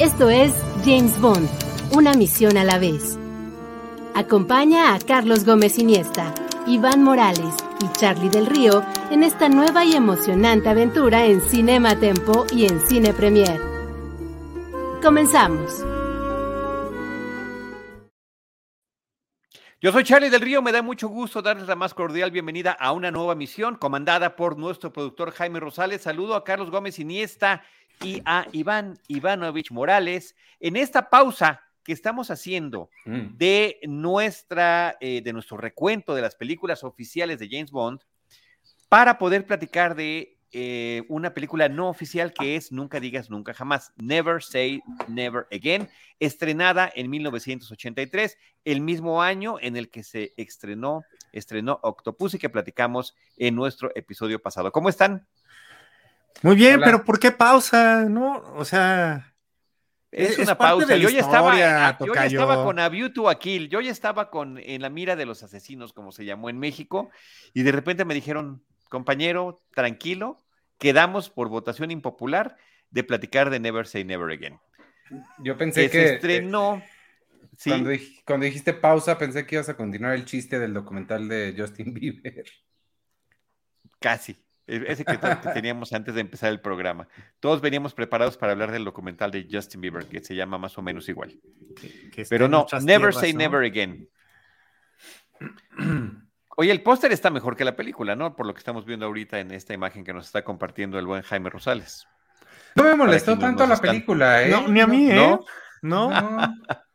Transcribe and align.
Esto 0.00 0.28
es 0.28 0.52
James 0.84 1.20
Bond, 1.20 1.48
una 1.92 2.14
misión 2.14 2.56
a 2.56 2.64
la 2.64 2.80
vez. 2.80 3.16
Acompaña 4.16 4.92
a 4.92 4.98
Carlos 4.98 5.44
Gómez 5.44 5.78
Iniesta, 5.78 6.34
Iván 6.66 7.04
Morales 7.04 7.54
y 7.80 7.96
Charlie 7.96 8.28
del 8.28 8.46
Río 8.46 8.82
en 9.12 9.22
esta 9.22 9.48
nueva 9.48 9.84
y 9.84 9.94
emocionante 9.94 10.68
aventura 10.68 11.26
en 11.26 11.40
Cinema 11.40 11.94
Tempo 11.94 12.44
y 12.52 12.66
en 12.66 12.80
Cine 12.80 13.14
Premier. 13.14 13.60
Comenzamos. 15.00 15.84
Yo 19.80 19.92
soy 19.92 20.02
Charlie 20.02 20.30
del 20.30 20.40
Río, 20.40 20.60
me 20.60 20.72
da 20.72 20.82
mucho 20.82 21.08
gusto 21.08 21.40
darles 21.40 21.68
la 21.68 21.76
más 21.76 21.94
cordial 21.94 22.32
bienvenida 22.32 22.72
a 22.72 22.90
una 22.90 23.12
nueva 23.12 23.36
misión 23.36 23.76
comandada 23.76 24.34
por 24.34 24.58
nuestro 24.58 24.92
productor 24.92 25.30
Jaime 25.30 25.60
Rosales. 25.60 26.02
Saludo 26.02 26.34
a 26.34 26.42
Carlos 26.42 26.70
Gómez 26.70 26.98
Iniesta 26.98 27.62
y 28.02 28.22
a 28.24 28.46
Iván 28.52 28.98
Ivanovich 29.08 29.70
Morales 29.70 30.34
en 30.60 30.76
esta 30.76 31.10
pausa 31.10 31.60
que 31.84 31.92
estamos 31.92 32.30
haciendo 32.30 32.88
Mm. 33.04 33.36
de 33.36 33.78
nuestra 33.84 34.96
eh, 35.00 35.20
de 35.22 35.32
nuestro 35.32 35.56
recuento 35.58 36.14
de 36.14 36.22
las 36.22 36.34
películas 36.34 36.82
oficiales 36.84 37.38
de 37.38 37.48
James 37.50 37.70
Bond 37.70 38.00
para 38.88 39.18
poder 39.18 39.44
platicar 39.46 39.94
de 39.94 40.38
eh, 40.56 41.02
una 41.08 41.34
película 41.34 41.68
no 41.68 41.88
oficial 41.88 42.32
que 42.32 42.54
es 42.54 42.70
Nunca 42.70 43.00
digas 43.00 43.28
nunca 43.28 43.52
jamás, 43.52 43.92
Never 43.96 44.40
Say 44.40 44.80
Never 45.08 45.46
Again, 45.50 45.88
estrenada 46.20 46.90
en 46.94 47.10
1983, 47.10 48.38
el 48.64 48.80
mismo 48.80 49.20
año 49.20 49.56
en 49.60 49.76
el 49.76 49.90
que 49.90 50.04
se 50.04 50.32
estrenó, 50.36 51.02
estrenó 51.32 51.80
Octopus 51.82 52.34
y 52.34 52.38
que 52.38 52.48
platicamos 52.50 53.16
en 53.36 53.56
nuestro 53.56 53.90
episodio 53.96 54.40
pasado. 54.40 54.70
¿Cómo 54.70 54.88
están? 54.88 55.26
Muy 56.42 56.56
bien, 56.56 56.76
Hola. 56.76 56.84
pero 56.86 57.04
¿por 57.04 57.18
qué 57.18 57.30
pausa? 57.32 58.04
No, 58.04 58.36
o 58.56 58.64
sea, 58.64 59.34
Es, 60.10 60.30
Es- 60.32 60.38
una 60.38 60.52
es 60.52 60.58
parte 60.58 60.78
pausa. 60.80 60.94
de 60.94 61.00
Yo 61.00 61.08
ya, 61.08 61.20
estaba, 61.20 61.56
yo 61.98 62.14
ya 62.14 62.26
estaba 62.26 62.62
con 62.64 62.78
A 62.78 62.88
View 62.88 63.12
to 63.12 63.28
a 63.28 63.38
Kill. 63.38 63.68
Yo 63.68 63.80
ya 63.80 63.90
estaba 63.90 64.30
con 64.30 64.58
En 64.58 64.82
la 64.82 64.88
mira 64.90 65.16
de 65.16 65.26
los 65.26 65.42
asesinos, 65.42 65.92
como 65.92 66.12
se 66.12 66.24
llamó 66.24 66.48
en 66.50 66.58
México. 66.58 67.10
Y 67.52 67.62
de 67.62 67.72
repente 67.72 68.04
me 68.04 68.14
dijeron, 68.14 68.62
compañero, 68.88 69.62
tranquilo, 69.74 70.38
quedamos 70.78 71.30
por 71.30 71.48
votación 71.48 71.90
impopular 71.90 72.56
de 72.90 73.02
platicar 73.04 73.50
de 73.50 73.58
Never 73.58 73.86
Say 73.88 74.04
Never 74.04 74.30
Again. 74.30 74.60
Yo 75.38 75.56
pensé 75.56 75.82
Que 75.86 75.90
que, 75.90 75.98
se 75.98 76.04
eh, 76.10 76.14
estrenó. 76.14 76.82
sí, 77.58 77.70
cuando, 77.70 77.90
dij- 77.90 78.22
cuando 78.24 78.46
dijiste 78.46 78.72
pausa, 78.72 79.18
pensé 79.18 79.46
que 79.46 79.56
ibas 79.56 79.68
a 79.68 79.76
continuar 79.76 80.14
el 80.14 80.24
chiste 80.26 80.58
del 80.60 80.74
documental 80.74 81.28
de 81.28 81.54
Justin 81.58 81.92
Bieber. 81.94 82.44
casi. 83.98 84.43
E- 84.66 84.84
Ese 84.88 85.04
que, 85.04 85.18
que 85.18 85.50
teníamos 85.52 85.92
antes 85.92 86.14
de 86.14 86.20
empezar 86.20 86.50
el 86.50 86.60
programa. 86.60 87.06
Todos 87.40 87.60
veníamos 87.60 87.94
preparados 87.94 88.36
para 88.36 88.52
hablar 88.52 88.70
del 88.72 88.84
documental 88.84 89.30
de 89.30 89.46
Justin 89.50 89.80
Bieber, 89.80 90.06
que 90.06 90.20
se 90.20 90.34
llama 90.34 90.58
más 90.58 90.76
o 90.78 90.82
menos 90.82 91.08
igual. 91.08 91.38
que- 91.80 92.10
que 92.10 92.22
está 92.22 92.34
Pero 92.34 92.48
no, 92.48 92.66
Never 92.82 93.10
tierras, 93.10 93.16
Say 93.20 93.32
¿no? 93.32 93.38
Never 93.40 93.64
Again. 93.64 94.08
Oye, 96.56 96.70
el 96.70 96.82
póster 96.82 97.10
está 97.12 97.30
mejor 97.30 97.56
que 97.56 97.64
la 97.64 97.74
película, 97.74 98.14
¿no? 98.14 98.36
Por 98.36 98.46
lo 98.46 98.54
que 98.54 98.58
estamos 98.58 98.84
viendo 98.86 99.06
ahorita 99.06 99.40
en 99.40 99.50
esta 99.50 99.74
imagen 99.74 100.04
que 100.04 100.12
nos 100.12 100.26
está 100.26 100.44
compartiendo 100.44 100.98
el 100.98 101.06
buen 101.06 101.22
Jaime 101.22 101.50
Rosales. 101.50 102.06
No 102.76 102.84
me 102.84 102.94
molestó 102.94 103.36
tanto 103.38 103.66
la 103.66 103.74
están- 103.74 103.90
película, 103.90 104.42
¿eh? 104.42 104.50
No, 104.50 104.68
ni 104.68 104.80
a 104.80 104.86
mí, 104.86 105.10
¿eh? 105.10 105.14
¿No? 105.16 105.40
No. 105.82 106.10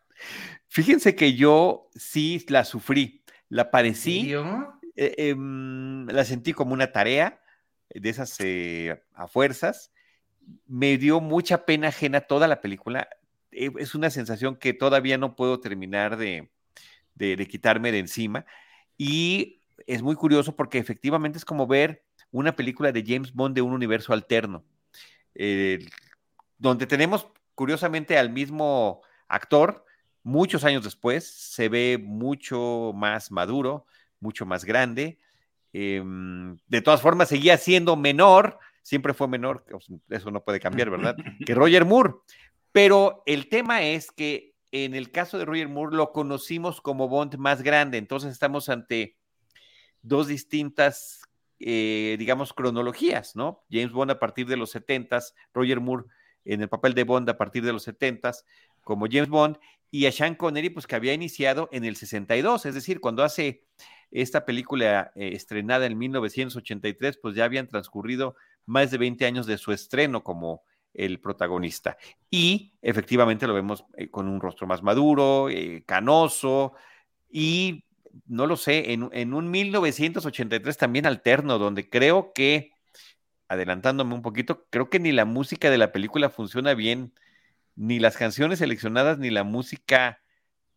Fíjense 0.67 1.15
que 1.15 1.33
yo 1.35 1.89
sí 1.95 2.45
la 2.47 2.63
sufrí, 2.63 3.23
la 3.49 3.69
padecí, 3.71 4.21
¿Serio? 4.21 4.79
eh, 4.95 5.13
em, 5.17 6.05
la 6.07 6.23
sentí 6.23 6.53
como 6.53 6.73
una 6.73 6.91
tarea 6.91 7.41
de 7.89 8.09
esas 8.09 8.35
eh, 8.39 9.01
a 9.13 9.27
fuerzas. 9.27 9.91
Me 10.65 10.97
dio 10.97 11.19
mucha 11.21 11.65
pena 11.65 11.89
ajena 11.89 12.21
toda 12.21 12.47
la 12.47 12.61
película. 12.61 13.09
Eh, 13.51 13.71
es 13.77 13.95
una 13.95 14.09
sensación 14.09 14.55
que 14.55 14.73
todavía 14.73 15.17
no 15.17 15.35
puedo 15.35 15.59
terminar 15.59 16.17
de, 16.17 16.51
de- 17.15 17.47
quitarme 17.47 17.91
de 17.91 17.99
encima. 17.99 18.45
Y 18.97 19.61
es 19.87 20.01
muy 20.01 20.15
curioso 20.15 20.55
porque 20.55 20.77
efectivamente 20.77 21.37
es 21.37 21.45
como 21.45 21.67
ver 21.67 22.03
una 22.31 22.55
película 22.55 22.91
de 22.91 23.03
James 23.05 23.33
Bond 23.33 23.55
de 23.55 23.61
un 23.61 23.73
universo 23.73 24.13
alterno, 24.13 24.63
eh, 25.35 25.79
donde 26.57 26.85
tenemos 26.85 27.27
curiosamente 27.55 28.17
al 28.17 28.29
mismo 28.29 29.01
actor 29.27 29.85
muchos 30.23 30.63
años 30.63 30.83
después, 30.83 31.25
se 31.27 31.69
ve 31.69 31.97
mucho 32.01 32.91
más 32.93 33.31
maduro, 33.31 33.85
mucho 34.19 34.45
más 34.45 34.65
grande. 34.65 35.19
Em, 35.73 36.57
de 36.67 36.81
todas 36.81 37.01
formas, 37.01 37.29
seguía 37.29 37.57
siendo 37.57 37.95
menor, 37.95 38.59
siempre 38.81 39.13
fue 39.13 39.27
menor, 39.27 39.65
eso 40.09 40.31
no 40.31 40.43
puede 40.43 40.59
cambiar, 40.59 40.89
¿verdad? 40.89 41.15
Que 41.45 41.55
Roger 41.55 41.85
Moore. 41.85 42.13
Pero 42.71 43.23
el 43.25 43.49
tema 43.49 43.81
es 43.83 44.11
que 44.11 44.55
en 44.71 44.93
el 44.93 45.11
caso 45.11 45.37
de 45.37 45.45
Roger 45.45 45.67
Moore 45.67 45.95
lo 45.95 46.11
conocimos 46.11 46.81
como 46.81 47.07
Bond 47.07 47.37
más 47.37 47.61
grande, 47.61 47.97
entonces 47.97 48.31
estamos 48.31 48.69
ante 48.69 49.17
dos 50.01 50.27
distintas, 50.27 51.21
eh, 51.59 52.15
digamos, 52.19 52.53
cronologías, 52.53 53.35
¿no? 53.35 53.63
James 53.71 53.91
Bond 53.91 54.11
a 54.11 54.19
partir 54.19 54.47
de 54.47 54.57
los 54.57 54.75
70s, 54.75 55.33
Roger 55.53 55.79
Moore 55.79 56.05
en 56.45 56.61
el 56.61 56.69
papel 56.69 56.93
de 56.93 57.03
Bond 57.03 57.29
a 57.29 57.37
partir 57.37 57.63
de 57.65 57.73
los 57.73 57.87
70s 57.87 58.43
como 58.81 59.07
James 59.09 59.29
Bond, 59.29 59.57
y 59.91 60.05
a 60.05 60.11
Sean 60.11 60.35
Connery, 60.35 60.69
pues 60.69 60.87
que 60.87 60.95
había 60.95 61.13
iniciado 61.13 61.67
en 61.71 61.83
el 61.83 61.95
62, 61.95 62.65
es 62.65 62.75
decir, 62.75 62.99
cuando 62.99 63.23
hace 63.23 63.65
esta 64.11 64.45
película 64.45 65.11
eh, 65.15 65.31
estrenada 65.33 65.85
en 65.85 65.97
1983, 65.97 67.17
pues 67.17 67.35
ya 67.35 67.45
habían 67.45 67.67
transcurrido 67.67 68.35
más 68.65 68.91
de 68.91 68.97
20 68.97 69.25
años 69.25 69.45
de 69.45 69.57
su 69.57 69.71
estreno 69.71 70.23
como 70.23 70.63
el 70.93 71.19
protagonista. 71.19 71.97
Y 72.29 72.73
efectivamente 72.81 73.47
lo 73.47 73.53
vemos 73.53 73.85
eh, 73.97 74.09
con 74.09 74.27
un 74.27 74.41
rostro 74.41 74.67
más 74.67 74.81
maduro, 74.81 75.49
eh, 75.49 75.83
canoso, 75.85 76.73
y 77.29 77.85
no 78.25 78.47
lo 78.47 78.57
sé, 78.57 78.93
en, 78.93 79.09
en 79.13 79.33
un 79.33 79.51
1983 79.51 80.77
también 80.77 81.05
alterno, 81.05 81.59
donde 81.59 81.89
creo 81.89 82.33
que, 82.33 82.71
adelantándome 83.47 84.15
un 84.15 84.23
poquito, 84.23 84.65
creo 84.71 84.89
que 84.89 84.99
ni 84.99 85.11
la 85.11 85.25
música 85.25 85.69
de 85.69 85.77
la 85.77 85.91
película 85.91 86.29
funciona 86.29 86.73
bien, 86.73 87.13
ni 87.75 87.99
las 87.99 88.17
canciones 88.17 88.59
seleccionadas, 88.59 89.19
ni 89.19 89.29
la 89.29 89.43
música 89.43 90.21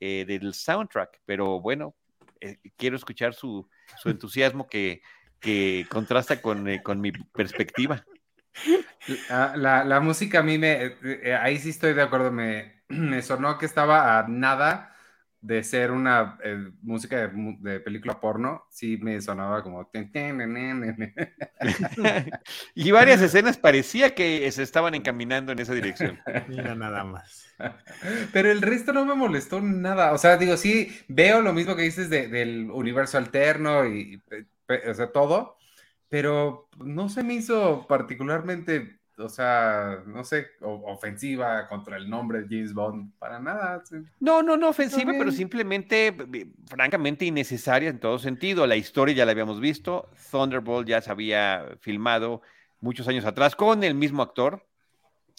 del 0.01 0.53
soundtrack, 0.53 1.21
pero 1.27 1.61
bueno, 1.61 1.95
eh, 2.43 2.59
quiero 2.77 2.97
escuchar 2.97 3.35
su, 3.35 3.69
su 4.03 4.11
entusiasmo 4.11 4.69
que, 4.69 5.03
que 5.41 5.87
contrasta 5.91 6.41
con, 6.43 6.69
eh, 6.69 6.83
con 6.83 7.01
mi 7.01 7.13
perspectiva. 7.13 8.05
La, 9.57 9.85
la- 9.85 10.01
música 10.01 10.41
a 10.41 10.43
mí 10.43 10.59
me. 10.59 10.95
eh, 11.03 11.35
ahí 11.41 11.59
sí 11.59 11.71
estoy 11.71 11.93
de 11.95 12.03
acuerdo. 12.03 12.31
Me, 12.31 12.83
me 12.89 13.23
sonó 13.23 13.59
que 13.59 13.67
estaba 13.67 14.19
a 14.19 14.29
nada 14.29 14.92
de 15.43 15.63
ser 15.65 15.91
una 15.91 16.39
eh, 16.45 16.71
música 16.83 17.29
de, 17.29 17.57
de 17.61 17.81
película 17.81 18.21
porno. 18.21 18.65
Sí 18.71 18.97
me 18.99 19.21
sonaba 19.21 19.63
como. 19.63 19.91
y 22.75 22.91
varias 22.91 23.21
escenas 23.21 23.59
parecía 23.59 24.15
que 24.15 24.51
se 24.53 24.63
estaban 24.63 24.95
encaminando 24.95 25.53
en 25.53 25.59
esa 25.59 25.75
dirección. 25.75 26.19
mira 26.49 26.75
nada 26.75 27.05
más. 27.05 27.47
Pero 28.33 28.51
el 28.51 28.63
resto 28.63 28.93
no 28.93 29.05
me 29.05 29.15
molestó 29.15 29.61
nada. 29.61 30.13
O 30.13 30.19
sea, 30.19 30.37
digo, 30.37 30.57
sí, 30.57 30.93
veo 31.09 31.43
lo 31.43 31.53
mismo 31.53 31.77
que 31.77 31.83
dices 31.83 32.11
de- 32.11 32.29
del 32.29 32.71
universo 32.71 33.19
alterno 33.19 33.87
y, 33.87 34.21
pe- 34.67 34.91
o 34.91 34.95
sea, 34.95 35.13
todo, 35.13 35.57
pero 36.09 36.69
no 36.79 37.09
se 37.09 37.23
me 37.25 37.35
hizo 37.35 37.87
particularmente, 37.89 39.01
o 39.23 39.29
sea, 39.29 40.03
no 40.07 40.25
sé, 40.25 40.49
ofensiva 40.61 41.69
contra 41.69 41.97
el 41.97 42.11
nombre 42.11 42.43
de 42.43 42.49
James 42.49 42.75
Bond, 42.75 43.13
para 43.19 43.39
nada. 43.39 43.83
sí. 43.85 43.97
No, 44.21 44.43
no, 44.43 44.57
no 44.57 44.69
ofensiva, 44.69 45.13
pero 45.17 45.31
simplemente, 45.31 46.09
eh, 46.09 46.47
francamente, 46.67 47.25
innecesaria 47.25 47.91
en 47.91 48.01
todo 48.01 48.19
sentido. 48.19 48.67
La 48.67 48.77
historia 48.77 49.15
ya 49.15 49.25
la 49.25 49.33
habíamos 49.33 49.61
visto. 49.61 50.11
Thunderbolt 50.31 50.89
ya 50.89 51.01
se 51.01 51.11
había 51.11 51.67
filmado 51.81 52.43
muchos 52.81 53.09
años 53.09 53.25
atrás 53.25 53.57
con 53.57 53.85
el 53.85 53.95
mismo 53.95 54.23
actor. 54.23 54.67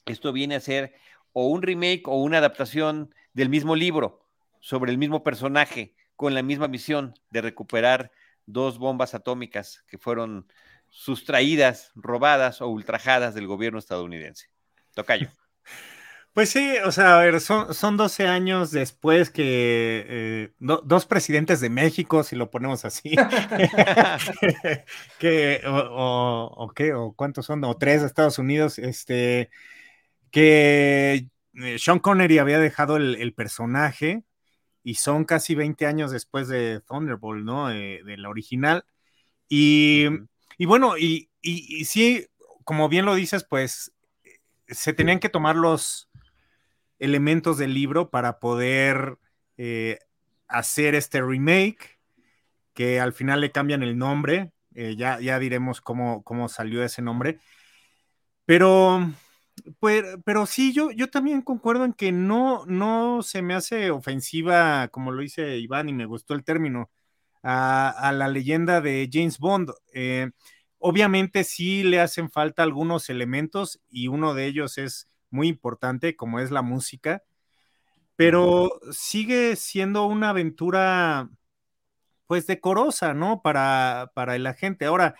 Esto 0.06 0.33
viene 0.33 0.56
a 0.56 0.59
ser 0.59 0.94
o 1.33 1.47
un 1.47 1.62
remake 1.62 2.03
o 2.07 2.21
una 2.21 2.38
adaptación 2.38 3.13
del 3.33 3.50
mismo 3.50 3.75
libro 3.75 4.25
sobre 4.59 4.91
el 4.91 4.97
mismo 4.97 5.24
personaje 5.24 5.95
con 6.15 6.33
la 6.33 6.41
misma 6.44 6.68
misión 6.68 7.15
de 7.31 7.41
recuperar 7.41 8.12
dos 8.45 8.77
bombas 8.77 9.13
atómicas 9.13 9.83
que 9.88 9.97
fueron 9.97 10.47
sustraídas, 10.93 11.91
robadas 11.95 12.61
o 12.61 12.67
ultrajadas 12.69 13.35
del 13.35 13.47
gobierno 13.47 13.79
estadounidense. 13.79 14.47
Tocayo. 14.93 15.29
Pues 16.33 16.49
sí, 16.49 16.77
o 16.83 16.91
sea, 16.91 17.19
a 17.19 17.23
ver, 17.23 17.39
son, 17.41 17.75
son 17.75 17.95
12 17.95 18.27
años 18.27 18.71
después 18.71 19.29
que 19.29 20.03
eh, 20.07 20.53
do- 20.57 20.81
dos 20.83 21.05
presidentes 21.05 21.59
de 21.61 21.69
México, 21.69 22.23
si 22.23 22.35
lo 22.35 22.49
ponemos 22.49 22.85
así, 22.85 23.11
que, 25.19 25.61
o, 25.65 25.71
o- 25.77 26.65
o 26.65 26.69
qué, 26.73 26.93
o 26.93 27.13
cuántos 27.13 27.45
son, 27.45 27.63
o 27.63 27.77
tres 27.77 28.01
de 28.01 28.07
Estados 28.07 28.39
Unidos, 28.39 28.79
este, 28.79 29.49
que 30.31 31.27
eh, 31.55 31.79
Sean 31.79 31.99
Connery 31.99 32.39
había 32.39 32.59
dejado 32.59 32.97
el, 32.97 33.15
el 33.15 33.33
personaje 33.33 34.23
y 34.83 34.95
son 34.95 35.25
casi 35.25 35.55
20 35.55 35.87
años 35.87 36.11
después 36.11 36.49
de 36.49 36.81
Thunderbolt, 36.87 37.45
¿no? 37.45 37.71
Eh, 37.71 38.01
de 38.05 38.17
la 38.17 38.29
original. 38.29 38.85
Y. 39.49 40.07
y 40.57 40.65
bueno, 40.65 40.97
y, 40.97 41.29
y- 41.41 41.85
sí, 41.85 42.27
como 42.65 42.89
bien 42.89 43.05
lo 43.05 43.15
dices, 43.15 43.44
pues 43.50 43.94
se 44.67 44.94
tenían 44.94 45.19
que 45.19 45.29
tomar 45.29 45.55
los 45.55 46.09
elementos 47.00 47.57
del 47.57 47.73
libro 47.73 48.09
para 48.09 48.39
poder 48.39 49.17
eh, 49.57 50.00
hacer 50.47 50.95
este 50.95 51.21
remake, 51.21 52.00
que 52.73 53.00
al 53.01 53.13
final 53.13 53.41
le 53.41 53.51
cambian 53.51 53.83
el 53.83 53.97
nombre, 53.97 54.53
eh, 54.75 54.95
ya, 54.97 55.19
ya 55.21 55.39
diremos 55.39 55.81
cómo, 55.81 56.23
cómo 56.23 56.50
salió 56.50 56.83
ese 56.83 57.01
nombre, 57.01 57.39
pero, 58.45 59.00
pues, 59.79 60.03
pero 60.25 60.45
sí, 60.45 60.73
yo, 60.73 60.91
yo 60.91 61.09
también 61.09 61.41
concuerdo 61.41 61.85
en 61.85 61.94
que 61.94 62.11
no, 62.11 62.65
no 62.65 63.21
se 63.23 63.41
me 63.41 63.53
hace 63.55 63.91
ofensiva, 63.91 64.88
como 64.89 65.11
lo 65.11 65.21
dice 65.21 65.57
Iván, 65.59 65.89
y 65.89 65.94
me 65.94 66.05
gustó 66.05 66.33
el 66.33 66.44
término, 66.44 66.89
a, 67.43 68.11
la 68.13 68.27
leyenda 68.27 68.81
de 68.81 69.09
James 69.11 69.37
Bond. 69.37 69.71
Eh, 69.93 70.31
obviamente 70.79 71.43
sí 71.43 71.83
le 71.83 71.99
hacen 71.99 72.29
falta 72.31 72.63
algunos 72.63 73.09
elementos 73.09 73.81
y 73.89 74.07
uno 74.07 74.33
de 74.33 74.45
ellos 74.45 74.77
es 74.77 75.09
muy 75.29 75.47
importante, 75.47 76.15
como 76.15 76.39
es 76.39 76.51
la 76.51 76.61
música, 76.61 77.23
pero 78.15 78.79
sigue 78.91 79.55
siendo 79.55 80.05
una 80.05 80.29
aventura 80.29 81.29
pues 82.27 82.47
decorosa, 82.47 83.13
¿no? 83.13 83.41
Para, 83.41 84.11
para 84.15 84.35
el 84.35 84.45
agente. 84.47 84.85
Ahora, 84.85 85.15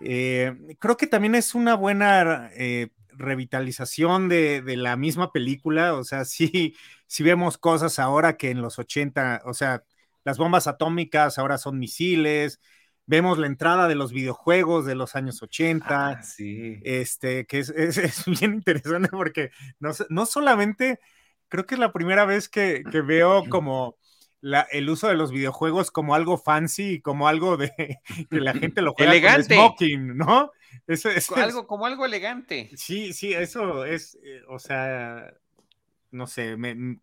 eh, 0.00 0.76
creo 0.78 0.96
que 0.96 1.06
también 1.06 1.34
es 1.34 1.54
una 1.54 1.74
buena 1.74 2.50
eh, 2.54 2.90
revitalización 3.12 4.28
de, 4.28 4.62
de, 4.62 4.76
la 4.76 4.96
misma 4.96 5.32
película, 5.32 5.94
o 5.94 6.04
sea, 6.04 6.24
sí, 6.24 6.76
sí 7.06 7.22
vemos 7.22 7.58
cosas 7.58 7.98
ahora 7.98 8.36
que 8.36 8.50
en 8.50 8.62
los 8.62 8.78
80, 8.78 9.42
o 9.44 9.54
sea, 9.54 9.84
las 10.24 10.38
bombas 10.38 10.66
atómicas 10.66 11.38
ahora 11.38 11.58
son 11.58 11.78
misiles, 11.78 12.60
vemos 13.06 13.38
la 13.38 13.46
entrada 13.48 13.88
de 13.88 13.96
los 13.96 14.12
videojuegos 14.12 14.86
de 14.86 14.94
los 14.94 15.16
años 15.16 15.42
80, 15.42 16.08
Ah, 16.08 16.22
sí. 16.22 16.80
este, 16.84 17.46
que 17.46 17.58
es, 17.58 17.70
es, 17.70 17.98
es, 17.98 18.24
bien 18.26 18.54
interesante 18.54 19.08
porque 19.08 19.50
no, 19.80 19.90
no, 20.08 20.26
solamente, 20.26 21.00
creo 21.48 21.66
que 21.66 21.74
es 21.74 21.80
la 21.80 21.92
primera 21.92 22.24
vez 22.24 22.48
que, 22.48 22.84
que 22.90 23.00
veo 23.00 23.48
como 23.48 23.96
la, 24.40 24.62
el 24.70 24.88
uso 24.88 25.08
de 25.08 25.14
los 25.16 25.32
videojuegos 25.32 25.90
como 25.90 26.14
algo 26.14 26.38
fancy, 26.38 27.00
como 27.00 27.28
algo 27.28 27.56
de 27.56 27.72
que 28.30 28.40
la 28.40 28.54
gente 28.54 28.80
lo 28.80 28.94
juega 28.94 29.12
elegante. 29.12 29.56
con 29.56 29.64
smoking, 29.66 30.16
¿no? 30.16 30.52
Eso, 30.86 31.10
eso 31.10 31.36
algo, 31.36 31.66
como 31.66 31.86
algo 31.86 32.06
elegante. 32.06 32.70
Sí, 32.76 33.12
sí, 33.12 33.32
eso 33.32 33.84
es, 33.84 34.18
eh, 34.22 34.42
o 34.48 34.58
sea, 34.58 35.34
no 36.10 36.26
sé, 36.26 36.56
me, 36.56 36.74
me 36.74 36.98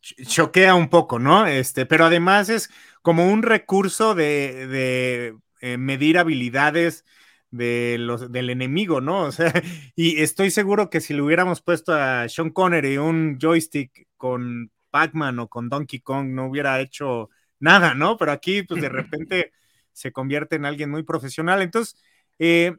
choquea 0.00 0.74
un 0.74 0.88
poco, 0.88 1.18
¿no? 1.18 1.46
Este, 1.46 1.86
pero 1.86 2.06
además 2.06 2.48
es 2.48 2.70
como 3.02 3.30
un 3.30 3.42
recurso 3.42 4.14
de, 4.14 4.66
de 4.66 5.36
eh, 5.60 5.76
medir 5.76 6.18
habilidades 6.18 7.04
de 7.50 7.96
los, 7.98 8.30
del 8.32 8.50
enemigo, 8.50 9.00
¿no? 9.00 9.22
O 9.22 9.32
sea, 9.32 9.52
y 9.96 10.20
estoy 10.22 10.50
seguro 10.50 10.90
que 10.90 11.00
si 11.00 11.14
le 11.14 11.22
hubiéramos 11.22 11.62
puesto 11.62 11.92
a 11.94 12.28
Sean 12.28 12.50
Connery 12.50 12.98
un 12.98 13.38
joystick 13.40 14.06
con 14.16 14.70
Pac-Man 14.90 15.38
o 15.38 15.48
con 15.48 15.68
Donkey 15.68 16.00
Kong, 16.00 16.28
no 16.28 16.46
hubiera 16.46 16.80
hecho 16.80 17.30
nada, 17.58 17.94
¿no? 17.94 18.16
Pero 18.16 18.32
aquí, 18.32 18.62
pues 18.62 18.80
de 18.82 18.88
repente 18.88 19.52
se 19.92 20.12
convierte 20.12 20.56
en 20.56 20.64
alguien 20.64 20.90
muy 20.90 21.02
profesional. 21.02 21.62
Entonces, 21.62 21.96
eh, 22.38 22.76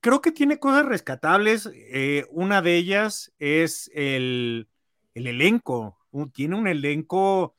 creo 0.00 0.20
que 0.20 0.32
tiene 0.32 0.58
cosas 0.58 0.86
rescatables. 0.86 1.70
Eh, 1.74 2.26
una 2.30 2.62
de 2.62 2.76
ellas 2.76 3.32
es 3.38 3.90
el, 3.94 4.68
el 5.14 5.26
elenco. 5.26 5.97
Uh, 6.10 6.28
tiene 6.28 6.56
un 6.56 6.68
elenco 6.68 7.54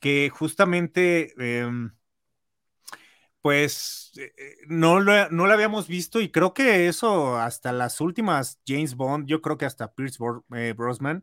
que 0.00 0.30
justamente, 0.30 1.34
eh, 1.38 1.68
pues, 3.42 4.12
no 4.66 5.00
lo, 5.00 5.30
no 5.30 5.46
lo, 5.46 5.52
habíamos 5.52 5.88
visto 5.88 6.20
y 6.20 6.30
creo 6.30 6.54
que 6.54 6.88
eso 6.88 7.38
hasta 7.38 7.72
las 7.72 8.00
últimas 8.00 8.60
James 8.66 8.94
Bond, 8.94 9.26
yo 9.26 9.40
creo 9.40 9.56
que 9.58 9.66
hasta 9.66 9.92
Pierce 9.94 10.18
eh, 10.54 10.74
Brosnan, 10.76 11.22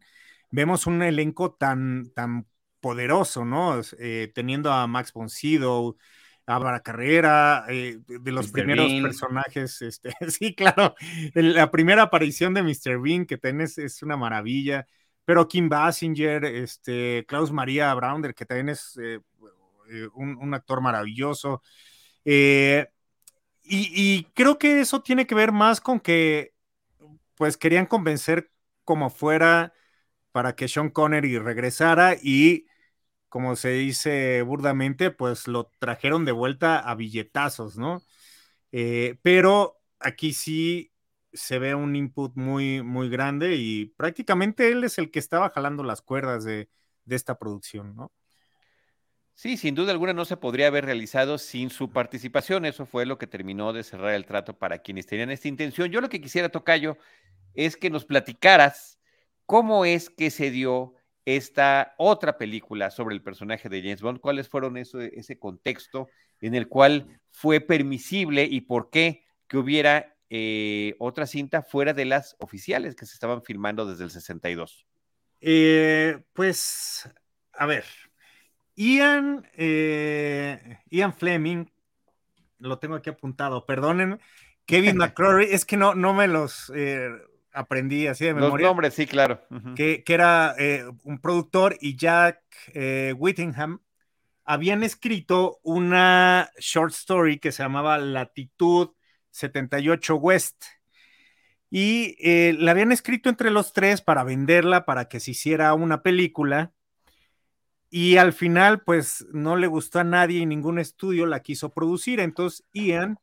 vemos 0.51 0.87
un 0.87 1.01
elenco 1.03 1.53
tan, 1.53 2.11
tan 2.13 2.47
poderoso, 2.79 3.45
¿no? 3.45 3.81
Eh, 3.99 4.31
teniendo 4.33 4.71
a 4.71 4.87
Max 4.87 5.11
von 5.13 5.29
Sydow, 5.29 5.97
a 6.45 6.79
Carrera, 6.81 7.65
eh, 7.67 7.99
de 8.07 8.31
los 8.31 8.47
Mr. 8.47 8.53
primeros 8.53 8.87
Bean. 8.87 9.03
personajes, 9.03 9.81
este, 9.81 10.13
sí, 10.29 10.55
claro, 10.55 10.95
la 11.33 11.69
primera 11.71 12.03
aparición 12.03 12.53
de 12.53 12.63
Mr. 12.63 13.01
Bean, 13.01 13.25
que 13.25 13.37
tenés, 13.37 13.77
es 13.77 14.01
una 14.01 14.15
maravilla, 14.15 14.87
pero 15.27 15.45
Kim 15.45 15.67
Basinger, 15.67 16.45
este, 16.45 17.25
Klaus 17.27 17.51
Maria 17.51 17.93
Braunder, 17.93 18.33
que 18.33 18.45
también 18.45 18.69
es 18.69 18.97
eh, 18.97 19.19
un, 20.13 20.37
un, 20.37 20.53
actor 20.53 20.79
maravilloso, 20.79 21.61
eh, 22.23 22.87
y, 23.61 24.23
creo 24.35 24.57
que 24.57 24.79
eso 24.79 25.01
tiene 25.01 25.27
que 25.27 25.35
ver 25.35 25.51
más 25.51 25.81
con 25.81 25.99
que, 25.99 26.53
pues, 27.35 27.57
querían 27.57 27.87
convencer 27.87 28.51
como 28.85 29.09
fuera 29.09 29.73
para 30.31 30.55
que 30.55 30.69
Sean 30.69 30.89
Connery 30.91 31.39
regresara 31.39 32.15
y 32.21 32.67
como 33.27 33.57
se 33.57 33.71
dice 33.71 34.43
burdamente, 34.43 35.11
pues 35.11 35.47
lo 35.49 35.73
trajeron 35.79 36.23
de 36.23 36.31
vuelta 36.31 36.79
a 36.79 36.95
billetazos, 36.95 37.77
¿no? 37.77 38.01
Eh, 38.71 39.19
pero 39.23 39.81
aquí 39.99 40.33
sí 40.33 40.93
se 41.37 41.59
ve 41.59 41.75
un 41.75 41.95
input 41.95 42.35
muy, 42.35 42.81
muy 42.83 43.09
grande 43.09 43.55
y 43.55 43.85
prácticamente 43.85 44.69
él 44.69 44.83
es 44.83 44.97
el 44.97 45.11
que 45.11 45.19
estaba 45.19 45.49
jalando 45.51 45.83
las 45.83 46.01
cuerdas 46.01 46.43
de, 46.43 46.69
de 47.05 47.15
esta 47.15 47.37
producción, 47.39 47.95
¿no? 47.95 48.11
Sí, 49.35 49.55
sin 49.55 49.75
duda 49.75 49.91
alguna 49.91 50.13
no 50.13 50.25
se 50.25 50.35
podría 50.35 50.65
haber 50.65 50.85
realizado 50.85 51.37
sin 51.37 51.69
su 51.69 51.91
participación. 51.91 52.65
Eso 52.65 52.87
fue 52.87 53.05
lo 53.05 53.19
que 53.19 53.27
terminó 53.27 53.71
de 53.71 53.83
cerrar 53.83 54.15
el 54.15 54.25
trato 54.25 54.57
para 54.57 54.79
quienes 54.79 55.05
tenían 55.05 55.29
esta 55.29 55.47
intención. 55.47 55.91
Yo 55.91 56.01
lo 56.01 56.09
que 56.09 56.19
quisiera, 56.19 56.49
Tocayo, 56.49 56.97
es 57.53 57.77
que 57.77 57.91
nos 57.91 58.03
platicaras 58.05 58.99
cómo 59.45 59.85
es 59.85 60.09
que 60.09 60.31
se 60.31 60.49
dio 60.49 60.95
esta 61.23 61.93
otra 61.99 62.39
película 62.39 62.89
sobre 62.89 63.13
el 63.13 63.21
personaje 63.21 63.69
de 63.69 63.81
James 63.81 64.01
Bond, 64.01 64.21
cuáles 64.21 64.49
fueron 64.49 64.75
eso, 64.75 65.01
ese 65.01 65.37
contexto 65.37 66.07
en 66.41 66.55
el 66.55 66.67
cual 66.67 67.19
fue 67.29 67.61
permisible 67.61 68.43
y 68.49 68.61
por 68.61 68.89
qué 68.89 69.23
que 69.47 69.57
hubiera 69.57 70.16
eh, 70.29 70.95
otra 70.99 71.25
cinta 71.25 71.61
fuera 71.61 71.93
de 71.93 72.05
las 72.05 72.35
oficiales 72.39 72.95
que 72.95 73.05
se 73.05 73.13
estaban 73.13 73.43
filmando 73.43 73.85
desde 73.85 74.03
el 74.03 74.11
62. 74.11 74.85
Eh, 75.39 76.23
pues, 76.33 77.09
a 77.53 77.65
ver, 77.65 77.85
Ian, 78.75 79.47
eh, 79.55 80.79
Ian 80.89 81.13
Fleming, 81.13 81.65
lo 82.59 82.79
tengo 82.79 82.95
aquí 82.95 83.09
apuntado, 83.09 83.65
perdonen, 83.65 84.19
Kevin 84.65 84.97
McCrory, 84.97 85.47
es 85.51 85.65
que 85.65 85.77
no, 85.77 85.95
no 85.95 86.13
me 86.13 86.27
los 86.27 86.71
eh, 86.75 87.09
aprendí 87.53 88.07
así 88.07 88.25
de 88.25 88.33
memoria. 88.33 88.65
Los 88.65 88.69
nombres, 88.71 88.93
sí, 88.93 89.05
claro. 89.05 89.41
Uh 89.49 89.55
-huh. 89.55 89.75
que, 89.75 90.03
que, 90.03 90.13
era 90.13 90.55
un 91.03 91.19
productor 91.19 91.77
y 91.79 91.95
Jack 91.95 92.41
Whittingham 93.15 93.79
habían 94.43 94.83
escrito 94.83 95.59
una 95.63 96.51
short 96.57 96.93
story 96.93 97.37
que 97.37 97.51
se 97.51 97.63
llamaba 97.63 97.97
Latitud 97.97 98.91
78 99.37 100.15
West. 100.15 100.63
Y 101.69 102.15
eh, 102.19 102.55
la 102.57 102.71
habían 102.71 102.91
escrito 102.91 103.29
entre 103.29 103.51
los 103.51 103.73
tres 103.73 104.01
para 104.01 104.23
venderla, 104.23 104.85
para 104.85 105.07
que 105.07 105.19
se 105.19 105.31
hiciera 105.31 105.73
una 105.73 106.01
película. 106.01 106.73
Y 107.89 108.17
al 108.17 108.33
final, 108.33 108.81
pues 108.83 109.25
no 109.31 109.55
le 109.55 109.67
gustó 109.67 109.99
a 109.99 110.03
nadie 110.03 110.39
y 110.39 110.45
ningún 110.45 110.79
estudio 110.79 111.25
la 111.25 111.41
quiso 111.41 111.73
producir. 111.73 112.19
Entonces, 112.19 112.65
Ian 112.73 113.19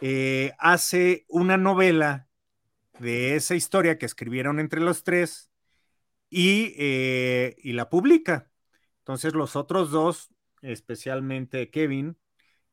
eh, 0.00 0.52
hace 0.58 1.24
una 1.28 1.56
novela 1.56 2.28
de 2.98 3.36
esa 3.36 3.54
historia 3.54 3.98
que 3.98 4.06
escribieron 4.06 4.58
entre 4.58 4.80
los 4.80 5.04
tres 5.04 5.50
y, 6.30 6.74
eh, 6.78 7.56
y, 7.58 7.72
la 7.72 7.88
publica. 7.88 8.50
Entonces 8.98 9.34
los 9.34 9.56
otros 9.56 9.90
dos, 9.90 10.30
especialmente 10.62 11.70
Kevin, 11.70 12.18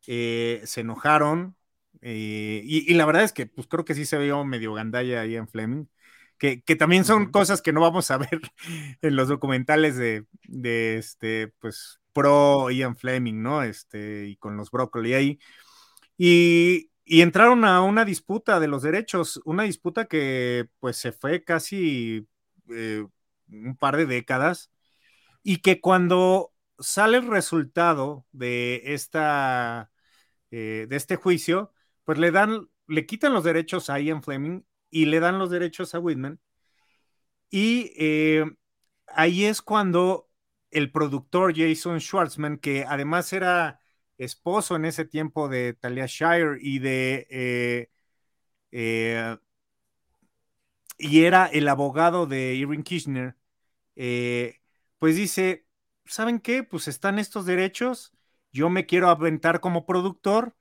se 0.02 0.82
enojaron 0.82 1.56
eh, 2.06 2.62
y, 2.66 2.92
y, 2.92 2.96
la 2.96 3.06
verdad 3.06 3.24
es 3.24 3.32
que 3.32 3.46
pues 3.46 3.68
creo 3.68 3.86
que 3.86 3.96
sí 3.96 4.06
se 4.06 4.18
vio 4.18 4.44
medio 4.44 4.74
gandalla 4.74 5.22
ahí 5.22 5.38
en 5.38 5.48
Fleming, 5.48 5.86
que, 6.38 6.62
que 6.62 6.76
también 6.76 7.06
son 7.06 7.32
cosas 7.32 7.62
que 7.62 7.72
no 7.74 7.80
vamos 7.82 8.12
a 8.12 8.18
ver 8.18 8.42
en 9.02 9.16
los 9.16 9.30
documentales 9.30 9.96
de, 9.96 10.26
de 10.44 10.98
este, 10.98 11.50
pues, 11.60 12.02
pro 12.14 12.70
Ian 12.72 12.98
Fleming, 12.98 13.42
¿no? 13.42 13.64
Este, 13.64 14.28
y 14.28 14.36
con 14.38 14.58
los 14.58 14.70
brócoli 14.70 15.14
ahí. 15.14 15.40
Y, 16.18 16.92
y 17.06 17.22
entraron 17.22 17.66
a 17.66 17.82
una 17.82 18.06
disputa 18.06 18.60
de 18.60 18.68
los 18.68 18.84
derechos, 18.84 19.42
una 19.46 19.64
disputa 19.64 20.06
que 20.06 20.68
pues 20.80 20.98
se 20.98 21.12
fue 21.14 21.44
casi 21.44 22.28
eh, 22.70 23.06
un 23.50 23.78
par 23.78 23.98
de 23.98 24.06
décadas 24.06 24.72
y 25.44 25.58
que 25.62 25.82
cuando 25.82 26.54
sale 26.80 27.18
el 27.18 27.28
resultado 27.28 28.26
de 28.32 28.82
esta 28.86 29.92
eh, 30.52 30.86
de 30.90 30.96
este 30.98 31.16
juicio, 31.16 31.73
pues 32.06 32.18
le 32.18 32.32
dan, 32.32 32.70
le 32.88 33.06
quitan 33.06 33.34
los 33.34 33.44
derechos 33.44 33.90
a 33.90 34.00
Ian 34.00 34.24
Fleming 34.24 34.62
y 34.90 35.06
le 35.06 35.20
dan 35.20 35.40
los 35.40 35.50
derechos 35.50 35.96
a 35.96 36.00
Whitman. 36.00 36.40
Y 37.50 37.94
eh, 37.98 38.46
ahí 39.08 39.46
es 39.46 39.62
cuando 39.62 40.30
el 40.72 40.92
productor 40.92 41.54
Jason 41.56 42.00
Schwartzman, 42.00 42.58
que 42.58 42.86
además 42.88 43.32
era 43.34 43.80
esposo 44.18 44.76
en 44.76 44.86
ese 44.86 45.06
tiempo 45.06 45.50
de 45.50 45.74
Talia 45.74 46.06
Shire 46.08 46.58
y 46.60 46.80
de 46.80 47.28
eh, 48.72 49.38
y 50.98 51.24
era 51.26 51.46
el 51.48 51.68
abogado 51.68 52.26
de 52.26 52.56
Irving 52.56 52.84
Kirchner, 52.84 53.36
pues 53.96 55.16
dice, 55.16 55.68
¿saben 56.06 56.40
qué? 56.40 56.64
Pues 56.64 56.88
están 56.88 57.20
estos 57.20 57.46
derechos, 57.46 58.14
yo 58.52 58.70
me 58.70 58.86
quiero 58.86 59.10
aventar 59.10 59.60
como 59.60 59.86
productor, 59.86 60.56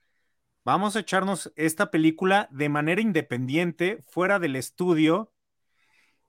vamos 0.65 0.95
a 0.95 1.01
echarnos 1.01 1.51
esta 1.55 1.91
película 1.91 2.47
de 2.51 2.69
manera 2.69 3.01
independiente, 3.01 3.99
fuera 4.09 4.39
del 4.39 4.55
estudio, 4.55 5.33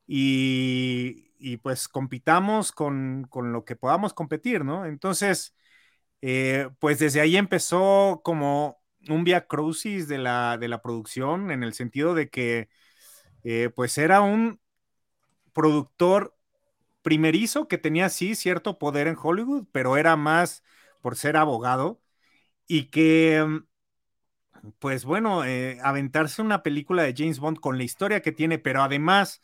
y, 0.07 1.57
pues 1.63 1.89
compitamos 1.89 2.73
con, 2.73 3.29
lo 3.33 3.65
que 3.65 3.77
podamos 3.77 4.15
competir, 4.15 4.65
¿no? 4.65 4.87
Entonces, 4.87 5.55
eh, 6.23 6.71
pues 6.81 6.99
desde 6.99 7.21
ahí 7.21 7.37
empezó 7.37 8.23
como 8.25 8.83
un 9.09 9.25
via 9.25 9.47
crucis 9.47 10.09
de 10.09 10.19
la, 10.19 10.59
de 10.59 10.69
la 10.69 10.83
producción, 10.83 11.51
en 11.51 11.63
el 11.63 11.75
sentido 11.75 12.15
de 12.15 12.31
que, 12.31 12.69
eh, 13.45 13.71
pues 13.75 13.99
era 13.99 14.23
un 14.23 14.61
productor 15.53 16.37
primerizo 17.03 17.69
que 17.69 17.79
tenía 17.79 18.09
sí 18.11 18.35
cierto 18.35 18.79
poder 18.79 19.09
en 19.09 19.17
Hollywood, 19.21 19.67
pero 19.73 19.97
era 19.97 20.17
más 20.17 20.65
por 21.03 21.17
ser 21.17 21.37
abogado 21.37 22.01
y 22.67 22.87
que, 22.91 23.45
mm, 23.47 23.67
pues 24.79 25.05
bueno, 25.05 25.45
eh, 25.45 25.79
aventarse 25.83 26.43
una 26.43 26.63
película 26.63 27.03
de 27.03 27.15
James 27.17 27.39
Bond 27.39 27.59
con 27.59 27.79
la 27.79 27.85
historia 27.85 28.23
que 28.23 28.33
tiene, 28.33 28.59
pero 28.59 28.83
además 28.83 29.43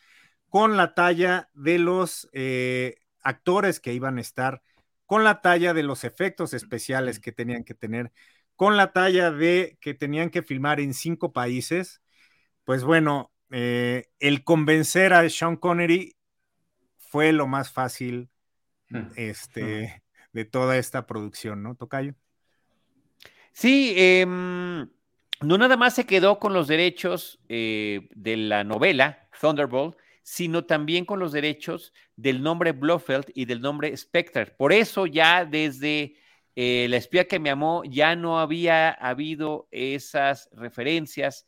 con 0.48 0.76
la 0.76 0.94
talla 0.94 1.48
de 1.54 1.78
los 1.78 2.28
eh, 2.32 2.96
actores 3.22 3.80
que 3.80 3.92
iban 3.92 4.18
a 4.18 4.20
estar, 4.20 4.62
con 5.06 5.24
la 5.24 5.40
talla 5.40 5.74
de 5.74 5.82
los 5.82 6.04
efectos 6.04 6.54
especiales 6.54 7.20
que 7.20 7.32
tenían 7.32 7.64
que 7.64 7.74
tener, 7.74 8.12
con 8.56 8.76
la 8.76 8.92
talla 8.92 9.30
de 9.30 9.78
que 9.80 9.94
tenían 9.94 10.30
que 10.30 10.42
filmar 10.42 10.80
en 10.80 10.94
cinco 10.94 11.32
países, 11.32 12.02
pues 12.64 12.84
bueno, 12.84 13.32
eh, 13.50 14.10
el 14.18 14.44
convencer 14.44 15.12
a 15.12 15.28
Sean 15.28 15.56
Connery 15.56 16.16
fue 16.98 17.32
lo 17.32 17.46
más 17.46 17.72
fácil, 17.72 18.28
mm. 18.90 19.12
este, 19.16 20.02
de 20.32 20.44
toda 20.44 20.76
esta 20.76 21.06
producción, 21.06 21.62
¿no, 21.62 21.74
Tocayo? 21.74 22.14
Sí, 23.52 23.94
em, 23.96 24.88
no 25.42 25.58
nada 25.58 25.76
más 25.76 25.94
se 25.94 26.06
quedó 26.06 26.38
con 26.38 26.52
los 26.52 26.68
derechos 26.68 27.38
eh, 27.48 28.08
de 28.14 28.36
la 28.36 28.64
novela 28.64 29.28
Thunderbolt, 29.40 29.96
sino 30.22 30.64
también 30.64 31.04
con 31.04 31.18
los 31.18 31.32
derechos 31.32 31.92
del 32.14 32.42
nombre 32.42 32.72
Blofeld 32.72 33.26
y 33.34 33.46
del 33.46 33.60
nombre 33.60 33.96
Spectre. 33.96 34.46
Por 34.46 34.72
eso 34.72 35.06
ya 35.06 35.44
desde 35.44 36.16
eh, 36.56 36.86
La 36.90 36.98
espía 36.98 37.26
que 37.26 37.38
me 37.38 37.50
amó 37.50 37.82
ya 37.84 38.16
no 38.16 38.38
había 38.38 38.90
habido 38.90 39.66
esas 39.70 40.50
referencias 40.52 41.46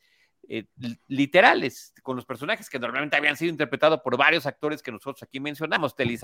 eh, 0.49 0.65
literales 1.07 1.93
con 2.01 2.17
los 2.17 2.25
personajes 2.25 2.69
que 2.69 2.79
normalmente 2.79 3.15
habían 3.15 3.37
sido 3.37 3.51
interpretados 3.51 4.01
por 4.01 4.17
varios 4.17 4.45
actores 4.45 4.81
que 4.81 4.91
nosotros 4.91 5.23
aquí 5.23 5.39
mencionamos, 5.39 5.95
Telly 5.95 6.17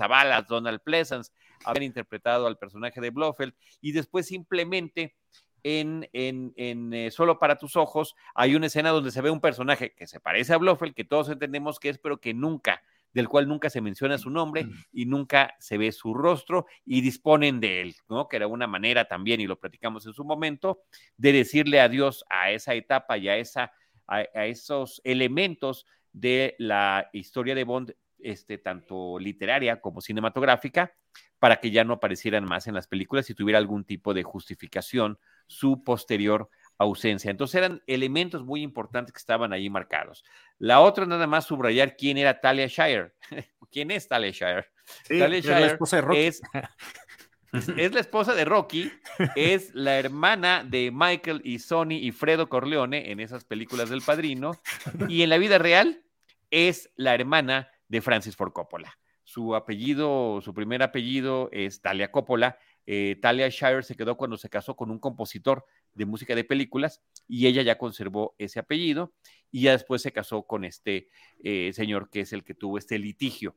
Donald 0.46 0.80
Pleasance, 0.82 1.32
habían 1.64 1.84
interpretado 1.84 2.46
al 2.46 2.58
personaje 2.58 3.00
de 3.00 3.10
Blofeld 3.10 3.54
y 3.80 3.92
después 3.92 4.26
simplemente 4.26 5.16
en, 5.62 6.08
en, 6.12 6.52
en 6.56 6.92
eh, 6.92 7.10
Solo 7.10 7.38
para 7.38 7.56
tus 7.56 7.76
ojos 7.76 8.14
hay 8.34 8.54
una 8.54 8.66
escena 8.66 8.90
donde 8.90 9.10
se 9.10 9.20
ve 9.20 9.30
un 9.30 9.40
personaje 9.40 9.94
que 9.94 10.06
se 10.06 10.20
parece 10.20 10.54
a 10.54 10.58
Blofeld, 10.58 10.94
que 10.94 11.04
todos 11.04 11.28
entendemos 11.28 11.78
que 11.78 11.90
es, 11.90 11.98
pero 11.98 12.20
que 12.20 12.34
nunca 12.34 12.82
del 13.12 13.28
cual 13.28 13.48
nunca 13.48 13.70
se 13.70 13.80
menciona 13.80 14.18
su 14.18 14.30
nombre 14.30 14.66
y 14.92 15.06
nunca 15.06 15.54
se 15.58 15.78
ve 15.78 15.90
su 15.90 16.14
rostro 16.14 16.66
y 16.84 17.00
disponen 17.00 17.58
de 17.58 17.80
él, 17.80 17.96
¿no? 18.08 18.28
Que 18.28 18.36
era 18.36 18.46
una 18.46 18.68
manera 18.68 19.06
también, 19.06 19.40
y 19.40 19.48
lo 19.48 19.58
platicamos 19.58 20.06
en 20.06 20.12
su 20.12 20.24
momento, 20.24 20.82
de 21.16 21.32
decirle 21.32 21.80
adiós 21.80 22.24
a 22.30 22.52
esa 22.52 22.74
etapa 22.74 23.18
y 23.18 23.28
a 23.28 23.36
esa 23.36 23.72
a, 24.10 24.46
esos 24.46 25.00
elementos 25.04 25.86
de 26.12 26.56
la 26.58 27.08
historia 27.12 27.54
de 27.54 27.64
Bond, 27.64 27.94
este, 28.18 28.58
tanto 28.58 29.18
literaria 29.18 29.80
como 29.80 30.00
cinematográfica, 30.00 30.92
para 31.38 31.56
que 31.60 31.70
ya 31.70 31.84
no 31.84 31.94
aparecieran 31.94 32.44
más 32.44 32.66
en 32.66 32.74
las 32.74 32.86
películas 32.86 33.30
y 33.30 33.34
tuviera 33.34 33.58
algún 33.58 33.84
tipo 33.84 34.12
de 34.12 34.22
justificación 34.22 35.18
su 35.50 35.82
posterior 35.82 36.48
ausencia. 36.78 37.30
Entonces 37.30 37.56
eran 37.56 37.82
elementos 37.88 38.44
muy 38.44 38.62
importantes 38.62 39.12
que 39.12 39.18
estaban 39.18 39.52
ahí 39.52 39.68
marcados. 39.68 40.24
La 40.58 40.80
otra 40.80 41.06
nada 41.06 41.26
más 41.26 41.44
subrayar 41.44 41.96
quién 41.96 42.16
era 42.16 42.40
Talia 42.40 42.68
Shire. 42.68 43.12
¿Quién 43.70 43.90
es 43.90 44.08
Talia 44.08 44.30
Shire? 44.30 44.66
Talia 45.08 45.40
Shire 45.40 45.78
es, 46.14 46.40
es 47.76 47.92
la 47.92 48.00
esposa 48.00 48.34
de 48.34 48.44
Rocky, 48.44 48.92
es 49.34 49.74
la 49.74 49.98
hermana 49.98 50.64
de 50.64 50.90
Michael 50.92 51.42
y 51.44 51.58
Sonny 51.58 51.96
y 51.96 52.12
Fredo 52.12 52.48
Corleone 52.48 53.10
en 53.10 53.20
esas 53.20 53.44
películas 53.44 53.90
del 53.90 54.02
padrino, 54.02 54.52
y 55.08 55.22
en 55.22 55.30
la 55.30 55.38
vida 55.38 55.58
real 55.58 56.02
es 56.50 56.90
la 56.96 57.14
hermana 57.14 57.70
de 57.88 58.00
Francis 58.00 58.36
Ford 58.36 58.52
Coppola. 58.52 58.96
Su 59.24 59.54
apellido, 59.54 60.40
su 60.42 60.54
primer 60.54 60.82
apellido 60.82 61.50
es 61.52 61.80
Talia 61.80 62.10
Coppola. 62.10 62.58
Eh, 62.86 63.18
Talia 63.20 63.48
Shire 63.48 63.82
se 63.82 63.94
quedó 63.94 64.16
cuando 64.16 64.36
se 64.36 64.48
casó 64.48 64.76
con 64.76 64.90
un 64.90 64.98
compositor 64.98 65.64
de 65.94 66.06
música 66.06 66.34
de 66.34 66.44
películas 66.44 67.02
y 67.28 67.46
ella 67.46 67.62
ya 67.62 67.78
conservó 67.78 68.34
ese 68.38 68.58
apellido 68.58 69.12
y 69.50 69.62
ya 69.62 69.72
después 69.72 70.02
se 70.02 70.12
casó 70.12 70.44
con 70.44 70.64
este 70.64 71.08
eh, 71.42 71.72
señor 71.74 72.10
que 72.10 72.20
es 72.20 72.32
el 72.32 72.44
que 72.44 72.54
tuvo 72.54 72.78
este 72.78 72.98
litigio, 72.98 73.56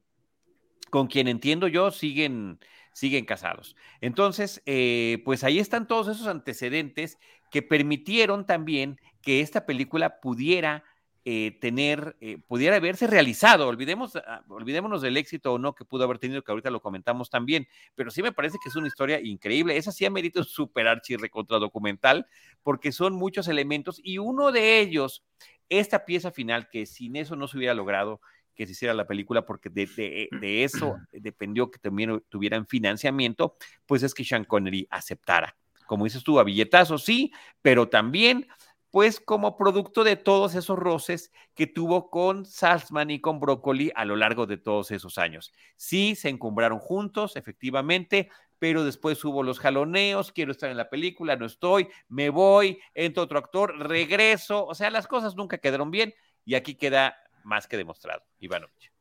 con 0.90 1.08
quien 1.08 1.28
entiendo 1.28 1.68
yo 1.68 1.92
siguen 1.92 2.60
siguen 2.94 3.26
casados. 3.26 3.76
Entonces, 4.02 4.62
eh, 4.66 5.22
pues 5.26 5.44
ahí 5.44 5.60
están 5.60 5.88
todos 5.88 6.08
esos 6.08 6.28
antecedentes 6.28 7.18
que 7.52 7.62
permitieron 7.62 8.46
también 8.46 9.00
que 9.22 9.42
esta 9.42 9.66
película 9.66 10.20
pudiera 10.22 10.84
eh, 11.26 11.58
tener, 11.62 12.18
eh, 12.20 12.38
pudiera 12.48 12.76
haberse 12.76 13.08
realizado. 13.08 13.68
Olvidemos, 13.68 14.16
ah, 14.18 14.44
olvidémonos 14.50 15.02
del 15.02 15.16
éxito 15.16 15.54
o 15.54 15.58
no 15.58 15.74
que 15.74 15.86
pudo 15.86 16.04
haber 16.04 16.20
tenido, 16.20 16.44
que 16.44 16.52
ahorita 16.52 16.70
lo 16.70 16.82
comentamos 16.82 17.30
también, 17.30 17.66
pero 17.96 18.12
sí 18.12 18.22
me 18.22 18.34
parece 18.34 18.58
que 18.62 18.68
es 18.68 18.76
una 18.76 18.88
historia 18.88 19.22
increíble. 19.22 19.78
Esa 19.78 19.94
sí 19.94 20.06
amerita 20.06 20.40
un 20.40 20.46
super 20.46 20.86
archi 20.88 21.16
contra 21.30 21.60
documental, 21.60 22.28
porque 22.62 22.92
son 22.92 23.14
muchos 23.14 23.48
elementos 23.48 24.02
y 24.04 24.18
uno 24.18 24.52
de 24.52 24.80
ellos, 24.82 25.24
esta 25.70 26.04
pieza 26.04 26.32
final, 26.32 26.68
que 26.70 26.86
sin 26.86 27.16
eso 27.16 27.38
no 27.38 27.48
se 27.48 27.58
hubiera 27.58 27.74
logrado, 27.74 28.20
que 28.54 28.66
se 28.66 28.74
hiciera 28.74 28.94
la 28.94 29.08
película 29.08 29.46
porque 29.46 29.70
de, 29.70 30.64
eso 30.64 30.98
dependió 31.14 31.72
que 31.72 31.80
también 31.80 32.22
tuvieran 32.30 32.68
financiamiento, 32.68 33.56
pues 33.86 34.04
es 34.04 34.14
que 34.14 34.26
Sean 34.26 34.44
Connery 34.44 34.88
aceptara. 34.90 35.56
Como 35.86 36.06
dices 36.06 36.24
tú, 36.24 36.40
a 36.40 36.44
billetazos 36.44 37.04
sí, 37.04 37.32
pero 37.62 37.90
también 37.90 38.48
pues 38.94 39.20
como 39.20 39.58
producto 39.58 40.04
de 40.04 40.18
todos 40.18 40.54
esos 40.54 40.78
roces 40.78 41.32
que 41.56 41.66
tuvo 41.66 42.12
con 42.12 42.46
Salzman 42.46 43.10
y 43.10 43.20
con 43.20 43.40
Broccoli 43.40 43.92
a 43.96 44.06
lo 44.06 44.16
largo 44.16 44.46
de 44.46 44.58
todos 44.58 44.92
esos 44.92 45.18
años. 45.18 45.52
Sí, 45.76 46.16
se 46.16 46.30
encumbraron 46.30 46.78
juntos, 46.78 47.36
efectivamente, 47.36 48.30
pero 48.60 48.84
después 48.84 49.26
hubo 49.26 49.42
los 49.42 49.58
jaloneos, 49.58 50.32
quiero 50.32 50.52
estar 50.52 50.70
en 50.70 50.78
la 50.78 50.92
película, 50.92 51.36
no 51.36 51.48
estoy, 51.48 51.88
me 52.08 52.30
voy, 52.30 52.80
entro 52.94 53.24
otro 53.24 53.40
actor, 53.40 53.76
regreso, 53.80 54.64
o 54.64 54.76
sea, 54.76 54.92
las 54.92 55.08
cosas 55.08 55.36
nunca 55.36 55.58
quedaron 55.58 55.90
bien 55.90 56.14
y 56.46 56.54
aquí 56.54 56.76
queda 56.76 57.18
más 57.44 57.66
que 57.66 57.78
demostrado. 57.78 58.22
Ivanovich. 58.38 58.92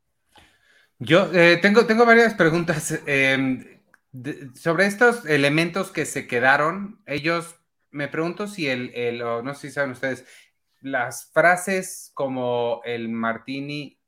Yo 1.01 1.31
eh, 1.35 1.59
tengo, 1.61 1.85
tengo 1.85 2.07
varias 2.07 2.33
preguntas 2.33 2.99
em, 3.05 3.79
sobre 4.55 4.87
estos 4.87 5.27
elementos 5.27 5.91
que 5.91 6.07
se 6.07 6.27
quedaron. 6.27 7.03
Ellos, 7.05 7.57
me 7.93 8.09
pregunto 8.09 8.49
si 8.49 8.69
el, 8.69 8.93
el 8.95 9.19
no 9.19 9.55
sé 9.55 9.69
si 9.69 9.75
saben 9.75 9.93
ustedes, 9.93 10.27
las 10.81 11.31
frases 11.33 12.11
como 12.15 12.81
el 12.85 13.09
martini 13.09 13.99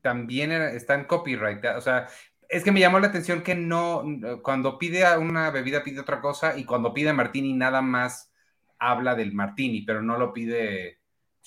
también 0.00 0.52
están 0.52 1.04
copyright. 1.04 1.64
O 1.76 1.80
sea, 1.80 2.08
es 2.48 2.64
que 2.64 2.72
me 2.72 2.80
llamó 2.80 2.98
la 2.98 3.08
atención 3.08 3.42
que 3.42 3.54
no, 3.54 4.02
cuando 4.42 4.78
pide 4.78 5.18
una 5.18 5.50
bebida 5.50 5.82
pide 5.82 6.00
otra 6.00 6.20
cosa 6.20 6.56
y 6.56 6.64
cuando 6.64 6.94
pide 6.94 7.12
martini 7.12 7.52
nada 7.52 7.82
más 7.82 8.32
habla 8.78 9.14
del 9.14 9.32
martini, 9.32 9.82
pero 9.82 10.02
no 10.02 10.16
lo 10.16 10.32
pide 10.32 11.00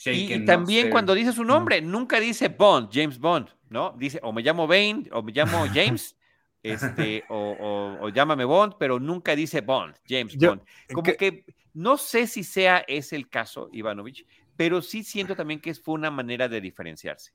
y, 0.06 0.46
también 0.46 0.90
cuando 0.90 1.14
dice 1.14 1.34
su 1.34 1.44
nombre, 1.44 1.82
nunca 1.82 2.20
dice 2.20 2.48
Bond, 2.48 2.90
James 2.92 3.20
Bond, 3.20 3.50
¿no? 3.70 3.94
Dice 3.98 4.20
o 4.24 4.32
me 4.32 4.42
llamo 4.42 4.66
Bane 4.66 5.06
o 5.12 5.22
me 5.22 5.32
llamo 5.34 5.66
James. 5.74 6.16
este, 6.64 7.24
o, 7.30 8.10
llámame 8.10 8.46
Bond, 8.46 8.76
pero 8.80 9.00
nunca 9.00 9.36
dice 9.36 9.62
Bond, 9.62 9.96
James 10.08 10.38
Bond. 10.38 10.62
Como 10.94 11.04
que, 11.04 11.44
No 11.80 11.96
sé 11.96 12.28
si 12.28 12.44
sea 12.44 12.84
ese 12.90 13.16
el 13.16 13.30
caso, 13.30 13.70
Ivanovich, 13.72 14.28
pero 14.58 14.82
sí 14.82 15.02
siento 15.02 15.34
también 15.34 15.62
que 15.62 15.74
fue 15.74 15.94
una 15.94 16.12
manera 16.12 16.50
de 16.50 16.60
diferenciarse. 16.60 17.32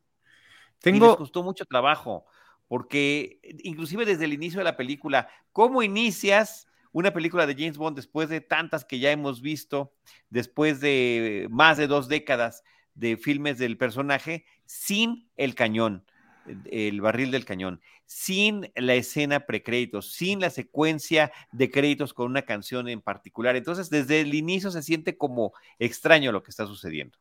Tengo... 0.80 1.06
Y 1.06 1.08
les 1.08 1.16
costó 1.16 1.42
mucho 1.42 1.64
trabajo, 1.64 2.26
porque 2.68 3.40
inclusive 3.62 4.04
desde 4.04 4.26
el 4.26 4.34
inicio 4.34 4.58
de 4.58 4.64
la 4.64 4.76
película, 4.76 5.30
¿cómo 5.50 5.82
inicias 5.82 6.66
una 6.92 7.10
película 7.14 7.46
de 7.46 7.54
James 7.54 7.78
Bond 7.78 7.96
después 7.96 8.28
de 8.28 8.42
tantas 8.42 8.84
que 8.84 8.98
ya 8.98 9.10
hemos 9.10 9.40
visto, 9.40 9.94
después 10.28 10.78
de 10.82 11.46
más 11.50 11.78
de 11.78 11.86
dos 11.86 12.08
décadas 12.08 12.64
de 12.94 13.16
filmes 13.16 13.56
del 13.56 13.78
personaje, 13.78 14.44
sin 14.66 15.30
el 15.38 15.54
cañón? 15.54 16.04
el 16.70 17.00
barril 17.00 17.30
del 17.30 17.44
cañón, 17.44 17.80
sin 18.06 18.70
la 18.74 18.94
escena 18.94 19.40
precréditos, 19.40 20.12
sin 20.12 20.40
la 20.40 20.50
secuencia 20.50 21.32
de 21.52 21.70
créditos 21.70 22.14
con 22.14 22.26
una 22.26 22.42
canción 22.42 22.88
en 22.88 23.00
particular. 23.00 23.56
Entonces, 23.56 23.90
desde 23.90 24.20
el 24.20 24.34
inicio 24.34 24.70
se 24.70 24.82
siente 24.82 25.16
como 25.16 25.52
extraño 25.78 26.32
lo 26.32 26.42
que 26.42 26.50
está 26.50 26.66
sucediendo. 26.66 27.18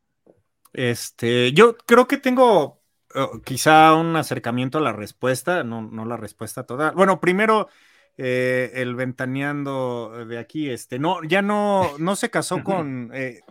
Este, 0.73 1.53
yo 1.53 1.77
creo 1.77 2.07
que 2.07 2.17
tengo 2.17 2.81
oh, 3.15 3.41
quizá 3.43 3.93
un 3.93 4.15
acercamiento 4.15 4.79
a 4.79 4.81
la 4.81 4.91
respuesta, 4.91 5.63
no, 5.63 5.81
no 5.81 6.05
la 6.05 6.17
respuesta 6.17 6.65
toda. 6.65 6.91
Bueno, 6.91 7.19
primero, 7.19 7.69
eh, 8.17 8.71
el 8.75 8.95
ventaneando 8.95 10.25
de 10.25 10.37
aquí, 10.39 10.69
este, 10.69 10.99
no, 10.99 11.23
ya 11.23 11.41
no, 11.41 11.97
no 11.99 12.15
se 12.15 12.29
casó 12.31 12.63
con, 12.63 13.11
eh, 13.13 13.41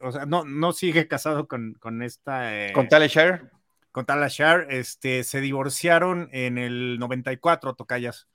o 0.00 0.12
sea, 0.12 0.26
no, 0.26 0.44
no 0.44 0.72
sigue 0.72 1.08
casado 1.08 1.48
con, 1.48 1.74
con 1.74 2.02
esta. 2.02 2.66
Eh, 2.66 2.72
¿Con 2.72 2.88
Talia 2.88 3.08
Shire? 3.08 3.55
Con 3.96 4.04
Tala 4.04 4.28
Shar, 4.28 4.66
este, 4.68 5.24
se 5.24 5.40
divorciaron 5.40 6.28
en 6.32 6.58
el 6.58 6.98
94, 6.98 7.72
Tocayas. 7.72 8.28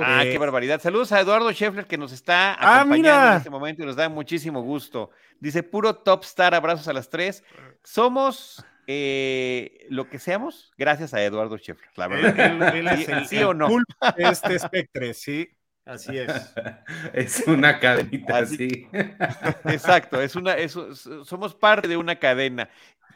ah, 0.00 0.20
qué 0.22 0.38
barbaridad. 0.38 0.80
Saludos 0.80 1.10
a 1.10 1.18
Eduardo 1.18 1.50
Scheffler 1.50 1.88
que 1.88 1.98
nos 1.98 2.12
está 2.12 2.54
ah, 2.54 2.82
acompañando 2.82 3.30
en 3.32 3.36
este 3.38 3.50
momento 3.50 3.82
y 3.82 3.86
nos 3.86 3.96
da 3.96 4.08
muchísimo 4.08 4.62
gusto. 4.62 5.10
Dice, 5.40 5.64
puro 5.64 5.96
top 5.96 6.22
star, 6.22 6.54
abrazos 6.54 6.86
a 6.86 6.92
las 6.92 7.10
tres. 7.10 7.42
Somos 7.82 8.64
eh, 8.86 9.84
lo 9.90 10.08
que 10.08 10.20
seamos 10.20 10.70
gracias 10.78 11.12
a 11.12 11.24
Eduardo 11.24 11.58
Scheffler, 11.58 11.90
la 11.96 12.06
verdad. 12.06 13.26
¿Sí, 13.26 13.42
o 13.42 13.54
no? 13.54 13.66
Este 14.16 14.54
espectre, 14.54 15.12
sí. 15.12 15.48
Así 15.88 16.18
es. 16.18 16.30
es 17.14 17.48
una 17.48 17.80
cadenita, 17.80 18.38
así. 18.38 18.86
Exacto, 19.64 20.20
es 20.20 20.36
una, 20.36 20.54
somos 20.68 21.54
parte 21.54 21.88
de 21.88 21.96
una 21.96 22.16
cadena 22.20 22.68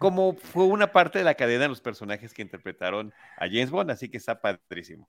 como 0.02 0.34
fue 0.34 0.64
una 0.64 0.92
parte 0.92 1.18
de 1.18 1.24
la 1.24 1.34
cadena 1.34 1.62
de 1.62 1.68
los 1.68 1.80
personajes 1.80 2.34
que 2.34 2.42
interpretaron 2.42 3.14
a 3.36 3.46
James 3.46 3.70
Bond, 3.70 3.90
así 3.90 4.08
que 4.08 4.16
está 4.16 4.40
padrísimo. 4.40 5.08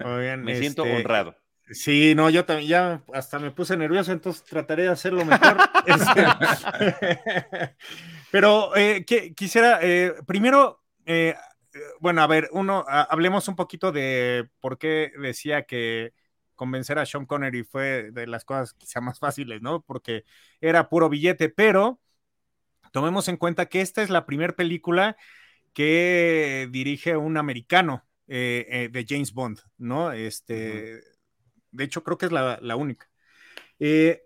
me 0.00 0.56
siento 0.56 0.84
este, 0.84 0.96
honrado. 0.96 1.36
Sí, 1.70 2.14
no, 2.16 2.28
yo 2.28 2.44
también 2.44 2.68
ya 2.68 3.02
hasta 3.14 3.38
me 3.38 3.52
puse 3.52 3.76
nervioso, 3.76 4.12
entonces 4.12 4.42
trataré 4.44 4.82
de 4.82 4.88
hacerlo 4.90 5.24
mejor. 5.24 5.56
Este, 5.86 6.26
pero 8.32 8.76
eh, 8.76 9.04
quisiera, 9.04 9.78
eh, 9.80 10.14
primero, 10.26 10.82
eh, 11.06 11.34
bueno, 12.00 12.22
a 12.22 12.26
ver, 12.26 12.48
uno, 12.52 12.84
hablemos 12.88 13.46
un 13.48 13.56
poquito 13.56 13.92
de 13.92 14.48
por 14.60 14.76
qué 14.76 15.12
decía 15.18 15.62
que 15.62 16.12
convencer 16.56 16.98
a 16.98 17.06
Sean 17.06 17.26
Connery 17.26 17.64
fue 17.64 18.10
de 18.12 18.26
las 18.26 18.44
cosas 18.44 18.74
quizá 18.74 19.00
más 19.00 19.18
fáciles, 19.18 19.62
¿no? 19.62 19.82
Porque 19.82 20.24
era 20.60 20.88
puro 20.88 21.08
billete, 21.08 21.48
pero 21.48 22.00
Tomemos 22.92 23.26
en 23.28 23.38
cuenta 23.38 23.66
que 23.66 23.80
esta 23.80 24.02
es 24.02 24.10
la 24.10 24.26
primera 24.26 24.54
película 24.54 25.16
que 25.72 26.68
dirige 26.70 27.16
un 27.16 27.36
americano 27.38 28.04
eh, 28.28 28.66
eh, 28.68 28.88
de 28.90 29.06
James 29.08 29.32
Bond, 29.32 29.60
¿no? 29.78 30.12
Este, 30.12 31.00
de 31.70 31.84
hecho, 31.84 32.04
creo 32.04 32.18
que 32.18 32.26
es 32.26 32.32
la, 32.32 32.76
única. 32.76 33.08
Eh, 33.78 34.22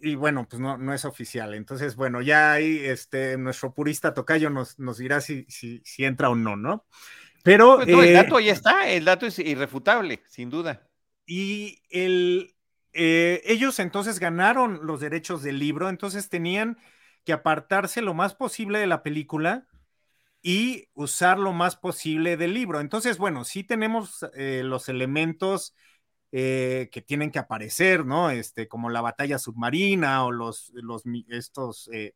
y 0.00 0.14
bueno, 0.14 0.46
pues 0.48 0.60
no, 0.60 0.76
no, 0.78 0.92
es 0.92 1.04
oficial. 1.04 1.54
Entonces, 1.54 1.96
bueno, 1.96 2.22
ya 2.22 2.52
ahí 2.52 2.78
este, 2.82 3.36
nuestro 3.36 3.74
purista 3.74 4.14
tocayo 4.14 4.50
nos, 4.50 4.78
nos 4.78 4.98
dirá 4.98 5.20
si, 5.20 5.44
si, 5.48 5.82
entra 6.04 6.30
o 6.30 6.34
no, 6.34 6.56
¿no? 6.56 6.86
Pero. 7.42 7.76
Pues 7.76 7.88
el 7.88 8.14
dato 8.14 8.40
ya 8.40 8.52
está, 8.52 8.88
el 8.88 9.04
dato 9.04 9.26
es 9.26 9.38
irrefutable, 9.38 10.22
sin 10.28 10.50
duda. 10.50 10.88
Y 11.26 11.82
el, 11.90 12.54
ellos 12.92 13.78
entonces 13.78 14.18
ganaron 14.18 14.80
los 14.86 15.00
derechos 15.00 15.42
del 15.42 15.58
libro, 15.58 15.88
entonces 15.88 16.28
tenían 16.28 16.78
que 17.26 17.34
apartarse 17.34 18.00
lo 18.00 18.14
más 18.14 18.34
posible 18.34 18.78
de 18.78 18.86
la 18.86 19.02
película 19.02 19.66
y 20.40 20.88
usar 20.94 21.40
lo 21.40 21.52
más 21.52 21.74
posible 21.74 22.36
del 22.36 22.54
libro. 22.54 22.80
Entonces, 22.80 23.18
bueno, 23.18 23.42
sí 23.42 23.64
tenemos 23.64 24.24
eh, 24.34 24.62
los 24.64 24.88
elementos 24.88 25.74
eh, 26.30 26.88
que 26.92 27.02
tienen 27.02 27.32
que 27.32 27.40
aparecer, 27.40 28.06
¿no? 28.06 28.30
Este, 28.30 28.68
como 28.68 28.90
la 28.90 29.00
batalla 29.00 29.40
submarina 29.40 30.24
o 30.24 30.30
los, 30.30 30.70
los 30.74 31.02
estos 31.28 31.90
eh, 31.92 32.14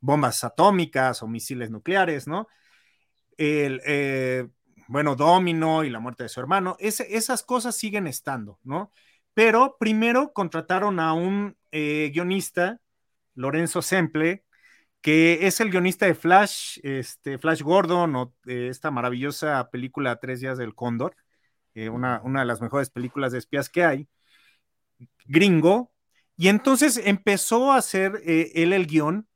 bombas 0.00 0.42
atómicas 0.44 1.22
o 1.22 1.28
misiles 1.28 1.70
nucleares, 1.70 2.26
¿no? 2.26 2.48
El, 3.36 4.50
bueno, 4.88 5.14
Domino 5.14 5.84
y 5.84 5.90
la 5.90 6.00
muerte 6.00 6.22
de 6.22 6.30
su 6.30 6.40
hermano, 6.40 6.76
esas 6.78 7.42
cosas 7.42 7.76
siguen 7.76 8.06
estando, 8.06 8.58
¿no? 8.64 8.90
Pero 9.34 9.76
primero 9.78 10.32
contrataron 10.32 10.98
a 11.00 11.12
un 11.12 11.56
guionista 11.70 12.80
Lorenzo 13.38 13.82
Semple, 13.82 14.44
que 15.00 15.46
es 15.46 15.60
el 15.60 15.70
guionista 15.70 16.06
de 16.06 16.14
Flash, 16.14 16.78
este, 16.82 17.38
Flash 17.38 17.62
Gordon, 17.62 18.16
o 18.16 18.34
esta 18.46 18.90
maravillosa 18.90 19.70
película 19.70 20.18
Tres 20.20 20.40
días 20.40 20.58
del 20.58 20.74
Cóndor, 20.74 21.16
eh, 21.74 21.88
una, 21.88 22.20
de 22.20 22.44
las 22.44 22.60
mejores 22.60 22.90
películas 22.90 23.32
de 23.32 23.38
espías 23.38 23.68
que 23.68 23.84
hay, 23.84 24.08
gringo, 25.26 25.92
y 26.36 26.48
entonces 26.48 27.00
empezó 27.04 27.72
a 27.72 27.76
hacer 27.78 28.20
eh, 28.24 28.50
él 28.54 28.72
el 28.72 28.86
guion, 28.86 29.28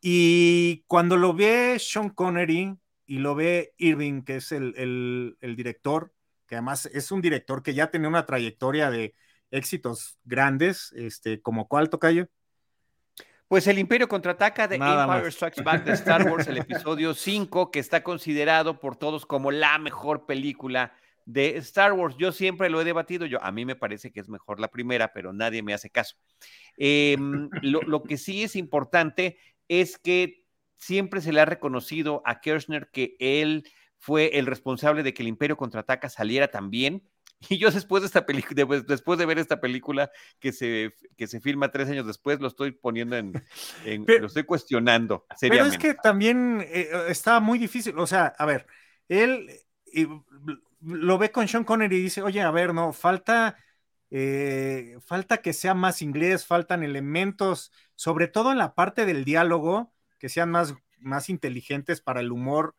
y 0.00 0.84
cuando 0.86 1.16
lo 1.16 1.34
ve 1.34 1.76
Sean 1.78 2.10
Connery 2.10 2.76
y 3.06 3.18
lo 3.18 3.34
ve 3.34 3.74
Irving, 3.76 4.22
que 4.22 4.36
es 4.36 4.52
el, 4.52 5.36
el 5.40 5.56
director, 5.56 6.14
que 6.46 6.56
además 6.56 6.86
es 6.86 7.12
un 7.12 7.20
director 7.20 7.62
que 7.62 7.74
ya 7.74 7.90
tiene 7.90 8.08
una 8.08 8.26
trayectoria 8.26 8.90
de 8.90 9.14
éxitos 9.50 10.18
grandes, 10.24 10.92
este, 10.96 11.40
como 11.40 11.68
cuál 11.68 11.90
tocayo. 11.90 12.28
Pues 13.52 13.66
el 13.66 13.78
Imperio 13.78 14.08
contraataca 14.08 14.66
de 14.66 14.76
Empire 14.76 15.30
Strikes 15.30 15.62
Back 15.62 15.84
de 15.84 15.92
Star 15.92 16.22
Wars, 16.32 16.46
el 16.46 16.56
episodio 16.56 17.12
5, 17.12 17.70
que 17.70 17.80
está 17.80 18.02
considerado 18.02 18.80
por 18.80 18.96
todos 18.96 19.26
como 19.26 19.50
la 19.50 19.76
mejor 19.76 20.24
película 20.24 20.94
de 21.26 21.58
Star 21.58 21.92
Wars. 21.92 22.16
Yo 22.16 22.32
siempre 22.32 22.70
lo 22.70 22.80
he 22.80 22.84
debatido, 22.84 23.26
yo 23.26 23.44
a 23.44 23.52
mí 23.52 23.66
me 23.66 23.76
parece 23.76 24.10
que 24.10 24.20
es 24.20 24.30
mejor 24.30 24.58
la 24.58 24.68
primera, 24.68 25.12
pero 25.12 25.34
nadie 25.34 25.62
me 25.62 25.74
hace 25.74 25.90
caso. 25.90 26.16
Em, 26.78 27.50
lo, 27.60 28.02
que 28.04 28.16
sí 28.16 28.42
es 28.42 28.56
importante 28.56 29.36
es 29.68 29.98
que 29.98 30.46
siempre 30.78 31.20
se 31.20 31.34
le 31.34 31.42
ha 31.42 31.44
reconocido 31.44 32.22
a 32.24 32.40
Kirchner 32.40 32.88
que 32.90 33.16
él 33.18 33.64
fue 33.98 34.38
el 34.38 34.46
responsable 34.46 35.02
de 35.02 35.12
que 35.12 35.24
el 35.24 35.28
Imperio 35.28 35.58
contraataca 35.58 36.08
saliera 36.08 36.48
también 36.48 37.06
y 37.48 37.58
yo 37.58 37.70
después 37.70 38.02
de 38.02 38.06
esta 38.06 38.26
película, 38.26 38.82
después 38.86 39.18
de 39.18 39.26
ver 39.26 39.38
esta 39.38 39.60
película 39.60 40.10
que 40.38 40.52
se, 40.52 40.92
que 41.16 41.26
se 41.26 41.40
filma 41.40 41.70
tres 41.70 41.88
años 41.88 42.06
después, 42.06 42.40
lo 42.40 42.48
estoy 42.48 42.72
poniendo 42.72 43.16
en, 43.16 43.32
lo 43.84 44.26
estoy 44.26 44.44
cuestionando. 44.44 45.26
Pero 45.40 45.66
es 45.66 45.78
que 45.78 45.94
también 45.94 46.60
eh, 46.62 46.88
eh, 46.92 47.04
estaba 47.08 47.40
muy 47.40 47.58
difícil. 47.58 47.98
O 47.98 48.06
sea, 48.06 48.26
a 48.38 48.46
ver, 48.46 48.66
él 49.08 49.48
lo 50.80 51.18
ve 51.18 51.30
con 51.30 51.48
Sean 51.48 51.64
Connery 51.64 51.96
y 51.96 52.02
dice, 52.02 52.22
oye, 52.22 52.40
a 52.40 52.50
ver, 52.50 52.74
no, 52.74 52.92
falta, 52.92 53.56
eh, 54.10 54.98
falta 55.04 55.38
que 55.38 55.52
sea 55.52 55.74
más 55.74 56.02
inglés, 56.02 56.46
faltan 56.46 56.82
elementos, 56.82 57.72
sobre 57.94 58.28
todo 58.28 58.52
en 58.52 58.58
la 58.58 58.74
parte 58.74 59.06
del 59.06 59.24
diálogo, 59.24 59.92
que 60.18 60.28
sean 60.28 60.50
más, 60.50 60.74
más 60.98 61.28
inteligentes 61.28 62.00
para 62.00 62.20
el 62.20 62.32
humor, 62.32 62.74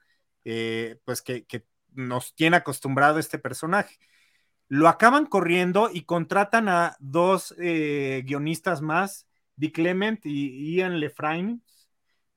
pues 1.06 1.22
que, 1.22 1.46
que 1.46 1.66
nos 1.94 2.36
tiene 2.36 2.58
acostumbrado 2.58 3.20
este 3.20 3.40
personaje 3.40 3.98
lo 4.74 4.88
acaban 4.88 5.28
corriendo 5.28 5.92
y 5.94 6.02
contratan 6.02 6.68
a 6.68 6.98
dos 7.00 7.54
eh, 7.60 8.24
guionistas 8.26 8.82
más, 8.82 9.28
Dick 9.56 9.76
Clement 9.76 10.26
y 10.26 10.74
Ian 10.74 11.00
Lefrain. 11.00 11.62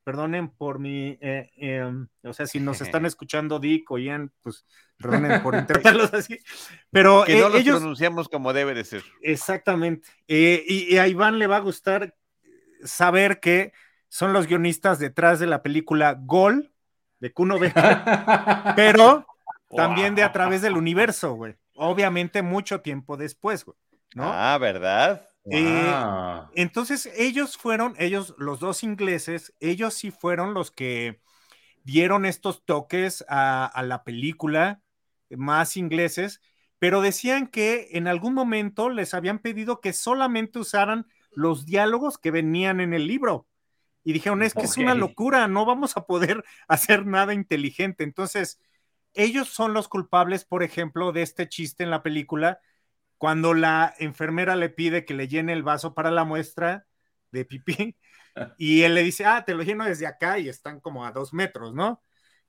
Perdonen 0.04 0.50
por 0.50 0.78
mi, 0.78 1.16
eh, 1.22 1.50
em, 1.56 2.06
o 2.22 2.34
sea, 2.34 2.44
si 2.44 2.60
nos 2.60 2.82
están 2.82 3.06
escuchando 3.06 3.58
Dick 3.58 3.90
o 3.90 3.96
Ian, 3.96 4.30
pues 4.42 4.66
perdonen 4.98 5.42
por 5.42 5.54
interpretarlos 5.56 6.12
así. 6.12 6.38
Pero 6.90 7.24
que 7.24 7.40
no 7.40 7.46
eh, 7.46 7.50
los 7.52 7.62
pronunciamos 7.64 8.28
como 8.28 8.52
debe 8.52 8.74
de 8.74 8.84
ser. 8.84 9.02
Exactamente. 9.22 10.06
y, 10.26 10.94
a 10.98 11.08
Iván 11.08 11.38
le 11.38 11.46
va 11.46 11.56
a 11.56 11.60
gustar 11.60 12.16
saber 12.84 13.40
que 13.40 13.72
son 14.10 14.34
los 14.34 14.46
guionistas 14.46 14.98
detrás 14.98 15.40
de 15.40 15.46
la 15.46 15.62
película 15.62 16.18
Gol 16.20 16.70
de 17.18 17.32
Kuno 17.32 17.58
Becker, 17.58 17.96
pero 18.76 19.26
también 19.74 20.14
de 20.14 20.22
A 20.22 20.32
través 20.32 20.60
del 20.60 20.76
universo, 20.76 21.32
güey 21.32 21.56
obviamente 21.76 22.42
mucho 22.42 22.80
tiempo 22.80 23.16
después, 23.16 23.64
güey, 23.64 23.78
¿no? 24.14 24.24
Ah, 24.32 24.58
¿verdad? 24.58 25.28
Eh, 25.48 25.94
entonces 26.54 27.08
ellos 27.16 27.56
fueron, 27.56 27.94
ellos, 27.98 28.34
los 28.38 28.58
dos 28.58 28.82
ingleses, 28.82 29.54
ellos 29.60 29.94
sí 29.94 30.10
fueron 30.10 30.54
los 30.54 30.70
que 30.72 31.20
dieron 31.84 32.26
estos 32.26 32.64
toques 32.64 33.24
a, 33.28 33.82
la 33.84 34.02
película 34.02 34.82
más 35.30 35.76
ingleses 35.76 36.40
pero 36.78 37.00
decían 37.00 37.46
que 37.46 37.88
en 37.92 38.06
algún 38.06 38.34
momento 38.34 38.90
les 38.90 39.14
habían 39.14 39.38
pedido 39.38 39.80
que 39.80 39.92
solamente 39.92 40.58
usaran 40.58 41.06
los 41.30 41.66
diálogos 41.66 42.18
que 42.18 42.30
venían 42.30 42.80
en 42.80 42.92
el 42.92 43.06
libro. 43.06 43.46
Y 44.04 44.12
dijeron, 44.12 44.42
es 44.42 44.54
que 44.54 44.62
es 44.62 44.76
una 44.76 44.94
locura, 44.94 45.48
no 45.48 45.64
vamos 45.64 45.96
a 45.96 46.06
poder 46.06 46.44
hacer 46.68 47.06
nada 47.06 47.34
inteligente. 47.34 48.04
Entonces, 48.04 48.60
ellos 49.16 49.48
son 49.48 49.72
los 49.72 49.88
culpables, 49.88 50.44
por 50.44 50.62
ejemplo, 50.62 51.12
de 51.12 51.22
este 51.22 51.48
chiste 51.48 51.82
en 51.82 51.90
la 51.90 52.02
película, 52.02 52.60
cuando 53.18 53.54
la 53.54 53.94
enfermera 53.98 54.56
le 54.56 54.68
pide 54.68 55.04
que 55.04 55.14
le 55.14 55.28
llene 55.28 55.52
el 55.54 55.62
vaso 55.62 55.94
para 55.94 56.10
la 56.10 56.24
muestra 56.24 56.86
de 57.32 57.44
pipí, 57.44 57.96
y 58.58 58.82
él 58.82 58.94
le 58.94 59.02
dice, 59.02 59.24
ah, 59.24 59.44
te 59.44 59.54
lo 59.54 59.62
lleno 59.62 59.84
desde 59.84 60.06
acá 60.06 60.38
y 60.38 60.48
están 60.48 60.80
como 60.80 61.04
a 61.04 61.12
dos 61.12 61.32
metros, 61.32 61.74
¿no? 61.74 62.02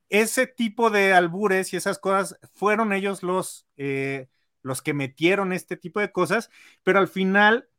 Ese 0.10 0.48
tipo 0.48 0.90
de 0.90 1.14
albures 1.14 1.74
y 1.74 1.78
esas 1.78 2.00
cosas 2.00 2.38
fueron 2.54 2.94
ellos 2.94 3.24
los, 3.24 3.68
eh, 3.78 4.28
los 4.62 4.82
que 4.82 4.94
metieron 4.94 5.54
este 5.54 5.78
tipo 5.78 6.00
de 6.00 6.12
cosas, 6.12 6.50
pero 6.84 7.00
al 7.00 7.08
final 7.08 7.70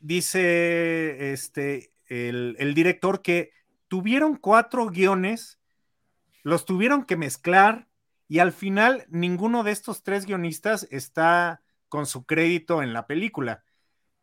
dice 0.00 1.32
este, 1.32 1.92
el, 2.06 2.56
el 2.58 2.74
director 2.74 3.22
que 3.22 3.52
tuvieron 3.88 4.36
cuatro 4.36 4.86
guiones, 4.86 5.58
los 6.42 6.64
tuvieron 6.66 7.04
que 7.04 7.16
mezclar 7.16 7.88
y 8.28 8.38
al 8.38 8.52
final 8.52 9.06
ninguno 9.08 9.62
de 9.62 9.72
estos 9.72 10.02
tres 10.02 10.26
guionistas 10.26 10.86
está 10.90 11.62
con 11.88 12.06
su 12.06 12.24
crédito 12.24 12.82
en 12.82 12.92
la 12.92 13.06
película. 13.06 13.64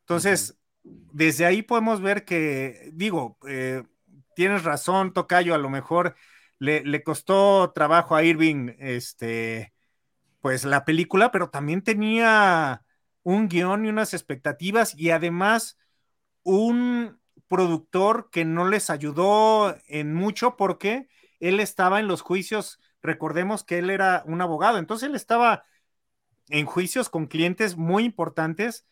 Entonces, 0.01 0.57
desde 0.83 1.45
ahí 1.45 1.61
podemos 1.61 2.01
ver 2.01 2.25
que, 2.25 2.89
digo, 2.93 3.37
eh, 3.47 3.83
tienes 4.35 4.63
razón, 4.63 5.13
Tocayo, 5.13 5.53
a 5.53 5.59
lo 5.59 5.69
mejor 5.69 6.15
le, 6.59 7.03
costó 7.03 7.71
trabajo 7.73 8.15
a 8.15 8.23
Irving, 8.23 8.75
este, 8.79 9.73
pues 10.41 10.65
la 10.65 10.85
película, 10.85 11.31
pero 11.31 11.49
también 11.49 11.83
tenía 11.83 12.83
un 13.23 13.47
guion 13.47 13.85
y 13.85 13.89
unas 13.89 14.13
expectativas 14.13 14.95
y 14.97 15.11
además 15.11 15.77
un 16.43 17.19
productor 17.47 18.29
que 18.31 18.45
no 18.45 18.67
les 18.67 18.89
ayudó 18.89 19.75
en 19.87 20.13
mucho 20.13 20.55
porque 20.55 21.07
él 21.39 21.59
estaba 21.59 21.99
en 21.99 22.07
los 22.07 22.21
juicios, 22.21 22.79
recordemos 23.01 23.63
que 23.63 23.79
él 23.79 23.89
era 23.89 24.23
un 24.25 24.41
abogado, 24.41 24.77
entonces 24.77 25.09
él 25.09 25.15
estaba 25.15 25.65
en 26.49 26.65
juicios 26.65 27.09
con 27.09 27.27
clientes 27.27 27.77
muy 27.77 28.03
importantes 28.03 28.85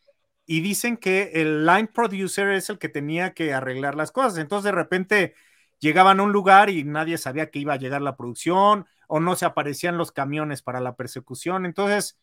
y 0.45 0.61
dicen 0.61 0.97
que 0.97 1.31
el 1.35 1.65
line 1.65 1.87
producer 1.87 2.49
es 2.49 2.69
el 2.69 2.79
que 2.79 2.89
tenía 2.89 3.33
que 3.33 3.53
arreglar 3.53 3.95
las 3.95 4.11
cosas. 4.11 4.37
Entonces 4.37 4.65
de 4.65 4.71
repente 4.71 5.35
llegaban 5.79 6.19
a 6.19 6.23
un 6.23 6.31
lugar 6.31 6.69
y 6.69 6.83
nadie 6.83 7.17
sabía 7.17 7.49
que 7.49 7.59
iba 7.59 7.73
a 7.73 7.77
llegar 7.77 8.01
la 8.01 8.15
producción 8.15 8.87
o 9.07 9.19
no 9.19 9.35
se 9.35 9.45
aparecían 9.45 9.97
los 9.97 10.11
camiones 10.11 10.61
para 10.61 10.79
la 10.79 10.95
persecución. 10.95 11.65
Entonces, 11.65 12.19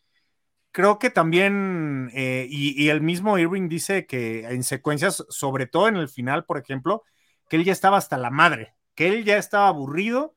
creo 0.71 0.99
que 0.99 1.09
también, 1.09 2.09
eh, 2.13 2.47
y, 2.49 2.89
el 2.89 3.01
mismo 3.01 3.37
Irving 3.37 3.67
dice 3.67 4.05
que 4.05 4.45
en 4.45 4.63
secuencias, 4.63 5.25
sobre 5.29 5.67
todo 5.67 5.87
en 5.87 5.97
el 5.97 6.07
final, 6.07 6.45
por 6.45 6.57
ejemplo, 6.57 7.03
que 7.49 7.57
él 7.57 7.65
ya 7.65 7.73
estaba 7.73 7.97
hasta 7.97 8.17
la 8.17 8.29
madre, 8.29 8.75
que 8.95 9.07
él 9.07 9.25
ya 9.25 9.37
estaba 9.37 9.67
aburrido 9.67 10.36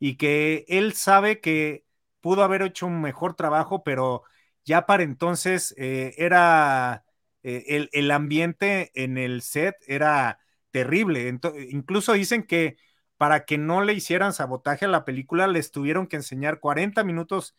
y 0.00 0.16
que 0.16 0.64
él 0.68 0.94
sabe 0.94 1.40
que 1.40 1.84
pudo 2.20 2.42
haber 2.42 2.62
hecho 2.62 2.86
un 2.86 3.00
mejor 3.00 3.34
trabajo, 3.34 3.84
pero 3.84 4.24
ya 4.64 4.86
para 4.86 5.04
entonces 5.04 5.74
eh, 5.78 6.14
era 6.18 7.04
eh, 7.42 7.88
el, 7.92 8.10
ambiente 8.10 8.90
en 8.94 9.18
el 9.18 9.42
set 9.42 9.76
era 9.86 10.40
terrible. 10.70 11.38
incluso 11.70 12.14
dicen 12.14 12.42
que 12.42 12.76
para 13.16 13.44
que 13.44 13.58
no 13.58 13.82
le 13.82 13.92
hicieran 13.92 14.32
sabotaje 14.32 14.86
a 14.86 14.88
la 14.88 15.04
película, 15.04 15.46
les 15.46 15.70
tuvieron 15.70 16.06
que 16.06 16.16
enseñar 16.16 16.60
40 16.60 17.04
minutos 17.04 17.54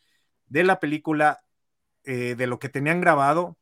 de 0.48 0.64
la 0.64 0.80
película, 0.80 1.44
eh, 2.04 2.36
de 2.36 2.48
lo 2.48 2.58
que 2.58 2.70
tenían 2.70 3.02
grabado, 3.02 3.58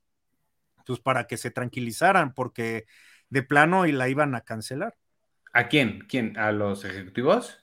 pues 0.86 1.00
para 1.00 1.28
que 1.28 1.36
se 1.36 1.52
tranquilizaran, 1.52 2.34
porque 2.34 2.86
de 3.30 3.44
plano 3.44 3.86
y 3.86 3.92
la 3.92 4.08
iban 4.08 4.34
a 4.36 4.42
cancelar. 4.42 4.96
¿A 5.52 5.68
quién? 5.68 6.06
¿Quién? 6.08 6.38
¿A 6.38 6.54
los 6.54 6.86
ejecutivos? 6.86 7.59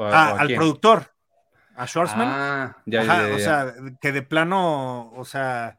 Ah, 0.00 0.36
al 0.38 0.54
productor, 0.54 1.12
a 1.76 1.86
Schwarzman. 1.86 2.28
Ah, 2.28 2.76
ya, 2.86 3.30
O 3.34 3.38
sea, 3.38 3.74
que 4.00 4.12
de 4.12 4.22
plano, 4.22 5.12
o 5.12 5.24
sea, 5.24 5.78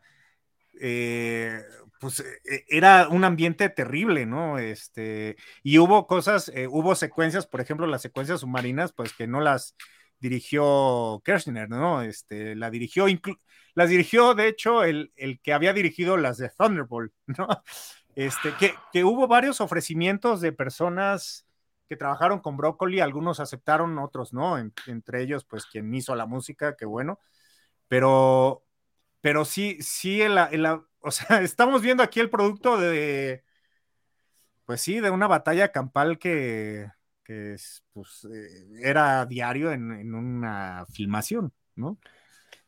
eh, 0.79 1.61
pues 1.99 2.19
e, 2.19 2.41
e, 2.43 2.65
era 2.69 3.07
un 3.09 3.23
ambiente 3.23 3.69
terrible, 3.69 4.25
¿no? 4.25 4.57
Este, 4.57 5.37
y 5.63 5.77
hubo 5.77 6.07
cosas, 6.07 6.51
eh, 6.55 6.67
hubo 6.67 6.95
secuencias, 6.95 7.47
por 7.47 7.61
ejemplo, 7.61 7.87
las 7.87 8.01
secuencias 8.01 8.41
submarinas, 8.41 8.93
pues 8.93 9.13
que 9.13 9.27
no 9.27 9.41
las 9.41 9.75
dirigió 10.19 11.21
Kirchner, 11.25 11.69
¿no? 11.69 12.01
Este, 12.01 12.55
la 12.55 12.69
dirigió, 12.69 13.05
las 13.75 13.89
dirigió, 13.89 14.33
de 14.33 14.47
hecho, 14.47 14.83
el, 14.83 15.11
el, 15.15 15.39
que 15.41 15.53
había 15.53 15.73
dirigido 15.73 16.17
las 16.17 16.37
de 16.37 16.49
Thunderbolt, 16.49 17.13
¿no? 17.37 17.47
Este, 18.15 18.53
que, 18.59 18.73
que 18.91 19.03
hubo 19.03 19.27
varios 19.27 19.61
ofrecimientos 19.61 20.41
de 20.41 20.51
personas 20.51 21.45
que 21.91 21.97
trabajaron 21.97 22.39
con 22.39 22.55
Broccoli, 22.55 23.01
algunos 23.01 23.41
aceptaron, 23.41 23.99
otros 23.99 24.31
no, 24.31 24.57
entre 24.57 25.21
ellos, 25.21 25.43
pues 25.43 25.65
quien 25.65 25.93
hizo 25.93 26.15
la 26.15 26.25
música, 26.25 26.77
qué 26.77 26.85
bueno, 26.85 27.19
pero, 27.89 28.63
pero 29.19 29.43
sí, 29.43 29.77
sí, 29.81 30.21
el, 30.21 30.37
o 31.01 31.11
sea, 31.11 31.41
estamos 31.41 31.81
viendo 31.81 32.01
aquí 32.01 32.21
el 32.21 32.29
producto 32.29 32.77
de, 32.77 33.43
pues 34.63 34.79
sí, 34.79 35.01
de 35.01 35.09
una 35.09 35.27
batalla 35.27 35.73
campal 35.73 36.17
que, 36.17 36.87
pues, 37.91 38.25
eh, 38.33 38.69
era 38.81 39.25
diario 39.25 39.73
en, 39.73 40.15
una 40.15 40.85
filmación, 40.93 41.51
¿no? 41.75 41.97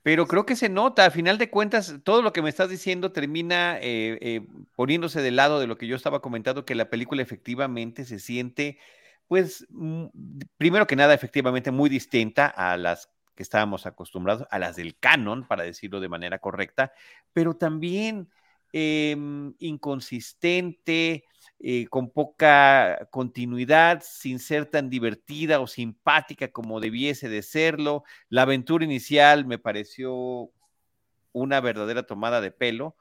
Pero 0.01 0.27
creo 0.27 0.45
que 0.45 0.57
se 0.57 0.67
nota, 0.67 1.05
a 1.05 1.11
final 1.11 1.37
de 1.37 1.49
cuentas, 1.49 1.95
todo 2.03 2.21
lo 2.21 2.33
que 2.33 2.41
me 2.41 2.49
estás 2.49 2.69
diciendo 2.69 3.13
termina 3.13 3.77
eh, 3.77 4.17
eh, 4.19 4.45
poniéndose 4.75 5.21
del 5.21 5.37
lado 5.37 5.61
de 5.61 5.67
lo 5.67 5.77
que 5.77 5.87
yo 5.87 5.95
estaba 5.95 6.21
comentando, 6.21 6.65
que 6.65 6.75
la 6.75 6.89
película 6.89 7.21
efectivamente 7.21 8.03
se 8.03 8.19
siente, 8.19 8.79
pues, 9.27 9.65
primero 10.57 10.87
que 10.87 10.95
nada, 10.95 11.13
efectivamente 11.13 11.71
muy 11.71 11.89
distinta 11.89 12.47
a 12.47 12.77
las 12.77 13.09
que 13.35 13.43
estábamos 13.43 13.85
acostumbrados, 13.85 14.47
a 14.51 14.59
las 14.59 14.75
del 14.75 14.97
canon, 14.97 15.47
para 15.47 15.63
decirlo 15.63 15.99
de 15.99 16.09
manera 16.09 16.39
correcta, 16.39 16.93
pero 17.33 17.55
también 17.55 18.29
em, 18.71 19.53
inconsistente, 19.59 21.25
eh, 21.59 21.87
con 21.87 22.11
poca 22.11 23.07
continuidad, 23.11 24.03
sin 24.05 24.39
ser 24.39 24.65
tan 24.65 24.89
divertida 24.89 25.59
o 25.59 25.67
simpática 25.67 26.51
como 26.51 26.79
debiese 26.79 27.29
de 27.29 27.41
serlo. 27.41 28.03
La 28.29 28.43
aventura 28.43 28.83
inicial 28.83 29.45
me 29.45 29.59
pareció 29.59 30.51
una 31.31 31.61
verdadera 31.61 32.03
tomada 32.03 32.41
de 32.41 32.51
pelo 32.51 32.95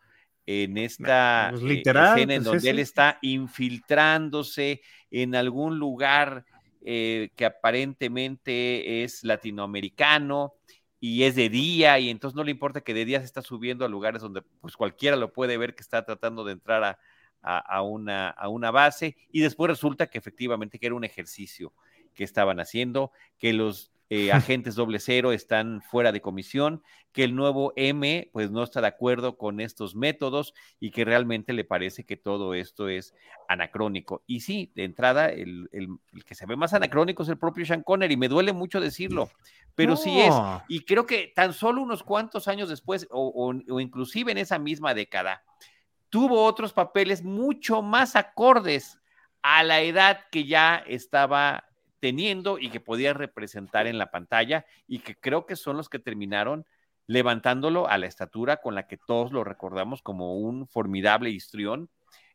en 0.47 0.79
esta 0.79 1.51
pues, 1.53 1.63
eh, 1.63 1.83
escena 1.85 2.21
en 2.21 2.29
pues, 2.29 2.45
donde 2.45 2.71
él 2.71 2.79
está 2.79 3.19
infiltrándose 3.23 4.83
en 5.11 5.35
algún 5.35 5.79
lugar 5.79 6.45
eh, 6.85 7.31
que 7.37 7.45
aparentemente 7.45 9.05
es 9.05 9.23
latinoamericano 9.23 10.55
y 10.99 11.23
es 11.25 11.37
de 11.37 11.49
día 11.49 11.99
y 11.99 12.11
entonces 12.11 12.35
no 12.35 12.45
le 12.45 12.51
importa 12.51 12.81
que 12.81 12.95
de 12.95 13.05
día 13.05 13.21
se 13.21 13.27
está 13.27 13.43
subiendo 13.43 13.85
a 13.85 13.89
lugares 13.89 14.23
donde 14.23 14.43
pues 14.61 14.77
cualquiera 14.77 15.17
lo 15.17 15.33
puede 15.33 15.57
ver 15.59 15.75
que 15.75 15.83
está 15.83 16.05
tratando 16.05 16.45
de 16.45 16.53
entrar 16.53 16.99
a, 17.43 17.83
una, 17.83 18.31
a 18.31 18.49
una 18.49 18.71
base 18.71 19.17
y 19.31 19.41
después 19.41 19.69
resulta 19.69 20.09
que 20.09 20.19
efectivamente 20.19 20.79
que 20.79 20.87
era 20.87 20.95
un 20.95 21.05
ejercicio 21.05 21.73
que 22.15 22.25
estaban 22.25 22.61
haciendo, 22.61 23.13
que 23.39 23.53
los 23.53 23.92
eh, 24.15 24.31
agentes 24.33 24.75
doble 24.75 24.99
cero 24.99 25.33
están 25.33 25.81
fuera 25.81 26.13
de 26.13 26.21
comisión, 26.21 26.83
que 27.13 27.25
el 27.25 27.35
nuevo 27.35 27.73
M 27.77 28.29
pues 28.31 28.51
no 28.51 28.63
está 28.63 28.83
de 28.83 28.89
acuerdo 28.89 29.39
con 29.39 29.59
estos 29.59 29.95
métodos 29.95 30.53
y 30.79 30.91
que 30.91 31.07
realmente 31.07 31.55
le 31.55 31.65
parece 31.65 32.05
que 32.05 32.19
todo 32.19 32.53
esto 32.53 32.91
es 32.91 33.15
anacrónico. 33.49 34.23
Y 34.27 34.41
sí, 34.41 34.71
de 34.75 34.85
entrada, 34.85 35.31
el, 35.31 35.71
que 36.27 36.35
se 36.35 36.45
ve 36.45 36.57
más 36.57 36.75
anacrónico 36.75 37.23
es 37.23 37.31
el 37.31 37.39
propio 37.39 37.65
Sean 37.65 37.83
Connery, 37.83 38.13
y 38.13 38.19
me 38.19 38.29
duele 38.29 38.53
mucho 38.53 38.83
decirlo, 38.83 39.31
pero 39.75 39.97
sí 39.97 40.21
es. 40.21 40.35
Y 40.69 40.81
creo 40.81 41.07
que 41.07 41.33
tan 41.35 41.55
solo 41.55 41.81
unos 41.81 42.03
cuantos 42.03 42.49
años 42.49 42.69
después, 42.69 43.09
o, 43.11 43.33
o 43.67 43.81
inclusive 43.81 44.31
en 44.31 44.37
esa 44.37 44.59
misma 44.59 44.93
década, 44.93 45.43
tuvo 46.11 46.45
otros 46.45 46.75
papeles 46.75 47.25
mucho 47.25 47.81
más 47.81 48.15
acordes 48.15 48.99
a 49.41 49.63
la 49.63 49.81
edad 49.81 50.21
que 50.31 50.45
ya 50.45 50.85
estaba 50.87 51.65
teniendo 52.03 52.59
y 52.59 52.69
que 52.71 52.81
podía 52.81 53.15
representar 53.15 53.87
en 53.87 53.97
la 53.97 54.11
pantalla 54.11 54.67
y 54.89 54.99
que 54.99 55.15
creo 55.15 55.47
que 55.47 55.55
son 55.55 55.77
los 55.77 55.89
que 55.89 56.01
terminaron 56.01 56.67
levantándolo 57.07 57.89
a 57.89 57.97
la 57.97 58.07
estatura 58.07 58.57
con 58.57 58.75
la 58.75 58.89
que 58.89 58.97
todos 58.97 59.31
lo 59.31 59.45
recordamos 59.45 60.03
como 60.03 60.37
un 60.37 60.67
formidable 60.67 61.31
histrión 61.31 61.91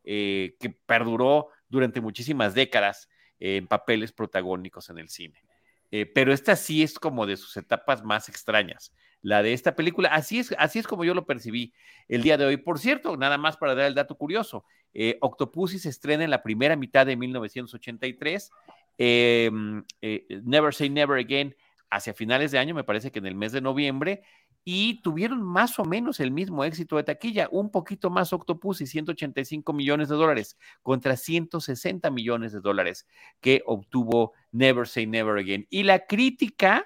eh, 0.06 0.56
que 0.62 0.70
perduró 0.70 1.50
durante 1.68 2.00
muchísimas 2.00 2.54
décadas 2.54 3.10
en 3.40 3.68
papeles 3.68 4.14
protagónicos 4.14 4.90
en 4.90 5.00
el 5.00 5.10
cine. 5.10 5.44
Eh, 5.92 6.06
pero 6.06 6.32
esta 6.32 6.56
sí 6.56 6.82
es 6.82 6.98
como 6.98 7.26
de 7.26 7.36
sus 7.36 7.58
etapas 7.58 8.06
más 8.06 8.30
extrañas. 8.30 8.94
La 9.22 9.44
de 9.44 9.52
esta 9.52 9.76
película, 9.76 10.08
así 10.14 10.40
es, 10.40 10.56
así 10.58 10.80
es 10.80 10.88
como 10.88 11.04
yo 11.04 11.14
lo 11.14 11.26
percibí 11.26 11.74
el 12.08 12.24
día 12.24 12.38
de 12.38 12.46
hoy. 12.46 12.56
Por 12.56 12.80
cierto, 12.80 13.18
nada 13.18 13.38
más 13.38 13.58
para 13.58 13.76
dar 13.76 13.88
el 13.88 13.96
dato 13.96 14.16
curioso, 14.16 14.64
eh, 14.94 15.18
Octopussy 15.20 15.80
se 15.80 15.90
estrena 15.90 16.24
en 16.24 16.30
la 16.30 16.42
primera 16.42 16.78
mitad 16.78 17.06
de 17.06 17.18
1983 17.18 18.50
Em, 18.98 19.84
eh, 20.02 20.26
Never 20.44 20.74
Say 20.74 20.90
Never 20.90 21.20
Again 21.20 21.56
hacia 21.90 22.14
finales 22.14 22.52
de 22.52 22.60
año, 22.60 22.76
me 22.76 22.84
parece 22.84 23.12
que 23.12 23.20
en 23.20 23.26
el 23.26 23.36
mes 23.36 23.52
de 23.52 23.62
noviembre, 23.62 24.24
y 24.70 25.02
tuvieron 25.02 25.42
más 25.42 25.80
o 25.80 25.86
menos 25.86 26.20
el 26.20 26.32
mismo 26.32 26.66
éxito 26.66 26.98
de 26.98 27.04
taquilla, 27.04 27.48
un 27.52 27.72
poquito 27.72 28.10
más 28.10 28.34
Octopus 28.34 28.82
y 28.82 28.88
185 28.88 29.72
millones 29.72 30.10
de 30.10 30.16
dólares 30.16 30.58
contra 30.84 31.16
160 31.16 32.12
millones 32.12 32.52
de 32.52 32.60
dólares 32.60 33.08
que 33.40 33.64
obtuvo 33.66 34.34
Never 34.52 34.86
Say 34.86 35.08
Never 35.08 35.38
Again. 35.38 35.68
Y 35.70 35.84
la 35.84 36.06
crítica 36.06 36.86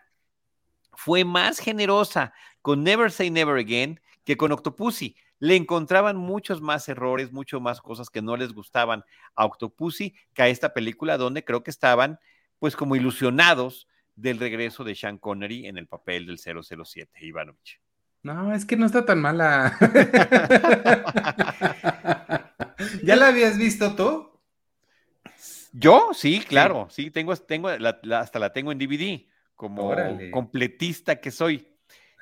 fue 0.94 1.26
más 1.26 1.58
generosa 1.58 2.34
con 2.62 2.84
Never 2.84 3.12
Say 3.12 3.32
Never 3.32 3.58
Again 3.58 4.00
que 4.26 4.38
con 4.38 4.52
Octopussy. 4.52 5.16
Le 5.42 5.56
encontraban 5.56 6.18
muchos 6.18 6.62
más 6.62 6.88
errores, 6.88 7.32
muchas 7.32 7.60
más 7.60 7.82
cosas 7.82 8.12
que 8.12 8.22
no 8.22 8.38
les 8.38 8.54
gustaban 8.54 9.04
a 9.34 9.46
Octopussy 9.46 10.14
que 10.36 10.44
a 10.44 10.48
esta 10.48 10.72
película 10.72 11.18
donde 11.18 11.44
creo 11.44 11.64
que 11.64 11.72
estaban 11.72 12.20
pues 12.60 12.76
como 12.76 12.96
ilusionados 12.96 13.88
del 14.16 14.38
regreso 14.38 14.84
de 14.84 14.94
Sean 14.94 15.18
Connery 15.18 15.66
en 15.66 15.80
el 15.80 15.88
papel 15.88 16.28
del 16.28 16.38
007, 16.38 17.26
Ivanovich. 17.26 17.82
No, 18.22 18.54
es 18.54 18.66
que 18.66 18.78
no 18.78 18.86
está 18.86 19.04
tan 19.04 19.20
mala. 19.20 19.76
¿Ya 23.04 23.16
la 23.16 23.30
habías 23.30 23.58
visto 23.58 23.96
tú? 23.96 24.40
Yo, 25.74 26.12
sí, 26.14 26.46
claro, 26.48 26.88
sí, 26.92 27.10
tengo, 27.10 27.36
tengo 27.36 27.70
hasta 27.70 28.38
la 28.38 28.54
tengo 28.54 28.72
en 28.72 28.78
DVD, 28.78 29.26
como 29.56 29.96
completista 30.32 31.20
que 31.20 31.32
soy, 31.32 31.68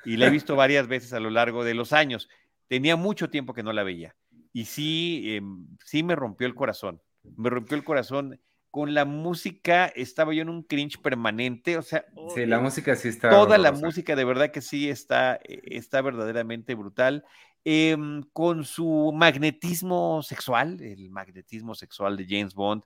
y 0.06 0.16
la 0.16 0.28
he 0.28 0.30
visto 0.30 0.56
varias 0.56 0.86
veces 0.86 1.12
a 1.12 1.20
lo 1.20 1.28
largo 1.28 1.64
de 1.64 1.74
los 1.74 1.92
años. 1.92 2.30
Tenía 2.70 2.94
mucho 2.94 3.30
tiempo 3.30 3.52
que 3.52 3.64
no 3.64 3.72
la 3.72 3.82
veía, 3.82 4.14
y 4.52 4.66
sí, 4.66 5.34
em, 5.34 5.66
sí 5.84 6.04
me 6.04 6.14
rompió 6.14 6.46
el 6.46 6.54
corazón, 6.54 7.02
me 7.36 7.50
rompió 7.50 7.76
el 7.76 7.82
corazón 7.82 8.38
con 8.70 8.94
la 8.94 9.04
música 9.04 9.86
estaba 9.86 10.32
yo 10.32 10.42
en 10.42 10.48
un 10.48 10.62
cringe 10.62 10.98
permanente, 11.02 11.76
o 11.76 11.82
sea, 11.82 12.04
sí, 12.32 12.46
la 12.46 12.60
música 12.60 12.94
sí 12.94 13.08
está. 13.08 13.28
Toda 13.28 13.58
la 13.58 13.72
música 13.72 14.14
de 14.14 14.24
verdad 14.24 14.52
que 14.52 14.60
sí 14.60 14.88
está, 14.88 15.40
eh, 15.42 15.60
está 15.64 16.00
verdaderamente 16.02 16.76
brutal. 16.76 17.24
Em, 17.64 18.22
con 18.32 18.64
su 18.64 19.12
magnetismo 19.12 20.22
sexual, 20.22 20.80
el 20.80 21.10
magnetismo 21.10 21.74
sexual 21.74 22.16
de 22.16 22.26
James 22.26 22.54
Bond, 22.54 22.84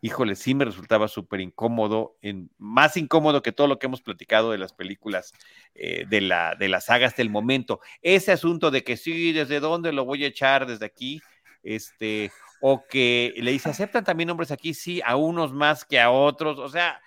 híjole, 0.00 0.36
sí 0.36 0.54
me 0.54 0.64
resultaba 0.64 1.08
súper 1.08 1.40
incómodo, 1.40 2.16
en, 2.22 2.50
más 2.58 2.96
incómodo 2.96 3.42
que 3.42 3.52
todo 3.52 3.66
lo 3.66 3.78
que 3.78 3.86
hemos 3.86 4.02
platicado 4.02 4.52
de 4.52 4.58
las 4.58 4.72
películas 4.72 5.32
eh, 5.74 6.04
de, 6.08 6.20
la, 6.20 6.54
de 6.54 6.68
la 6.68 6.80
saga 6.80 7.06
hasta 7.06 7.22
el 7.22 7.30
momento. 7.30 7.80
Ese 8.02 8.32
asunto 8.32 8.70
de 8.70 8.84
que 8.84 8.96
sí, 8.96 9.32
desde 9.32 9.60
dónde 9.60 9.92
lo 9.92 10.04
voy 10.04 10.24
a 10.24 10.28
echar, 10.28 10.66
desde 10.66 10.86
aquí, 10.86 11.20
este, 11.62 12.30
o 12.60 12.86
que 12.86 13.34
le 13.36 13.50
dice, 13.50 13.70
¿aceptan 13.70 14.04
también 14.04 14.30
hombres 14.30 14.50
aquí? 14.50 14.74
Sí, 14.74 15.00
a 15.04 15.16
unos 15.16 15.52
más 15.52 15.84
que 15.84 16.00
a 16.00 16.10
otros, 16.10 16.58
o 16.58 16.68
sea, 16.68 17.00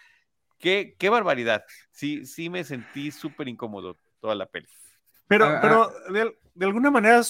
qué, 0.60 0.95
qué 0.97 1.10
barbaridad. 1.10 1.65
Sí, 1.91 2.25
sí 2.25 2.49
me 2.49 2.63
sentí 2.63 3.12
súper 3.12 3.47
incómodo 3.47 3.97
toda 4.19 4.36
la 4.36 4.45
peli. 4.45 4.67
Pero, 5.27 5.45
ah, 5.45 5.60
pero 5.62 5.84
ah. 5.84 6.34
de, 6.56 6.65
alguna 6.65 6.91
manera 6.91 7.21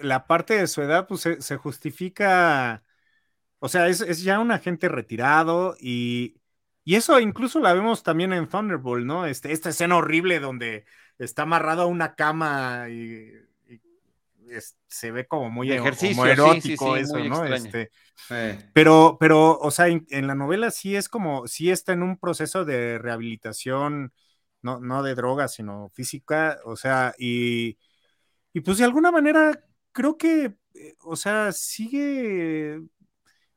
la 0.00 0.26
parte 0.26 0.58
de 0.58 0.66
su 0.66 0.82
edad 0.82 1.06
pues 1.06 1.26
se, 1.38 1.56
justifica, 1.56 2.82
o 3.60 3.68
sea, 3.68 3.88
es, 3.88 4.22
ya 4.22 4.38
un 4.40 4.50
agente 4.50 4.88
retirado 4.88 5.76
y, 5.80 6.36
y, 6.84 6.96
eso 6.96 7.18
incluso 7.20 7.60
la 7.60 7.72
vemos 7.72 8.02
también 8.02 8.32
en 8.32 8.48
Thunderbolt, 8.48 9.04
¿no? 9.04 9.26
Este, 9.26 9.52
esta 9.52 9.70
escena 9.70 9.96
horrible 9.96 10.40
donde 10.40 10.84
está 11.18 11.42
amarrado 11.42 11.82
a 11.82 11.86
una 11.86 12.14
cama 12.14 12.86
y 12.88 13.32
se 14.86 15.10
ve 15.10 15.26
como 15.26 15.50
muy 15.50 15.72
Ejercicio, 15.72 16.24
erótico 16.26 16.96
eso, 16.96 17.18
¿no? 17.18 17.44
Este, 17.44 17.90
pero, 18.72 19.16
pero, 19.20 19.58
o 19.58 19.70
sea, 19.70 19.88
en, 19.88 20.26
la 20.26 20.34
novela 20.34 20.70
sí 20.70 20.96
es 20.96 21.08
como, 21.08 21.46
sí 21.46 21.70
está 21.70 21.92
en 21.92 22.02
un 22.02 22.18
proceso 22.18 22.64
de 22.64 22.98
rehabilitación, 22.98 24.12
no, 24.62 24.80
no 24.80 25.02
de 25.02 25.14
droga, 25.14 25.48
sino 25.48 25.90
física, 25.90 26.58
o 26.64 26.76
sea, 26.76 27.14
y, 27.18 27.78
y 28.52 28.60
pues 28.60 28.78
de 28.78 28.84
alguna 28.84 29.10
manera 29.10 29.64
creo 29.92 30.16
que, 30.16 30.54
eh, 30.74 30.96
o 31.00 31.16
sea, 31.16 31.52
sigue, 31.52 32.80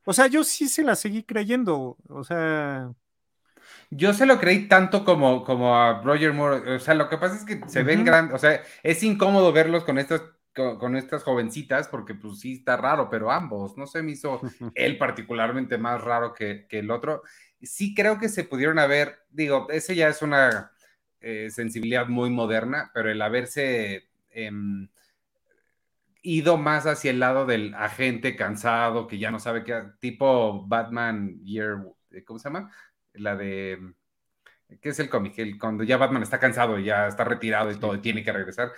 o 0.05 0.13
sea, 0.13 0.27
yo 0.27 0.43
sí 0.43 0.67
se 0.67 0.83
la 0.83 0.95
seguí 0.95 1.23
creyendo, 1.23 1.97
o 2.07 2.23
sea... 2.23 2.91
Yo 3.89 4.13
se 4.13 4.25
lo 4.25 4.39
creí 4.39 4.67
tanto 4.67 5.03
como, 5.03 5.43
como 5.43 5.75
a 5.75 6.01
Roger 6.01 6.33
Moore. 6.33 6.75
O 6.75 6.79
sea, 6.79 6.93
lo 6.93 7.09
que 7.09 7.17
pasa 7.17 7.35
es 7.35 7.43
que 7.43 7.61
se 7.67 7.83
ven 7.83 8.05
grandes. 8.05 8.33
O 8.35 8.37
sea, 8.37 8.61
es 8.83 9.03
incómodo 9.03 9.51
verlos 9.51 9.83
con 9.83 9.97
estas 9.97 10.21
con, 10.53 10.95
estas 10.97 11.23
jovencitas, 11.23 11.87
porque 11.87 12.13
pues 12.13 12.39
sí 12.39 12.55
está 12.55 12.75
raro, 12.77 13.09
pero 13.09 13.31
ambos, 13.31 13.77
no 13.77 13.87
se 13.87 14.03
me 14.03 14.11
hizo 14.11 14.41
él 14.75 14.97
particularmente 14.97 15.77
más 15.77 16.01
raro 16.01 16.33
que, 16.33 16.67
el 16.69 16.91
otro. 16.91 17.23
Sí 17.61 17.93
creo 17.95 18.19
que 18.19 18.29
se 18.29 18.43
pudieron 18.43 18.79
haber, 18.79 19.19
digo, 19.29 19.67
ese 19.69 19.95
ya 19.95 20.09
es 20.09 20.21
una 20.21 20.71
eh, 21.21 21.49
sensibilidad 21.51 22.07
muy 22.07 22.29
moderna, 22.29 22.91
pero 22.93 23.09
el 23.09 23.21
haberse 23.21 24.09
em, 24.31 24.89
ido 26.21 26.57
más 26.57 26.85
hacia 26.85 27.11
el 27.11 27.19
lado 27.19 27.45
del 27.45 27.73
agente 27.73 28.35
cansado, 28.35 29.07
que 29.07 29.17
ya 29.17 29.31
no 29.31 29.39
sabe 29.39 29.63
qué, 29.63 29.83
tipo 29.99 30.65
Batman 30.67 31.39
Year, 31.43 31.77
¿cómo 32.25 32.39
se 32.39 32.49
llama? 32.49 32.71
La 33.13 33.35
de... 33.35 33.93
¿Qué 34.81 34.89
es 34.89 34.99
el 34.99 35.09
cómic? 35.09 35.35
cuando 35.59 35.83
ya 35.83 35.97
Batman 35.97 36.23
está 36.23 36.39
cansado 36.39 36.79
ya 36.79 37.07
está 37.07 37.25
retirado 37.25 37.69
y 37.71 37.75
todo, 37.75 37.93
y 37.95 37.99
tiene 37.99 38.23
que 38.23 38.31
regresar 38.31 38.71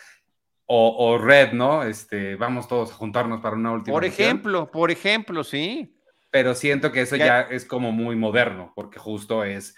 o, 0.65 1.17
Red, 1.17 1.53
¿no? 1.53 1.84
Este, 1.84 2.36
vamos 2.36 2.67
todos 2.67 2.91
a 2.91 2.95
juntarnos 2.95 3.41
para 3.41 3.56
una 3.56 3.71
última. 3.71 3.93
Por 3.93 4.06
ejemplo, 4.06 4.71
por 4.71 4.91
ejemplo, 4.91 5.43
sí. 5.43 5.99
Pero 6.32 6.56
siento 6.56 6.91
que 6.91 7.01
eso 7.01 7.15
ya, 7.15 7.41
es 7.41 7.65
como 7.65 7.91
muy 7.91 8.15
moderno, 8.15 8.71
porque 8.75 8.97
justo 8.97 9.43
es 9.43 9.75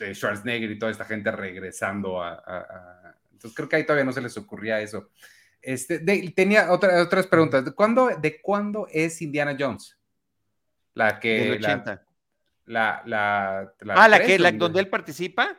Schwarzenegger 0.00 0.70
y 0.70 0.78
toda 0.78 0.90
esta 0.90 1.04
gente 1.04 1.30
regresando 1.30 2.22
a, 2.22 3.14
Entonces 3.32 3.54
creo 3.54 3.68
que 3.68 3.76
ahí 3.76 3.84
todavía 3.84 4.04
no 4.04 4.12
se 4.12 4.22
les 4.22 4.36
ocurría 4.36 4.80
eso. 4.80 5.10
Este, 5.68 5.98
tenía 6.30 6.72
otras 6.72 7.26
preguntas. 7.26 7.62
¿De 7.62 7.72
cuándo, 7.72 8.08
¿De 8.08 8.40
cuándo 8.40 8.88
es 8.90 9.20
Indiana 9.20 9.54
Jones? 9.58 9.98
La 10.94 11.20
que. 11.20 11.50
80. 11.50 12.06
La, 12.64 13.02
la, 13.04 13.74
ah, 13.94 14.08
la 14.08 14.20
que, 14.20 14.38
la, 14.38 14.52
donde 14.52 14.80
él 14.80 14.88
participa 14.88 15.58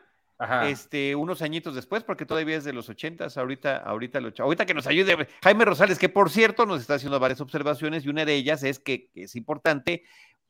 este, 0.65 1.15
unos 1.15 1.43
añitos 1.43 1.75
después, 1.75 2.03
porque 2.03 2.25
todavía 2.25 2.57
es 2.57 2.63
de 2.63 2.73
los 2.73 2.89
ochentas, 2.89 3.37
ahorita, 3.37 3.77
ahorita, 3.77 4.19
lo, 4.19 4.31
ahorita 4.35 4.65
que 4.65 4.73
nos 4.73 4.87
ayude 4.87 5.27
Jaime 5.43 5.65
Rosales, 5.65 5.99
que 5.99 6.09
por 6.09 6.31
cierto 6.31 6.65
nos 6.65 6.81
está 6.81 6.95
haciendo 6.95 7.19
varias 7.19 7.41
observaciones 7.41 8.03
y 8.05 8.09
una 8.09 8.25
de 8.25 8.33
ellas 8.33 8.63
es 8.63 8.79
que, 8.79 9.11
es 9.13 9.35
importante, 9.35 10.03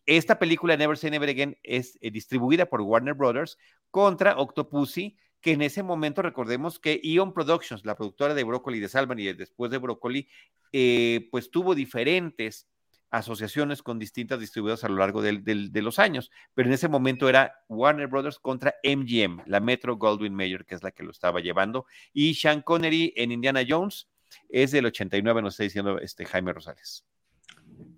esta 0.06 0.40
película 0.40 0.78
Never 0.78 0.98
Say 0.98 1.12
Never 1.12 1.30
Again 1.30 1.58
es 1.64 1.98
eh, 2.02 2.12
distribuida 2.12 2.66
por 2.66 2.82
Warner 2.82 3.14
Brothers 3.14 3.58
contra 3.92 4.38
Octopussy, 4.38 5.18
que 5.42 5.54
en 5.54 5.62
ese 5.62 5.84
momento 5.84 6.22
recordemos 6.22 6.80
que 6.80 7.00
Ion 7.04 7.34
Productions, 7.34 7.86
la 7.86 7.96
productora 7.96 8.34
de 8.34 8.44
Broccoli 8.44 8.80
de 8.80 8.90
Salman 8.90 9.20
y 9.20 9.34
después 9.34 9.72
de 9.72 9.78
Broccoli, 9.78 10.28
eh, 10.72 11.28
pues 11.32 11.52
tuvo 11.52 11.76
diferentes 11.76 12.68
asociaciones 13.12 13.82
con 13.82 13.98
distintas 13.98 14.40
distribuidoras 14.40 14.84
a 14.84 14.90
lo 14.90 14.98
largo 14.98 15.22
de 15.22 15.82
los 15.82 15.98
años, 15.98 16.30
pero 16.54 16.70
en 16.70 16.74
ese 16.74 16.88
momento 16.88 17.28
era 17.28 17.54
Warner 17.68 18.08
Brothers 18.08 18.38
contra 18.38 18.76
MGM, 18.84 19.44
la 19.48 19.60
Metro 19.60 19.98
Goldwyn 19.98 20.36
Mayer, 20.36 20.66
que 20.66 20.76
es 20.76 20.84
la 20.84 20.92
que 20.92 21.04
lo 21.04 21.12
estaba 21.12 21.40
llevando, 21.40 21.86
y 22.14 22.36
Sean 22.36 22.62
Connery 22.62 23.14
en 23.16 23.32
Indiana 23.32 23.62
Jones 23.68 24.08
es 24.48 24.72
del 24.72 24.86
89, 24.86 25.42
nos 25.42 25.56
está 25.56 25.64
diciendo 25.64 26.00
este 26.00 26.26
Jaime 26.26 26.54
Rosales. 26.54 27.04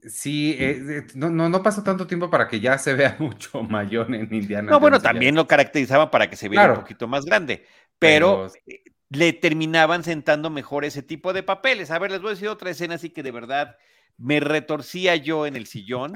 Sí, 0.08 0.56
eh, 0.60 0.82
eh, 0.90 1.08
no, 1.16 1.30
no, 1.30 1.48
no 1.48 1.62
pasó 1.62 1.84
tanto 1.84 2.08
tiempo 2.08 2.30
para 2.30 2.48
que 2.48 2.60
ya 2.60 2.78
se 2.78 2.94
vea 2.94 3.16
mucho 3.20 3.64
mayor 3.64 4.14
en 4.14 4.34
Indiana. 4.34 4.72
No, 4.72 4.80
bueno, 4.80 5.00
también 5.00 5.36
lo 5.36 5.48
caracterizaban 5.48 6.10
para 6.10 6.30
que 6.30 6.36
se 6.36 6.50
viera 6.50 6.74
un 6.74 6.80
poquito 6.80 7.08
más 7.08 7.26
grande, 7.26 7.66
pero, 8.00 8.48
eh, 8.66 8.84
le 9.10 9.34
terminaban 9.34 10.04
sentando 10.04 10.50
mejor 10.50 10.86
ese 10.86 11.04
tipo 11.04 11.34
de 11.34 11.44
papeles. 11.44 11.92
A 11.92 12.00
ver, 12.00 12.12
les 12.12 12.22
voy 12.22 12.30
a 12.30 12.34
decir 12.34 12.48
otra 12.48 12.70
escena 12.72 12.96
así 12.96 13.10
que 13.10 13.24
de 13.24 13.32
verdad 13.32 13.76
me 14.18 14.40
retorcía 14.40 15.18
yo 15.18 15.46
en 15.46 15.56
el 15.58 15.68
sillón 15.68 16.14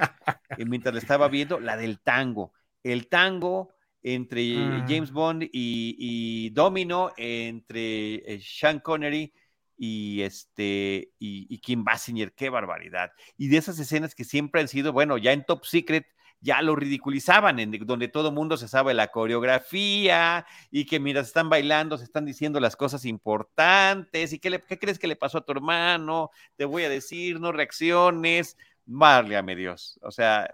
mientras 0.58 0.94
le 0.94 1.02
estaba 1.02 1.28
viendo 1.28 1.60
la 1.60 1.76
del 1.76 2.00
tango. 2.00 2.54
El 2.84 3.08
tango 3.08 3.74
entre 4.02 4.56
ah. 4.58 4.86
James 4.88 5.12
Bond 5.12 5.50
y, 5.52 6.50
Domino, 6.52 7.12
entre 7.18 8.40
Sean 8.40 8.80
Connery 8.80 9.34
y 9.78 10.22
este 10.22 11.12
y, 11.20 11.58
Kim 11.60 11.84
Basinger, 11.84 12.34
qué 12.34 12.50
barbaridad. 12.50 13.12
Y 13.38 13.50
de 13.50 13.58
esas 13.58 13.80
escenas 13.80 14.16
que 14.16 14.24
siempre 14.24 14.62
han 14.62 14.68
sido, 14.68 14.94
bueno, 14.94 15.18
ya 15.18 15.32
en 15.34 15.46
Top 15.46 15.66
Secret 15.66 16.06
ya 16.42 16.62
lo 16.62 16.76
ridiculizaban, 16.76 17.60
en 17.60 17.72
donde 17.86 18.08
todo 18.08 18.32
mundo 18.32 18.58
se 18.58 18.68
sabe 18.68 18.94
la 18.94 19.08
coreografía 19.08 20.46
y 20.70 20.86
que 20.86 21.00
mientras 21.00 21.28
están 21.28 21.50
bailando 21.50 21.98
se 21.98 22.04
están 22.04 22.26
diciendo 22.26 22.60
las 22.60 22.76
cosas 22.76 23.06
importantes 23.06 24.32
y 24.32 24.40
qué, 24.40 24.62
qué 24.68 24.78
crees 24.78 25.00
que 25.00 25.08
le 25.08 25.16
pasó 25.16 25.40
a 25.40 25.46
tu 25.46 25.54
hermano, 25.54 26.30
te 26.56 26.66
voy 26.66 26.84
a 26.84 26.90
decir, 26.90 27.40
no 27.40 27.52
reacciones, 27.52 28.58
válgame 28.86 29.56
Dios, 29.56 30.00
o 30.04 30.12
sea, 30.12 30.54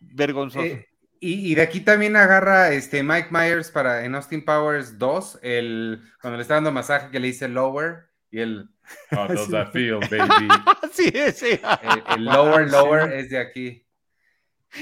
vergonzoso. 0.00 0.64
Eh, 0.64 0.88
y, 1.32 1.54
de 1.54 1.62
aquí 1.62 1.80
también 1.80 2.16
agarra 2.16 2.72
este 2.72 3.02
Mike 3.02 3.28
Myers 3.30 3.70
para 3.70 4.04
en 4.04 4.14
Austin 4.14 4.44
Powers 4.44 4.98
2, 4.98 5.38
el, 5.42 6.02
cuando 6.20 6.36
le 6.36 6.42
está 6.42 6.54
dando 6.54 6.72
masaje 6.72 7.10
que 7.10 7.20
le 7.20 7.28
dice 7.28 7.48
lower 7.48 8.10
y 8.30 8.40
el 8.40 8.68
How 9.10 9.28
does 9.28 9.48
that 9.48 9.72
feel, 9.72 10.00
baby? 10.10 10.48
sí, 10.92 11.10
sí. 11.34 11.60
El, 11.82 12.02
el 12.16 12.24
lower, 12.24 12.70
lower 12.70 13.12
es 13.12 13.30
de 13.30 13.38
aquí. 13.38 13.80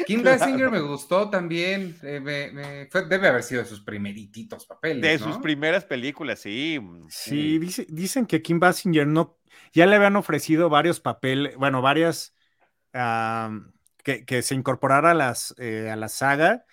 Kim 0.07 0.22
Basinger 0.22 0.70
me 0.70 0.81
gustó 0.81 1.28
también. 1.28 1.96
eh, 2.02 2.18
me- 2.18 2.50
me- 2.50 2.87
fue- 2.90 3.07
debe 3.07 3.28
haber 3.28 3.42
sido 3.42 3.62
de 3.62 3.68
sus 3.68 3.81
primerititos 3.81 4.66
papeles. 4.66 5.02
De 5.02 5.24
¿no? 5.24 5.33
sus 5.33 5.42
primeras 5.42 5.85
películas, 5.85 6.40
sí. 6.40 6.81
Sí, 7.09 7.59
dice- 7.59 7.87
dicen 7.88 8.26
que 8.26 8.42
Kim 8.42 8.59
Basinger 8.59 9.07
no, 9.07 9.38
ya 9.72 9.87
le 9.87 9.96
habían 9.96 10.16
ofrecido 10.16 10.68
varios 10.70 11.00
papeles, 11.00 11.57
bueno, 11.57 11.83
varias 11.83 12.35
am, 12.92 13.72
que, 14.03 14.43
se 14.43 14.55
incorporara 14.55 15.12
a, 15.12 15.15
las, 15.15 15.55
eh, 15.59 15.91
a 15.91 15.97
la 15.97 16.09
saga, 16.09 16.65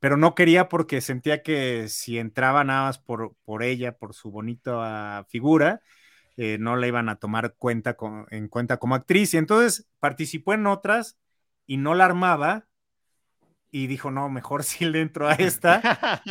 pero 0.00 0.16
no 0.16 0.34
quería 0.34 0.68
porque 0.68 1.00
sentía 1.00 1.42
que 1.42 1.88
si 1.88 2.18
entraba 2.18 2.64
nada 2.64 2.92
por, 3.04 3.34
por 3.44 3.62
ella, 3.62 3.96
por 3.96 4.14
su 4.14 4.30
bonita 4.30 5.26
figura, 5.28 5.82
eh, 6.36 6.58
no 6.60 6.76
la 6.76 6.86
iban 6.86 7.08
a 7.08 7.16
tomar 7.16 7.54
cuenta 7.54 7.96
en 8.30 8.48
cuenta 8.48 8.76
como 8.78 8.94
actriz. 8.94 9.32
Y 9.34 9.38
entonces 9.38 9.88
participó 10.00 10.54
en 10.54 10.66
otras 10.66 11.18
y 11.66 11.78
no 11.78 11.94
la 11.94 12.04
armaba. 12.04 12.66
Y 13.70 13.88
dijo, 13.88 14.10
no, 14.10 14.28
mejor 14.28 14.64
sí 14.64 14.84
le 14.84 15.00
entro 15.00 15.28
a 15.28 15.34
esta. 15.34 16.22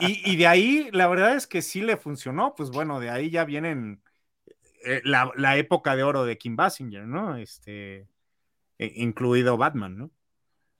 Y, 0.00 0.36
de 0.36 0.46
ahí, 0.46 0.88
la 0.92 1.08
verdad 1.08 1.34
es 1.34 1.46
que 1.46 1.62
sí 1.62 1.80
le 1.82 1.96
funcionó. 1.96 2.54
Pues 2.54 2.70
bueno, 2.70 3.00
de 3.00 3.10
ahí 3.10 3.30
ya 3.30 3.44
vienen 3.44 4.02
eh, 4.84 5.02
la, 5.04 5.30
la 5.36 5.56
época 5.56 5.96
de 5.96 6.04
oro 6.04 6.24
de 6.24 6.38
Kim 6.38 6.56
Basinger, 6.56 7.06
¿no? 7.06 7.36
Este, 7.36 8.08
incluido 8.96 9.56
Batman, 9.56 9.96
¿no? 9.98 10.10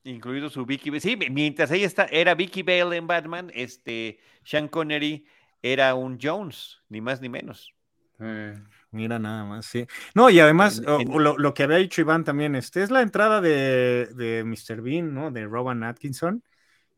Incluido 0.04 0.48
su 0.48 0.64
Vicky. 0.64 0.98
Sí, 1.00 1.16
mientras 1.30 1.70
ella 1.70 1.86
está, 1.86 2.04
era 2.06 2.34
Vicky 2.34 2.62
Bale 2.62 2.96
en 2.96 3.06
Batman, 3.06 3.50
este, 3.54 4.18
Sean 4.44 4.68
Connery 4.68 5.26
era 5.62 5.94
un 5.94 6.18
Jones, 6.20 6.78
ni 6.88 7.00
más 7.02 7.20
ni 7.20 7.28
menos. 7.28 7.74
Eh, 8.20 8.54
Mira 8.92 9.18
nada 9.18 9.44
más, 9.44 9.66
sí. 9.66 9.86
No, 10.14 10.28
y 10.30 10.40
además, 10.40 10.82
En- 10.84 11.00
en- 11.00 11.08
lo, 11.20 11.38
lo 11.38 11.54
que 11.54 11.62
había 11.62 11.76
dicho 11.78 12.00
Iván 12.00 12.24
también, 12.24 12.54
este, 12.56 12.82
es 12.82 12.90
la 12.90 13.02
entrada 13.02 13.40
de, 13.40 14.06
de 14.14 14.42
Mr. 14.44 14.82
Bean, 14.82 15.14
¿no? 15.14 15.30
De 15.30 15.44
Rowan 15.46 15.84
Atkinson, 15.84 16.42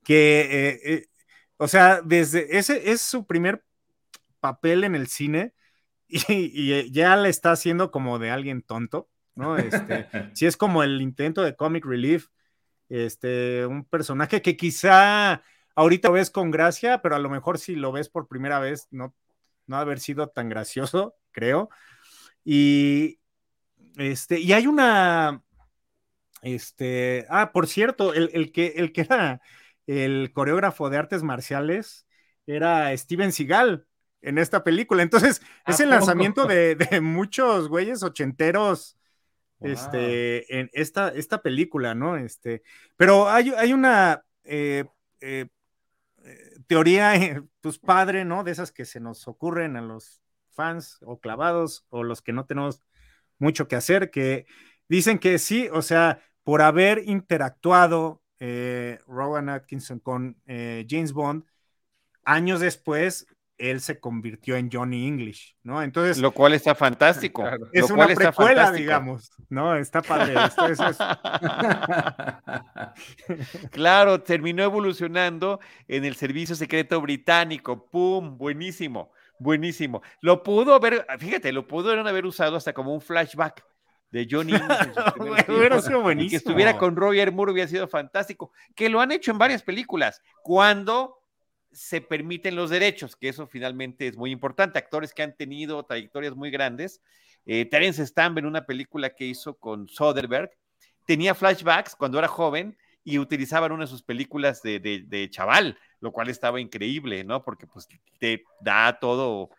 que, 0.05 0.71
eh, 0.71 0.81
eh, 0.85 1.07
o 1.59 1.69
sea, 1.69 2.03
desde 2.05 2.59
ese 2.59 2.93
es 2.93 3.03
su 3.03 3.27
primer 3.27 3.65
papel 4.41 4.85
en 4.85 4.97
el 4.97 5.09
cine 5.09 5.55
y, 6.09 6.25
y, 6.31 6.75
eh, 6.75 6.91
ya 6.93 7.17
le 7.17 7.31
está 7.31 7.53
haciendo 7.53 7.91
como 7.93 8.19
de 8.21 8.31
alguien 8.33 8.62
tonto, 8.62 9.11
¿no? 9.35 9.57
Este, 9.57 10.09
sí 10.35 10.47
es 10.47 10.57
como 10.57 10.83
el 10.83 11.01
intento 11.01 11.42
de 11.42 11.57
comic 11.57 11.85
relief, 11.85 12.29
este, 12.88 13.66
un 13.66 13.85
personaje 13.85 14.42
que 14.42 14.57
quizá 14.57 15.42
ahorita 15.75 16.11
ves 16.11 16.31
con 16.31 16.51
gracia, 16.51 17.01
pero 17.03 17.16
a 17.16 17.18
lo 17.18 17.31
mejor 17.31 17.59
si 17.59 17.75
lo 17.75 17.92
ves 17.92 18.09
por 18.09 18.29
primera 18.29 18.59
vez 18.59 18.88
no, 18.90 19.14
no 19.66 19.77
haber 19.77 20.01
sido 20.01 20.29
tan 20.29 20.49
gracioso, 20.49 21.16
creo. 21.33 21.71
Y 22.45 23.18
este, 23.97 24.40
y 24.40 24.53
hay 24.53 24.66
una, 24.66 25.42
este, 26.42 27.27
ah, 27.29 27.53
por 27.53 27.66
cierto, 27.66 28.14
el, 28.14 28.31
el 28.33 28.53
que, 28.53 28.75
el 28.77 28.92
que 28.92 29.03
era 29.03 29.40
el 29.87 30.33
coreógrafo 30.33 30.90
de 30.90 30.99
artes 30.99 31.23
marciales 31.23 32.07
era 32.47 32.97
Steven 32.97 33.33
Seagal 33.33 33.87
en 34.23 34.38
esta 34.38 34.64
película. 34.64 35.03
Entonces, 35.03 35.42
¿A 35.64 35.73
es 35.73 35.81
el 35.81 35.90
lanzamiento 35.90 36.47
de, 36.47 36.75
de 36.75 37.01
muchos 37.01 37.68
güeyes 37.68 38.03
ochenteros 38.03 38.97
Este, 39.62 40.59
en 40.59 40.70
esta, 40.72 41.09
esta 41.09 41.42
película, 41.42 41.94
¿no? 41.94 42.16
Este, 42.16 42.62
pero 42.96 43.29
hay, 43.29 43.51
hay 43.57 43.72
una 43.72 44.25
eh, 44.44 44.85
eh, 45.20 45.46
eh, 46.25 46.51
teoría, 46.66 47.44
pues 47.61 47.79
padre, 47.79 48.25
¿no? 48.25 48.44
De 48.44 48.53
esas 48.53 48.72
que 48.72 48.85
se 48.85 49.01
nos 49.01 49.29
ocurren 49.29 49.77
a 49.77 49.83
los 49.83 50.20
fans 50.51 50.98
o 51.03 51.20
clavados 51.20 51.87
o 51.90 52.03
los 52.05 52.22
que 52.22 52.33
no 52.33 52.46
tenemos 52.46 52.83
mucho 53.38 53.68
que 53.68 53.77
hacer, 53.77 54.11
que 54.11 54.46
dicen 54.88 55.18
que 55.18 55.38
sí, 55.38 55.68
o 55.72 55.83
sea, 55.83 56.22
por 56.44 56.62
haber 56.62 57.03
interactuado 57.07 58.22
eh, 58.40 58.98
Rowan 59.07 59.48
Atkinson 59.48 60.01
con 60.01 60.40
James 60.46 61.12
Bond, 61.12 61.44
años 62.25 62.61
después 62.61 63.27
él 63.70 63.81
se 63.81 64.01
convirtió 64.01 64.57
en 64.57 64.68
Johnny 64.72 65.07
English, 65.07 65.57
¿no? 65.62 65.83
Entonces, 65.83 66.18
Lo 66.18 66.33
cual 66.33 66.53
está 66.53 66.75
fantástico. 66.75 67.42
Claro. 67.53 67.68
es 67.72 67.88
lo 67.88 67.94
una 67.94 68.05
cual 68.07 68.16
precuela, 68.16 68.72
digamos, 68.72 69.31
¿no? 69.48 69.77
Está 69.77 70.03
padre. 70.03 70.35
Esto, 70.44 70.66
eso 70.66 70.88
es- 70.88 70.98
claro, 73.70 74.22
terminó 74.22 74.62
evolucionando 74.64 75.61
en 75.88 76.05
el 76.05 76.14
servicio 76.16 76.55
secreto 76.57 77.01
británico. 77.01 77.87
¡Pum! 77.90 78.37
Buenísimo, 78.37 79.12
buenísimo. 79.38 80.03
Lo 80.20 80.42
pudo 80.42 80.75
haber, 80.75 81.07
fíjate, 81.18 81.53
lo 81.53 81.66
pudieron 81.66 82.07
haber 82.07 82.27
usado 82.27 82.57
hasta 82.57 82.72
como 82.72 82.94
un 82.94 83.01
flashback 83.01 83.64
de 84.11 84.29
Johnny 84.31 84.53
English 84.55 84.92
Hubiera 85.48 85.81
sido 85.81 86.01
Y 86.01 86.03
buenísimo. 86.03 86.31
que 86.31 86.37
estuviera 86.37 86.77
con 86.77 86.96
Roger 86.96 87.33
Moore 87.33 87.53
hubiera 87.53 87.68
sido 87.68 87.88
fantástico. 87.88 88.53
Que 88.75 88.88
lo 88.88 89.01
han 89.01 89.12
hecho 89.12 89.31
en 89.31 89.38
varias 89.38 89.62
películas. 89.62 90.20
Cuando 90.42 91.22
se 91.73 92.01
permiten 92.01 92.57
los 92.57 92.71
derechos, 92.71 93.17
que 93.17 93.29
eso 93.29 93.47
finalmente 93.47 94.07
es 94.07 94.17
muy 94.17 94.31
importante. 94.31 94.79
Actores 94.79 95.15
que 95.15 95.23
han 95.23 95.37
tenido 95.37 95.83
trayectorias 95.85 96.35
muy 96.35 96.51
grandes. 96.51 97.03
Eh, 97.47 97.65
Terence 97.65 98.07
Stamp 98.07 98.39
en 98.39 98.47
una 98.47 98.67
película 98.67 99.11
que 99.11 99.27
hizo 99.27 99.55
con 99.59 99.89
Soderbergh 99.89 100.51
tenía 101.07 101.35
flashbacks 101.35 101.97
cuando 101.97 102.19
era 102.19 102.29
joven 102.29 102.77
y 103.05 103.19
utilizaban 103.19 103.73
una 103.73 103.85
de 103.85 103.91
sus 103.91 104.03
películas 104.03 104.63
de, 104.63 104.79
de, 104.79 105.05
de 105.07 105.29
chaval, 105.29 105.77
lo 106.01 106.13
cual 106.13 106.29
estaba 106.29 106.61
increíble, 106.61 107.25
¿no? 107.25 107.43
Porque 107.43 107.67
pues 107.67 107.89
te 108.19 108.45
da 108.61 108.99
todo, 109.01 109.51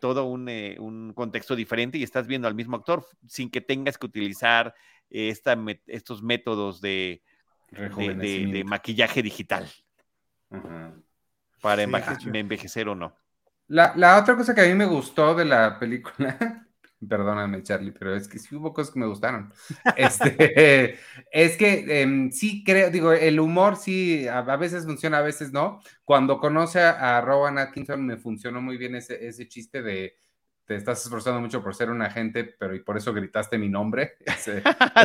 todo 0.00 0.24
un, 0.24 0.48
eh, 0.48 0.76
un 0.80 1.12
contexto 1.12 1.54
diferente 1.54 1.98
y 1.98 2.02
estás 2.02 2.26
viendo 2.26 2.48
al 2.48 2.54
mismo 2.54 2.76
actor 2.76 3.06
sin 3.28 3.50
que 3.50 3.60
tengas 3.60 3.98
que 3.98 4.06
utilizar 4.06 4.74
eh, 5.10 5.28
esta, 5.28 5.56
estos 5.86 6.22
métodos 6.22 6.80
de, 6.80 7.22
de, 7.70 8.64
maquillaje 8.66 9.22
digital 9.22 9.70
Ajá. 10.50 10.94
Para 11.60 11.82
Sí, 11.82 11.90
envejecer 12.40 12.88
o 12.88 12.94
no. 12.94 13.16
La, 13.68 13.92
la 13.96 14.18
otra 14.18 14.36
cosa 14.36 14.54
que 14.54 14.62
a 14.62 14.66
mí 14.66 14.74
me 14.74 14.86
gustó 14.86 15.34
de 15.34 15.44
la 15.44 15.78
película, 15.78 16.66
perdóname 17.08 17.62
Charlie, 17.62 17.92
pero 17.92 18.14
es 18.16 18.26
que 18.26 18.38
sí 18.38 18.54
hubo 18.56 18.72
cosas 18.72 18.92
que 18.94 19.00
me 19.00 19.06
gustaron. 19.06 19.52
Este, 19.94 20.98
es 21.30 21.56
que 21.58 22.02
em, 22.02 22.30
sí 22.32 22.64
creo, 22.64 22.90
digo, 22.90 23.12
el 23.12 23.38
humor 23.40 23.76
sí, 23.76 24.26
a, 24.26 24.38
a 24.38 24.56
veces 24.56 24.84
funciona, 24.86 25.18
a 25.18 25.22
veces 25.22 25.52
no. 25.52 25.80
Cuando 26.04 26.38
conoce 26.38 26.80
a, 26.80 27.18
a 27.18 27.20
Rowan 27.20 27.58
Atkinson 27.58 28.04
me 28.06 28.16
funcionó 28.16 28.62
muy 28.62 28.78
bien 28.78 28.94
ese, 28.94 29.26
ese 29.26 29.46
chiste 29.48 29.82
de 29.82 30.14
te 30.64 30.76
estás 30.76 31.02
esforzando 31.04 31.40
mucho 31.40 31.62
por 31.62 31.74
ser 31.74 31.90
un 31.90 32.02
agente, 32.02 32.44
pero 32.44 32.74
y 32.74 32.80
por 32.82 32.96
eso 32.96 33.12
gritaste 33.14 33.58
mi 33.58 33.68
nombre. 33.68 34.14
Ese- 34.26 34.62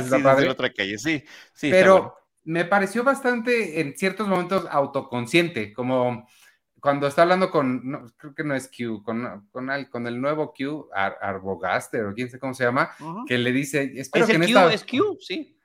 Sí, 0.09 0.21
padre. 0.23 0.49
otra 0.49 0.71
calle, 0.73 0.97
sí, 0.97 1.23
sí. 1.53 1.73
pero 1.73 1.77
bueno. 1.79 2.15
me 2.43 2.65
pareció 2.65 3.03
bastante 3.03 3.79
en 3.81 3.97
ciertos 3.97 4.27
momentos 4.27 4.65
autoconsciente, 4.69 5.73
como 5.73 6.27
cuando 6.83 7.07
está 7.07 7.21
hablando 7.21 7.49
con, 7.49 7.89
no, 7.89 8.11
creo 8.17 8.35
que 8.35 8.43
no 8.43 8.53
es 8.53 8.67
Q, 8.69 9.03
con, 9.03 9.47
con, 9.53 9.69
el, 9.71 9.89
con 9.89 10.05
el 10.05 10.19
nuevo 10.19 10.53
Q, 10.53 10.89
Ar- 10.93 11.17
Arbogaster 11.21 12.03
o 12.05 12.13
quién 12.13 12.29
sé 12.29 12.39
cómo 12.39 12.53
se 12.53 12.65
llama, 12.65 12.91
que 13.25 13.37
le 13.37 13.53
dice, 13.53 13.93
espero 13.95 14.25
Es 14.25 14.29
que, 14.31 14.35
el 14.35 14.43
en 14.43 14.51
Q, 14.53 14.59
esta, 14.59 14.73
es 14.73 14.83
Q, 14.83 15.17
sí. 15.21 15.57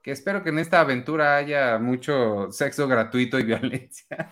que 0.00 0.12
espero 0.12 0.44
que 0.44 0.50
en 0.50 0.60
esta 0.60 0.78
aventura 0.80 1.34
haya 1.36 1.76
mucho 1.80 2.52
sexo 2.52 2.86
gratuito 2.86 3.36
y 3.40 3.42
violencia. 3.52 4.30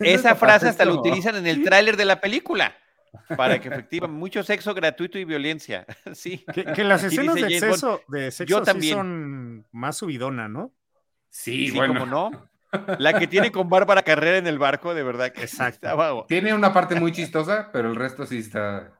Esa 0.00 0.34
frase 0.34 0.68
hasta 0.68 0.84
la 0.84 0.92
utilizan 0.94 1.36
en 1.36 1.46
el 1.46 1.62
tráiler 1.62 1.96
de 1.96 2.04
la 2.04 2.20
película. 2.20 2.76
Para 3.36 3.60
que 3.60 3.68
efectivamente, 3.68 4.18
mucho 4.18 4.42
sexo 4.42 4.74
gratuito 4.74 5.20
y 5.20 5.24
violencia. 5.24 5.86
Sí. 6.14 6.44
Que, 6.52 6.64
que 6.64 6.82
las 6.82 7.04
Aquí 7.04 7.14
escenas 7.14 7.36
de 7.36 7.46
dice 7.46 7.60
James 7.60 7.74
exceso, 7.74 8.00
de 8.08 8.30
sexo 8.32 8.58
sí 8.58 8.64
también. 8.64 8.94
son 8.96 9.66
más 9.70 9.96
subidona, 9.96 10.48
¿no? 10.48 10.72
Sí, 11.30 11.68
Sí, 11.68 11.76
bueno. 11.76 11.94
como 12.00 12.06
no. 12.06 12.48
La 12.98 13.18
que 13.18 13.26
tiene 13.26 13.50
con 13.52 13.68
Bárbara 13.68 14.02
Carrera 14.02 14.38
en 14.38 14.46
el 14.46 14.58
barco, 14.58 14.94
de 14.94 15.02
verdad 15.02 15.32
que 15.32 15.42
Exacto. 15.42 16.24
Tiene 16.28 16.54
una 16.54 16.72
parte 16.72 16.94
muy 16.98 17.12
chistosa, 17.12 17.70
pero 17.72 17.88
el 17.90 17.96
resto 17.96 18.26
sí 18.26 18.38
está, 18.38 18.92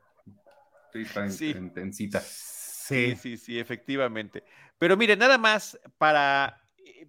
sí 0.93 1.03
está 1.03 1.29
Sí. 1.31 1.51
intensita. 1.51 2.21
Sí, 2.21 3.17
sí, 3.17 3.37
sí, 3.37 3.59
efectivamente. 3.59 4.45
Pero 4.79 4.97
mire, 4.97 5.17
nada 5.17 5.39
más 5.39 5.79
para 5.99 6.61
eh, 6.77 7.09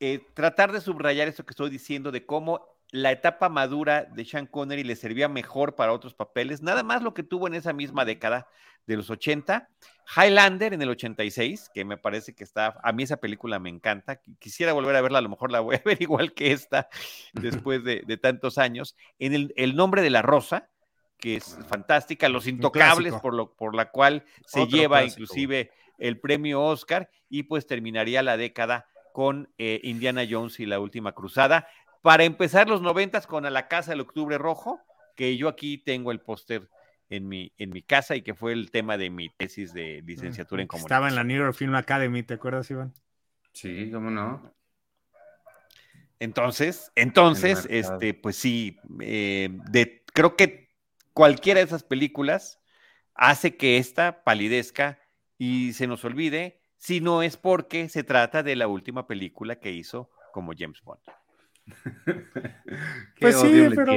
eh, 0.00 0.20
tratar 0.34 0.72
de 0.72 0.80
subrayar 0.80 1.28
esto 1.28 1.44
que 1.44 1.52
estoy 1.52 1.70
diciendo 1.70 2.10
de 2.10 2.26
cómo 2.26 2.66
la 2.90 3.10
etapa 3.10 3.48
madura 3.48 4.04
de 4.04 4.24
Sean 4.24 4.46
Connery 4.46 4.84
le 4.84 4.96
servía 4.96 5.28
mejor 5.28 5.76
para 5.76 5.92
otros 5.92 6.14
papeles, 6.14 6.60
nada 6.62 6.82
más 6.82 7.02
lo 7.02 7.14
que 7.14 7.22
tuvo 7.22 7.46
en 7.46 7.54
esa 7.54 7.72
misma 7.72 8.04
década 8.04 8.48
de 8.86 8.96
los 8.96 9.10
80, 9.10 9.68
Highlander 10.16 10.74
en 10.74 10.82
el 10.82 10.90
86, 10.90 11.70
que 11.72 11.84
me 11.84 11.96
parece 11.96 12.34
que 12.34 12.44
está, 12.44 12.78
a 12.82 12.92
mí 12.92 13.04
esa 13.04 13.18
película 13.18 13.58
me 13.58 13.70
encanta, 13.70 14.20
qui- 14.20 14.36
quisiera 14.38 14.72
volver 14.72 14.96
a 14.96 15.00
verla, 15.00 15.18
a 15.18 15.22
lo 15.22 15.28
mejor 15.28 15.50
la 15.52 15.60
voy 15.60 15.76
a 15.76 15.82
ver 15.84 16.02
igual 16.02 16.32
que 16.34 16.52
esta 16.52 16.88
después 17.32 17.84
de, 17.84 18.02
de 18.06 18.16
tantos 18.16 18.58
años, 18.58 18.96
en 19.18 19.34
el, 19.34 19.52
el 19.56 19.76
nombre 19.76 20.02
de 20.02 20.10
la 20.10 20.22
rosa, 20.22 20.68
que 21.18 21.36
es 21.36 21.56
fantástica, 21.68 22.28
Los 22.28 22.48
Intocables, 22.48 23.14
por, 23.14 23.32
lo, 23.32 23.54
por 23.54 23.76
la 23.76 23.90
cual 23.90 24.24
se 24.44 24.62
Otro 24.62 24.76
lleva 24.76 24.98
clásico, 25.00 25.22
inclusive 25.22 25.70
el 25.98 26.18
premio 26.18 26.60
Oscar 26.62 27.08
y 27.28 27.44
pues 27.44 27.66
terminaría 27.68 28.22
la 28.24 28.36
década 28.36 28.86
con 29.12 29.48
eh, 29.56 29.80
Indiana 29.84 30.22
Jones 30.28 30.58
y 30.58 30.66
la 30.66 30.80
última 30.80 31.12
cruzada. 31.12 31.68
Para 32.02 32.24
empezar 32.24 32.68
los 32.68 32.82
noventas 32.82 33.28
con 33.28 33.46
A 33.46 33.50
la 33.50 33.68
Casa 33.68 33.92
del 33.92 34.00
Octubre 34.00 34.36
Rojo, 34.36 34.80
que 35.14 35.36
yo 35.36 35.48
aquí 35.48 35.78
tengo 35.78 36.10
el 36.10 36.20
póster 36.20 36.68
en 37.12 37.28
mi, 37.28 37.52
en 37.58 37.70
mi 37.70 37.82
casa 37.82 38.16
y 38.16 38.22
que 38.22 38.34
fue 38.34 38.54
el 38.54 38.70
tema 38.70 38.96
de 38.96 39.10
mi 39.10 39.28
tesis 39.28 39.74
de 39.74 40.02
licenciatura 40.06 40.62
en 40.62 40.68
comunicación. 40.68 40.86
Estaba 40.86 41.08
en 41.08 41.14
la 41.14 41.24
New 41.24 41.36
York 41.36 41.54
Film 41.54 41.74
Academy, 41.74 42.22
¿te 42.22 42.34
acuerdas, 42.34 42.70
Iván? 42.70 42.94
Sí, 43.52 43.90
cómo 43.92 44.10
no. 44.10 44.54
Entonces, 46.18 46.90
entonces, 46.94 47.66
este, 47.68 48.14
pues 48.14 48.36
sí, 48.36 48.78
eh, 49.00 49.50
de, 49.70 50.04
creo 50.14 50.36
que 50.36 50.70
cualquiera 51.12 51.60
de 51.60 51.66
esas 51.66 51.82
películas 51.82 52.60
hace 53.14 53.56
que 53.56 53.76
esta 53.76 54.24
palidezca 54.24 54.98
y 55.36 55.74
se 55.74 55.86
nos 55.86 56.04
olvide, 56.06 56.62
si 56.78 57.00
no 57.00 57.22
es 57.22 57.36
porque 57.36 57.90
se 57.90 58.04
trata 58.04 58.42
de 58.42 58.56
la 58.56 58.68
última 58.68 59.06
película 59.06 59.56
que 59.56 59.72
hizo 59.72 60.10
como 60.32 60.52
James 60.56 60.80
Bond. 60.82 61.02
pues 63.20 63.40
sí, 63.40 63.68
pero 63.74 63.92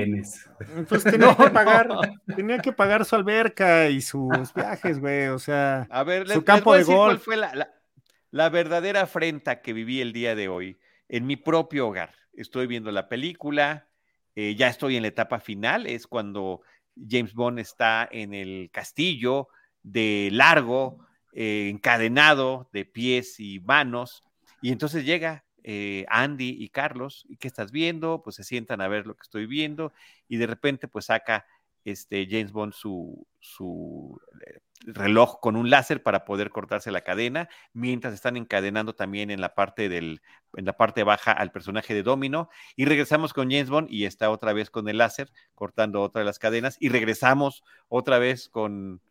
pues 0.88 1.04
tenía 1.04 1.36
que 1.36 1.50
pagar, 1.50 1.90
tenía 2.36 2.60
que 2.60 2.72
pagar 2.72 3.06
su 3.06 3.16
alberca 3.16 3.90
y 3.90 4.02
sus 4.02 4.54
viajes, 4.54 5.00
güey, 5.00 5.28
o 5.28 5.40
sea, 5.40 5.88
a 5.90 6.04
ver, 6.04 6.28
su 6.30 6.44
campo 6.44 6.76
de 6.76 6.84
golf. 6.84 7.24
fue 7.24 7.38
la, 7.38 8.50
verdadera 8.50 9.02
afrenta 9.02 9.62
que 9.62 9.74
viví 9.74 10.02
el 10.02 10.14
día 10.14 10.36
de 10.36 10.48
hoy 10.48 10.80
en 11.10 11.26
mi 11.26 11.36
propio 11.36 11.88
hogar? 11.88 12.14
Estoy 12.34 12.68
viendo 12.68 12.92
la 12.92 13.08
película, 13.08 13.88
eh, 14.36 14.56
ya 14.56 14.68
estoy 14.68 14.98
en 14.98 15.04
la 15.04 15.08
etapa 15.10 15.40
final, 15.40 15.88
es 15.88 16.08
cuando 16.08 16.62
James 16.96 17.34
Bond 17.34 17.60
está 17.60 18.08
en 18.12 18.34
el 18.34 18.70
castillo 18.72 19.48
de 19.84 20.30
largo, 20.32 21.06
eh, 21.34 21.70
encadenado 21.70 22.70
de 22.74 22.86
pies 22.86 23.40
y 23.40 23.60
manos, 23.60 24.24
y 24.62 24.72
entonces 24.72 25.06
llega 25.06 25.46
eh, 25.68 26.06
Andy 26.10 26.58
y 26.60 26.70
Carlos, 26.70 27.26
¿y 27.28 27.38
qué 27.38 27.48
estás 27.48 27.72
viendo? 27.72 28.22
Pues 28.22 28.36
se 28.36 28.44
sientan 28.44 28.82
a 28.82 28.88
ver 28.88 29.08
lo 29.08 29.16
que 29.16 29.24
estoy 29.24 29.48
viendo 29.48 29.94
y 30.28 30.38
de 30.38 30.46
repente 30.46 30.88
pues 30.88 31.06
saca 31.06 31.48
este 31.86 32.28
James 32.30 32.52
Bond 32.52 32.74
su, 32.74 33.26
su 33.40 34.22
eh, 34.46 34.60
reloj 34.86 35.40
con 35.40 35.56
un 35.56 35.72
láser 35.72 36.04
para 36.04 36.24
poder 36.24 36.52
cortarse 36.52 36.92
la 36.92 37.02
cadena, 37.02 37.50
mientras 37.74 38.14
están 38.14 38.38
encadenando 38.38 38.94
también 38.94 39.32
en 39.32 39.42
la 39.42 39.56
parte 39.56 39.90
del, 39.90 40.22
en 40.56 40.66
la 40.66 40.78
parte 40.78 41.04
baja 41.04 41.32
al 41.32 41.52
personaje 41.52 41.96
de 41.96 42.04
Domino, 42.04 42.50
y 42.76 42.86
regresamos 42.86 43.34
con 43.34 43.50
James 43.50 43.72
Bond 43.72 43.88
y 43.92 44.06
está 44.06 44.30
otra 44.30 44.54
vez 44.54 44.70
con 44.70 44.88
el 44.88 45.00
láser 45.00 45.32
cortando 45.56 46.04
otra 46.04 46.20
de 46.20 46.26
las 46.26 46.38
cadenas, 46.38 46.78
y 46.80 46.90
regresamos 46.90 47.64
otra 47.88 48.20
vez 48.20 48.50
con, 48.50 49.02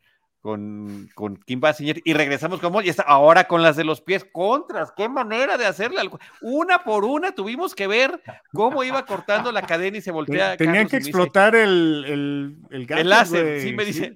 con, 0.45 1.09
con 1.15 1.39
Kim 1.39 1.59
Basinger 1.59 2.03
y 2.05 2.13
regresamos 2.13 2.61
como 2.61 2.83
y 2.83 2.91
está 2.91 3.03
ahora 3.05 3.45
con 3.45 3.63
las 3.63 3.77
de 3.77 3.85
los 3.85 4.03
pies 4.03 4.27
contras. 4.31 4.93
Qué 4.95 5.09
manera 5.09 5.57
de 5.57 5.65
hacerle 5.65 6.01
algo. 6.01 6.21
Una 6.43 6.85
por 6.85 7.07
una 7.07 7.35
tuvimos 7.35 7.75
que 7.75 7.87
ver 7.87 8.21
cómo 8.53 8.85
iba 8.85 9.07
cortando 9.07 9.51
la 9.53 9.63
cadena 9.63 9.97
y 9.97 10.03
se 10.03 10.11
voltea. 10.11 10.59
Tenían 10.59 10.87
que 10.87 10.99
explotar 10.99 11.55
el, 11.55 12.05
el, 12.07 12.59
el, 12.69 12.93
el 12.93 13.09
láser. 13.09 13.63
Sí, 13.63 13.73
me 13.73 13.87
dice, 13.87 14.13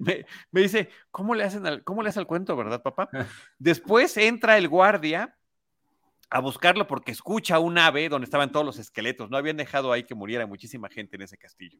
Me, 0.51 0.61
dice, 0.61 0.91
¿cómo 1.09 1.33
le 1.33 1.45
hacen 1.45 1.65
al, 1.65 1.83
cómo 1.83 2.03
le 2.03 2.09
hace 2.09 2.19
el 2.19 2.27
cuento, 2.27 2.55
verdad, 2.55 2.83
papá? 2.83 3.09
Después 3.57 4.15
entra 4.17 4.59
el 4.59 4.67
guardia 4.67 5.35
a 6.29 6.41
buscarlo 6.41 6.85
porque 6.85 7.11
escucha 7.11 7.57
un 7.57 7.79
ave 7.79 8.07
donde 8.07 8.25
estaban 8.25 8.51
todos 8.51 8.63
los 8.63 8.77
esqueletos. 8.77 9.31
No 9.31 9.37
habían 9.37 9.57
dejado 9.57 9.91
ahí 9.91 10.03
que 10.03 10.13
muriera 10.13 10.45
muchísima 10.45 10.89
gente 10.89 11.15
en 11.15 11.23
ese 11.23 11.39
castillo. 11.39 11.79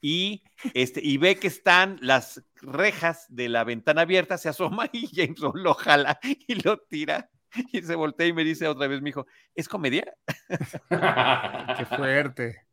Y, 0.00 0.44
este, 0.74 1.00
y 1.02 1.18
ve 1.18 1.36
que 1.36 1.48
están 1.48 1.98
las 2.00 2.44
rejas 2.62 3.26
de 3.28 3.48
la 3.48 3.64
ventana 3.64 4.02
abierta, 4.02 4.38
se 4.38 4.48
asoma 4.48 4.88
y 4.92 5.08
Jameson 5.08 5.52
lo 5.54 5.74
jala 5.74 6.18
y 6.22 6.54
lo 6.62 6.78
tira. 6.78 7.30
Y 7.72 7.80
se 7.82 7.94
voltea 7.94 8.26
y 8.26 8.32
me 8.32 8.44
dice 8.44 8.68
otra 8.68 8.86
vez, 8.88 9.00
mi 9.00 9.10
hijo, 9.10 9.26
¿es 9.54 9.68
comedia? 9.68 10.14
Qué 11.78 11.84
fuerte. 11.86 12.66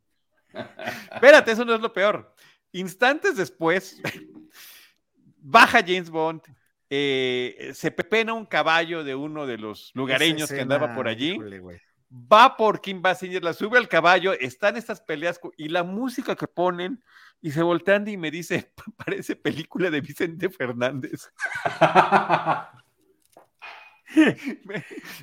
Espérate, 1.12 1.52
eso 1.52 1.64
no 1.64 1.74
es 1.74 1.80
lo 1.80 1.92
peor. 1.92 2.34
Instantes 2.72 3.36
después, 3.36 4.00
baja 5.38 5.80
James 5.80 6.10
Bond, 6.10 6.42
eh, 6.90 7.72
se 7.74 7.90
pepena 7.90 8.34
un 8.34 8.46
caballo 8.46 9.02
de 9.02 9.14
uno 9.14 9.46
de 9.46 9.58
los 9.58 9.90
lugareños 9.94 10.50
que 10.50 10.60
andaba 10.60 10.94
por 10.94 11.08
allí. 11.08 11.38
Va 12.10 12.56
por 12.56 12.80
Kim 12.80 13.02
Basinger, 13.02 13.42
la 13.42 13.52
sube 13.52 13.78
al 13.78 13.88
caballo, 13.88 14.32
están 14.32 14.76
estas 14.76 15.00
peleas 15.00 15.40
y 15.56 15.68
la 15.68 15.82
música 15.82 16.36
que 16.36 16.46
ponen 16.46 17.02
y 17.40 17.50
se 17.50 17.62
voltean 17.62 18.06
y 18.08 18.16
me 18.16 18.30
dice, 18.30 18.72
parece 18.96 19.36
película 19.36 19.90
de 19.90 20.00
Vicente 20.00 20.48
Fernández. 20.48 21.32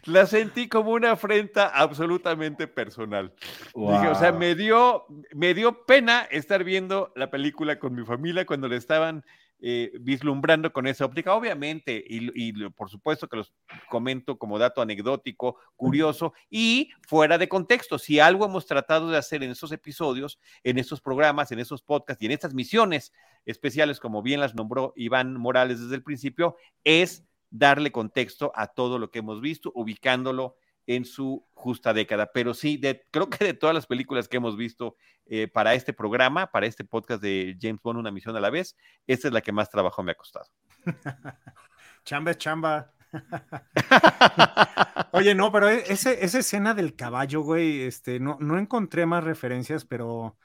la 0.05 0.25
sentí 0.25 0.67
como 0.67 0.91
una 0.91 1.11
afrenta 1.11 1.67
absolutamente 1.67 2.67
personal. 2.67 3.33
o 3.73 4.15
sea, 4.15 4.31
me 4.31 4.55
dio, 4.55 5.05
me 5.33 5.53
dio 5.53 5.85
pena 5.85 6.27
estar 6.31 6.63
viendo 6.63 7.11
la 7.15 7.29
película 7.29 7.79
con 7.79 7.95
mi 7.95 8.05
familia 8.05 8.45
cuando 8.45 8.67
le 8.67 8.75
estaban 8.75 9.25
eh, 9.65 9.93
vislumbrando 10.01 10.73
con 10.73 10.87
esa 10.87 11.05
óptica, 11.05 11.33
obviamente, 11.33 12.03
y, 12.05 12.51
por 12.71 12.89
supuesto 12.89 13.29
que 13.29 13.37
los 13.37 13.53
comento 13.89 14.37
como 14.37 14.59
dato 14.59 14.81
anecdótico, 14.81 15.55
curioso 15.77 16.33
y 16.49 16.89
fuera 17.07 17.37
de 17.37 17.47
contexto. 17.47 17.97
Si 17.97 18.19
algo 18.19 18.45
hemos 18.45 18.65
tratado 18.65 19.09
de 19.09 19.15
hacer 19.15 19.41
en 19.41 19.51
estos 19.51 19.71
episodios, 19.71 20.37
en 20.65 20.79
estos 20.79 20.99
programas, 20.99 21.53
en 21.53 21.59
estos 21.59 21.81
podcasts 21.81 22.21
y 22.21 22.25
en 22.25 22.33
estas 22.33 22.53
misiones 22.53 23.13
especiales, 23.45 24.01
como 24.01 24.21
bien 24.21 24.41
las 24.41 24.53
nombró 24.53 24.91
Iván 24.97 25.37
Morales 25.37 25.79
desde 25.79 25.95
el 25.95 26.03
principio, 26.03 26.57
es 26.83 27.23
darle 27.49 27.93
contexto 27.93 28.51
a 28.55 28.67
todo 28.67 28.99
lo 28.99 29.11
que 29.11 29.19
hemos 29.19 29.39
visto, 29.39 29.71
ubicándolo 29.75 30.57
en 30.87 31.05
su 31.05 31.45
justa 31.53 31.93
década. 31.93 32.31
Pero 32.33 32.53
sí, 32.53 32.79
creo 33.11 33.29
que 33.29 33.45
de 33.45 33.53
todas 33.53 33.73
las 33.73 33.87
películas 33.87 34.27
que 34.27 34.37
hemos 34.37 34.57
visto 34.57 34.95
eh, 35.25 35.47
para 35.47 35.73
este 35.73 35.93
programa, 35.93 36.51
para 36.51 36.65
este 36.65 36.83
podcast 36.83 37.21
de 37.21 37.57
James 37.61 37.81
Bond, 37.81 37.99
una 37.99 38.11
misión 38.11 38.35
a 38.35 38.41
la 38.41 38.49
vez, 38.49 38.75
esta 39.07 39.27
es 39.27 39.33
la 39.33 39.41
que 39.41 39.51
más 39.51 39.69
trabajo 39.69 40.03
me 40.03 40.11
ha 40.11 40.15
costado. 40.15 40.47
chamba 42.05 42.35
chamba. 42.35 42.91
Oye, 45.11 45.35
no, 45.35 45.51
pero 45.51 45.69
e, 45.69 45.83
ese, 45.87 46.23
esa 46.25 46.39
escena 46.39 46.73
del 46.73 46.95
caballo, 46.95 47.41
güey, 47.41 47.83
este, 47.83 48.19
no, 48.19 48.37
no 48.39 48.57
encontré 48.57 49.05
más 49.05 49.23
referencias, 49.23 49.85
pero, 49.85 50.37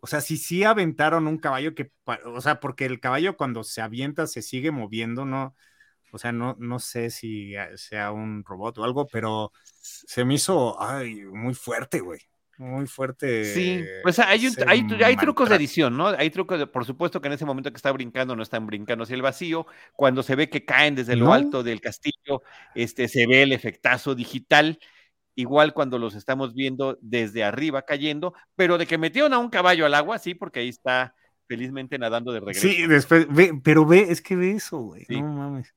o 0.00 0.06
sea, 0.06 0.20
si 0.20 0.36
sí 0.38 0.64
aventaron 0.64 1.26
un 1.26 1.38
caballo 1.38 1.74
que, 1.74 1.92
o 2.24 2.40
sea, 2.40 2.58
porque 2.60 2.86
el 2.86 3.00
caballo 3.00 3.36
cuando 3.36 3.64
se 3.64 3.82
avienta 3.82 4.26
se 4.26 4.42
sigue 4.42 4.70
moviendo, 4.70 5.24
¿no? 5.24 5.54
O 6.12 6.18
sea, 6.18 6.32
no, 6.32 6.56
no 6.58 6.78
sé 6.78 7.10
si 7.10 7.54
sea 7.74 8.12
un 8.12 8.44
robot 8.44 8.78
o 8.78 8.84
algo, 8.84 9.06
pero 9.06 9.52
se 9.80 10.24
me 10.24 10.34
hizo 10.34 10.80
ay, 10.80 11.24
muy 11.24 11.54
fuerte, 11.54 12.00
güey. 12.00 12.20
Muy 12.58 12.86
fuerte. 12.86 13.44
Sí, 13.44 13.84
pues 14.02 14.18
hay, 14.18 14.48
hay, 14.66 14.86
hay, 15.04 15.16
trucos 15.16 15.50
de 15.50 15.56
edición, 15.56 15.94
¿no? 15.94 16.08
Hay 16.08 16.30
trucos, 16.30 16.58
de, 16.58 16.66
por 16.66 16.86
supuesto 16.86 17.20
que 17.20 17.28
en 17.28 17.34
ese 17.34 17.44
momento 17.44 17.70
que 17.70 17.76
está 17.76 17.92
brincando 17.92 18.34
no 18.34 18.42
están 18.42 18.66
brincando 18.66 19.04
hacia 19.04 19.14
el 19.14 19.20
vacío. 19.20 19.66
Cuando 19.92 20.22
se 20.22 20.36
ve 20.36 20.48
que 20.48 20.64
caen 20.64 20.94
desde 20.94 21.16
lo 21.16 21.34
alto 21.34 21.62
del 21.62 21.82
castillo, 21.82 22.42
este, 22.74 23.08
se 23.08 23.26
ve 23.26 23.42
el 23.42 23.52
efectazo 23.52 24.14
digital. 24.14 24.78
Igual 25.34 25.74
cuando 25.74 25.98
los 25.98 26.14
estamos 26.14 26.54
viendo 26.54 26.98
desde 27.02 27.44
arriba 27.44 27.82
cayendo, 27.82 28.32
pero 28.54 28.78
de 28.78 28.86
que 28.86 28.96
metieron 28.96 29.34
a 29.34 29.38
un 29.38 29.50
caballo 29.50 29.84
al 29.84 29.92
agua, 29.92 30.18
sí, 30.18 30.34
porque 30.34 30.60
ahí 30.60 30.70
está 30.70 31.14
felizmente 31.46 31.98
nadando 31.98 32.32
de 32.32 32.40
regreso. 32.40 32.66
Sí, 32.66 32.86
después, 32.86 33.26
ve, 33.28 33.52
pero 33.62 33.84
ve, 33.84 34.06
es 34.08 34.22
que 34.22 34.34
ve 34.34 34.52
eso, 34.52 34.78
güey. 34.78 35.04
No 35.10 35.24
mames. 35.24 35.74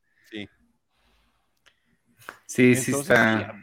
Sí, 2.50 2.76
sí 2.76 2.92
está. 2.92 3.54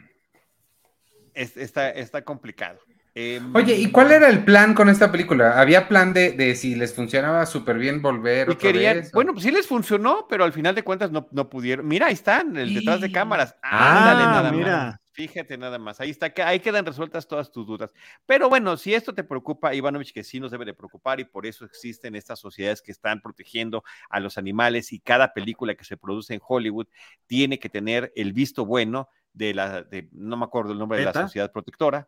está. 1.33 1.89
Está 1.89 2.21
complicado. 2.21 2.79
Em, 3.13 3.53
Oye, 3.53 3.75
¿y 3.75 3.91
cuál 3.91 4.13
era 4.13 4.29
el 4.29 4.45
plan 4.45 4.73
con 4.73 4.87
esta 4.87 5.11
película? 5.11 5.59
¿Había 5.59 5.89
plan 5.89 6.13
de, 6.13 6.55
si 6.55 6.73
les 6.75 6.93
funcionaba 6.93 7.45
súper 7.45 7.77
bien 7.77 8.01
volver? 8.01 8.49
Otra 8.49 8.71
vez, 8.71 9.11
bueno, 9.11 9.33
pues 9.33 9.43
sí 9.43 9.51
les 9.51 9.67
funcionó, 9.67 10.25
pero 10.29 10.45
al 10.45 10.53
final 10.53 10.73
de 10.73 10.83
cuentas 10.83 11.11
no, 11.11 11.49
pudieron. 11.49 11.85
Mira, 11.85 12.07
ahí 12.07 12.13
están, 12.13 12.55
el 12.55 12.73
detrás 12.73 13.01
de 13.01 13.11
cámaras. 13.11 13.55
Ah, 13.61 14.15
nada 14.15 14.51
mira. 14.53 15.01
Fíjate 15.17 15.57
nada 15.57 15.79
más, 15.79 15.99
ahí 15.99 16.11
está, 16.11 16.31
ahí 16.45 16.59
quedan 16.59 16.85
resueltas 16.85 17.27
todas 17.27 17.51
tus 17.51 17.65
dudas. 17.65 17.89
Pero 18.27 18.49
bueno, 18.49 18.77
si 18.77 18.93
esto 18.93 19.15
te 19.15 19.23
preocupa, 19.23 19.73
Ivanovich, 19.73 20.13
que 20.13 20.23
sí 20.23 20.39
nos 20.39 20.51
debe 20.51 20.63
de 20.63 20.75
preocupar 20.75 21.19
y 21.19 21.25
por 21.25 21.47
eso 21.47 21.65
existen 21.65 22.15
estas 22.15 22.37
sociedades 22.37 22.83
que 22.83 22.91
están 22.91 23.19
protegiendo 23.19 23.83
a 24.11 24.19
los 24.19 24.37
animales 24.37 24.93
y 24.93 24.99
cada 24.99 25.33
película 25.33 25.73
que 25.73 25.85
se 25.85 25.97
produce 25.97 26.35
en 26.35 26.41
Hollywood 26.47 26.85
tiene 27.25 27.57
que 27.57 27.67
tener 27.67 28.13
el 28.15 28.31
visto 28.31 28.63
bueno 28.63 29.09
de 29.33 29.55
la, 29.55 29.81
de, 29.81 30.07
no 30.11 30.37
me 30.37 30.45
acuerdo 30.45 30.73
el 30.73 30.77
nombre 30.77 30.99
de 30.99 31.05
la 31.05 31.13
sociedad 31.13 31.51
protectora. 31.51 32.07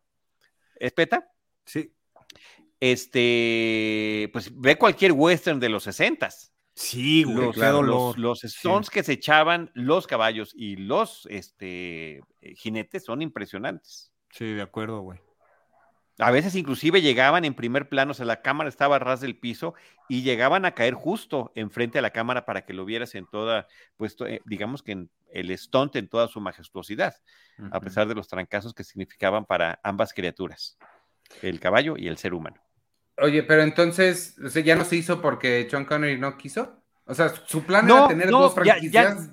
¿Es 0.75 0.91
PETA? 0.91 1.31
Sí. 1.65 1.91
Este, 2.79 4.29
pues 4.31 4.51
ve 4.55 4.77
cualquier 4.77 5.13
western 5.13 5.59
de 5.59 5.69
los 5.69 5.81
sesentas. 5.81 6.53
Sí, 6.79 7.25
los, 7.25 7.57
los, 7.57 8.17
los, 8.17 8.43
stones 8.45 8.89
que 8.89 9.03
se 9.03 9.11
echaban 9.11 9.69
los 9.73 10.07
caballos 10.07 10.53
y 10.55 10.77
los 10.77 11.27
este, 11.29 12.19
eh, 12.39 12.55
jinetes 12.55 13.03
son 13.03 13.21
impresionantes. 13.21 14.13
Sí, 14.31 14.45
de 14.53 14.61
acuerdo, 14.61 15.01
güey. 15.01 15.19
A 16.19 16.31
veces 16.31 16.55
inclusive 16.55 17.01
llegaban 17.01 17.43
en 17.43 17.53
primer 17.53 17.89
plano, 17.89 18.11
o 18.11 18.13
sea, 18.13 18.25
la 18.25 18.41
cámara 18.41 18.69
estaba 18.69 18.95
a 18.95 18.99
ras 18.99 19.19
del 19.19 19.37
piso 19.37 19.73
y 20.07 20.21
llegaban 20.21 20.63
a 20.63 20.73
caer 20.73 20.93
justo 20.93 21.51
enfrente 21.53 21.99
a 21.99 22.01
la 22.01 22.11
cámara 22.11 22.45
para 22.45 22.63
que 22.63 22.73
lo 22.73 22.85
vieras 22.85 23.13
en 23.13 23.25
toda, 23.25 23.67
pues 23.97 24.15
eh, 24.25 24.39
digamos 24.45 24.81
que 24.81 24.93
en 24.93 25.11
el 25.33 25.55
stunt 25.57 25.97
en 25.97 26.07
toda 26.07 26.29
su 26.29 26.39
majestuosidad, 26.39 27.13
a 27.71 27.81
pesar 27.81 28.07
de 28.07 28.15
los 28.15 28.29
trancazos 28.29 28.73
que 28.73 28.85
significaban 28.85 29.45
para 29.45 29.81
ambas 29.83 30.13
criaturas, 30.13 30.77
el 31.41 31.59
caballo 31.59 31.95
y 31.97 32.07
el 32.07 32.17
ser 32.17 32.33
humano. 32.33 32.61
Oye, 33.21 33.43
pero 33.43 33.63
entonces, 33.63 34.37
o 34.43 34.49
sea, 34.49 34.63
ya 34.63 34.75
no 34.75 34.85
se 34.85 34.95
hizo 34.95 35.21
porque 35.21 35.67
Sean 35.69 35.85
Connery 35.85 36.17
no 36.17 36.37
quiso. 36.37 36.81
O 37.05 37.13
sea, 37.13 37.29
su 37.29 37.63
plan 37.63 37.89
era 37.89 38.07
tener 38.07 38.29
dos 38.29 38.53
franquicias. 38.53 39.29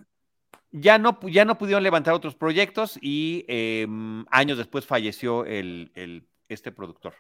Ya, 0.73 0.99
no, 0.99 1.19
ya 1.23 1.45
no 1.45 1.57
pudieron 1.57 1.83
levantar 1.83 2.13
otros 2.13 2.35
proyectos 2.35 2.99
y 3.01 3.45
em, 3.49 4.27
años 4.31 4.59
después 4.59 4.85
falleció 4.85 5.45
el, 5.45 6.27
este 6.49 6.73
productor. 6.73 7.15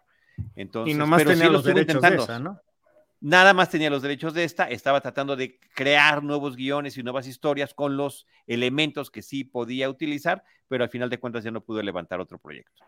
Entonces, 0.55 0.95
y 0.95 0.99
nomás 0.99 1.19
pero 1.19 1.31
tenía 1.31 1.47
sí 1.47 1.53
los 1.53 1.67
estuvo 1.67 1.75
derechos 1.79 2.03
de 2.03 2.17
esa, 2.17 2.39
¿no? 2.39 2.61
Nada 3.21 3.55
más 3.55 3.71
tenía 3.71 3.89
los 3.89 4.03
derechos 4.03 4.35
de 4.35 4.45
esta, 4.45 4.69
estaba 4.69 5.01
tratando 5.01 5.37
de 5.37 5.59
crear 5.75 6.23
nuevos 6.23 6.55
guiones 6.55 6.99
y 6.99 7.03
nuevas 7.03 7.27
historias 7.27 7.73
con 7.73 7.97
los 7.97 8.27
elementos 8.47 9.11
que 9.11 9.23
sí 9.23 9.43
podía 9.43 9.89
utilizar, 9.89 10.45
pero 10.69 10.85
al 10.85 10.91
final 10.91 11.09
de 11.09 11.19
cuentas 11.19 11.43
ya 11.43 11.51
no 11.51 11.63
pudo 11.63 11.83
levantar 11.83 12.21
otro 12.21 12.39
proyecto. 12.39 12.85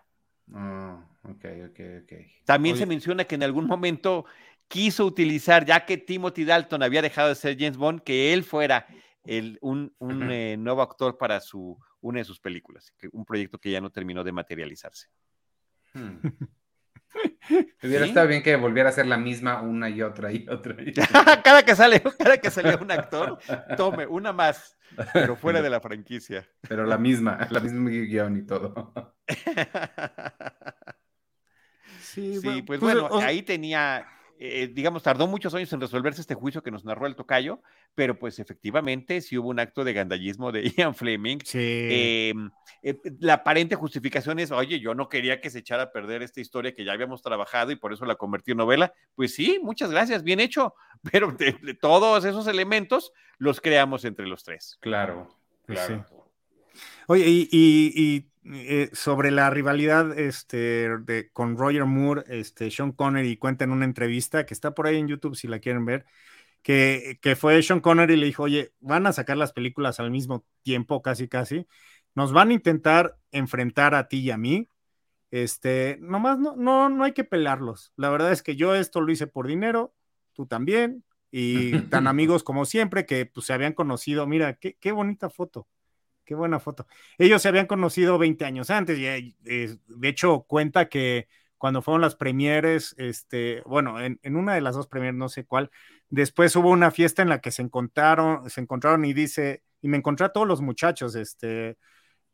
Ah, 0.55 1.05
ok, 1.25 1.45
ok, 1.71 1.81
ok. 2.03 2.13
También 2.45 2.75
Oye. 2.75 2.81
se 2.83 2.87
menciona 2.87 3.25
que 3.25 3.35
en 3.35 3.43
algún 3.43 3.67
momento 3.67 4.25
quiso 4.69 5.05
utilizar, 5.07 5.65
ya 5.65 5.85
que 5.85 5.97
Timothy 5.99 6.45
Dalton 6.45 6.83
había 6.83 7.03
dejado 7.03 7.29
de 7.29 7.35
ser 7.35 7.57
James 7.59 7.77
Bond, 7.77 8.03
que 8.03 8.33
él 8.33 8.45
fuera 8.45 8.87
el, 9.25 9.59
un, 9.61 9.95
eh, 10.31 10.57
nuevo 10.59 10.83
actor 10.83 11.19
para 11.19 11.41
su, 11.41 11.79
una 12.01 12.19
de 12.21 12.25
sus 12.25 12.41
películas, 12.41 12.93
que- 12.99 13.09
un 13.13 13.25
proyecto 13.25 13.59
que 13.59 13.71
ya 13.71 13.81
no 13.81 13.91
terminó 13.91 14.25
de 14.25 14.33
materializarse. 14.33 15.09
Hmm. 15.95 16.19
Hubiera 17.83 18.05
¿Sí? 18.05 18.11
estado 18.11 18.29
bien 18.29 18.43
que 18.43 18.57
volviera 18.57 18.89
a 18.91 18.93
ser 18.93 19.07
la 19.07 19.17
misma 19.19 19.63
una 19.63 19.89
y 19.89 20.03
otra 20.03 20.33
y 20.33 20.47
otra. 20.49 20.77
y 20.83 20.91
otra. 20.91 21.07
cada 21.43 21.65
que 21.65 21.75
sale, 21.77 22.03
cada 22.19 22.39
que 22.39 22.51
salía 22.51 22.77
un 22.77 22.91
actor, 22.91 23.39
tome 23.77 24.07
una 24.07 24.33
más, 24.33 24.77
pero 25.19 25.37
fuera 25.37 25.63
de 25.63 25.71
la 25.71 25.81
franquicia. 25.81 26.49
Pero 26.69 26.85
la 26.87 26.99
misma, 26.99 27.47
la 27.51 27.61
misma 27.61 27.91
guion 27.91 28.37
y 28.39 28.47
todo. 28.47 28.93
Sí, 31.97 32.41
Sí, 32.41 32.63
pues, 32.63 32.63
pues, 32.67 32.81
bueno, 32.81 33.07
o- 33.11 33.21
ahí 33.21 33.43
tenía, 33.43 34.07
eh, 34.41 34.71
digamos, 34.73 35.03
tardó 35.03 35.27
muchos 35.27 35.53
años 35.55 35.73
en 35.73 35.81
resolverse 35.81 36.21
este 36.21 36.35
juicio 36.35 36.63
que 36.63 36.71
nos 36.71 36.85
narró 36.85 37.07
el 37.07 37.17
tocayo, 37.17 37.61
pero 37.95 38.19
pues 38.19 38.39
efectivamente 38.39 39.21
sí 39.21 39.37
hubo 39.37 39.49
un 39.49 39.59
acto 39.61 39.85
de 39.85 39.93
gandallismo 39.93 40.53
de 40.53 40.63
Ian 40.77 40.95
Fleming. 40.95 41.39
Sí. 41.45 41.59
Eh, 41.59 42.35
eh, 42.83 42.99
la 43.21 43.35
aparente 43.35 43.75
justificación 43.75 44.39
es, 44.39 44.51
oye, 44.53 44.81
yo 44.81 44.95
no 44.95 45.09
quería 45.09 45.41
que 45.41 45.51
se 45.51 45.59
echara 45.59 45.85
a 45.85 45.93
perder 45.93 46.23
esta 46.23 46.41
historia 46.41 46.75
que 46.75 46.85
ya 46.85 46.93
habíamos 46.93 47.23
trabajado 47.23 47.73
y 47.73 47.77
por 47.77 47.93
eso 47.93 48.05
la 48.05 48.15
convertí 48.15 48.53
en 48.53 48.59
novela. 48.59 48.93
Pues 49.15 49.35
sí, 49.35 49.59
muchas 49.63 49.91
gracias, 49.91 50.23
bien 50.23 50.41
hecho, 50.41 50.75
pero 51.13 51.33
de- 51.33 51.57
de 51.61 51.75
todos 51.75 52.25
esos 52.25 52.47
elementos 52.47 53.13
los 53.39 53.61
creamos 53.61 54.05
entre 54.05 54.27
los 54.27 54.45
tres. 54.45 54.79
Claro, 54.81 55.29
Pues 55.67 55.79
claro. 55.87 56.07
Oye, 57.09 57.25
y, 57.27 57.49
y- 57.51 57.93
y, 57.97 58.28
eh, 58.45 58.91
sobre 58.93 59.31
la 59.31 59.51
rivalidad 59.51 60.19
este, 60.19 60.97
de, 60.99 61.31
con 61.33 61.57
Roger 61.57 61.85
Moore, 61.85 62.25
este, 62.29 62.71
Sean 62.71 62.93
Connery 62.93 63.37
cuenta 63.37 63.65
en 63.65 63.73
una 63.73 63.85
entrevista 63.85 64.47
que 64.47 64.55
está 64.55 64.75
por 64.75 64.87
ahí 64.87 64.97
en 64.97 65.09
YouTube 65.09 65.37
si 65.37 65.49
la 65.49 65.59
quieren 65.59 65.85
ver, 65.85 66.07
que, 66.63 67.19
que 67.23 67.37
fue 67.37 67.63
Sean 67.63 67.81
Connery 67.81 68.15
y 68.15 68.17
le 68.17 68.27
dijo, 68.27 68.45
oye, 68.45 68.73
van 68.81 69.07
a 69.07 69.13
sacar 69.13 69.37
las 69.37 69.53
películas 69.53 70.01
al 70.01 70.11
mismo 70.11 70.45
tiempo, 70.63 71.03
casi, 71.03 71.29
casi, 71.29 71.67
nos 72.15 72.33
van 72.33 72.51
a 72.51 72.55
intentar 72.55 73.17
enfrentar 73.33 73.95
a 73.95 74.09
ti 74.09 74.21
y 74.21 74.31
a 74.31 74.39
mí, 74.39 74.69
este, 75.31 75.99
nomás 76.01 76.39
no, 76.39 76.57
no, 76.57 76.89
no 76.89 77.05
hay 77.05 77.13
que 77.13 77.25
pelarlos. 77.25 77.93
La 77.97 78.11
verdad 78.11 78.33
es 78.33 78.43
que 78.43 78.57
yo 78.57 78.75
esto 78.75 79.01
lo 79.01 79.13
hice 79.13 79.27
por 79.27 79.47
dinero, 79.47 79.95
tú 80.33 80.47
también, 80.47 81.05
y 81.31 81.79
tan 81.83 82.07
amigos 82.09 82.43
como 82.45 82.65
siempre 82.65 83.07
que 83.07 83.27
pues, 83.27 83.47
se 83.47 83.53
habían 83.53 83.75
conocido. 83.75 84.27
Mira, 84.27 84.55
qué, 84.55 84.77
qué 84.81 84.93
bonita 84.93 85.31
foto. 85.31 85.69
Qué 86.29 86.35
buena 86.35 86.61
foto. 86.61 86.87
Ellos 87.17 87.41
se 87.41 87.49
habían 87.49 87.65
conocido 87.67 88.19
20 88.19 88.45
años 88.45 88.69
antes 88.69 88.99
y 88.99 89.07
eh, 89.07 89.79
de 89.87 90.09
hecho 90.09 90.43
cuenta 90.47 90.91
que 90.91 91.27
cuando 91.57 91.81
fueron 91.81 92.03
las 92.03 92.17
premieres, 92.17 92.95
este, 92.99 93.63
bueno, 93.65 93.99
en, 93.99 94.21
una 94.37 94.55
de 94.55 94.61
las 94.61 94.75
dos 94.75 94.89
premieres, 94.89 95.17
no 95.19 95.31
sé 95.31 95.47
cuál, 95.47 95.71
después 96.11 96.55
hubo 96.57 96.69
una 96.71 96.91
fiesta 96.91 97.23
en 97.23 97.31
la 97.31 97.41
que 97.41 97.51
se 97.51 97.63
encontraron, 97.63 98.49
se 98.51 98.61
encontraron 98.61 99.07
y 99.07 99.15
dice, 99.15 99.63
y 99.81 99.89
me 99.89 99.97
encontré 99.97 100.27
a 100.27 100.29
todos 100.29 100.47
los 100.47 100.61
muchachos, 100.61 101.15
este, 101.15 101.79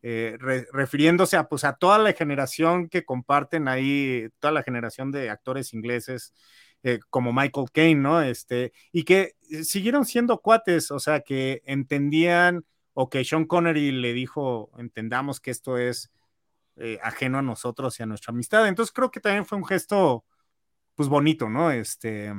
eh, 0.03 0.37
re- 0.41 0.67
refiriéndose 0.73 1.37
a, 1.37 1.49
pues, 1.49 1.65
a 1.65 1.75
toda 1.77 1.99
la 1.99 2.13
generación 2.15 2.89
que 2.89 3.05
comparten 3.05 3.69
ahí, 3.69 4.29
toda 4.41 4.53
la 4.53 4.63
generación 4.65 5.13
de 5.13 5.31
actores 5.31 5.73
ingleses, 5.75 6.35
eh, 6.83 6.99
como 7.11 7.33
Michael 7.33 7.71
Caine, 7.73 8.01
¿no? 8.01 8.23
Este, 8.23 8.73
y 8.93 9.05
que 9.05 9.35
siguieron 9.63 10.05
siendo 10.05 10.41
cuates, 10.41 10.91
o 10.91 10.99
sea, 10.99 11.21
que 11.21 11.63
entendían 11.67 12.65
o 12.95 13.11
que 13.11 13.25
Sean 13.25 13.45
Connery 13.47 13.93
le 13.93 14.13
dijo, 14.15 14.71
entendamos 14.79 15.41
que 15.41 15.51
esto 15.51 15.79
es 15.79 16.11
eh, 16.77 16.99
ajeno 17.03 17.39
a 17.39 17.43
nosotros 17.43 17.99
y 18.01 18.05
a 18.05 18.07
nuestra 18.07 18.33
amistad. 18.33 18.69
Entonces 18.69 18.93
creo 18.93 19.11
que 19.11 19.21
también 19.21 19.47
fue 19.47 19.59
un 19.59 19.67
gesto, 19.67 20.25
pues 20.97 21.09
bonito, 21.09 21.49
¿no? 21.51 21.71
Este, 21.71 22.33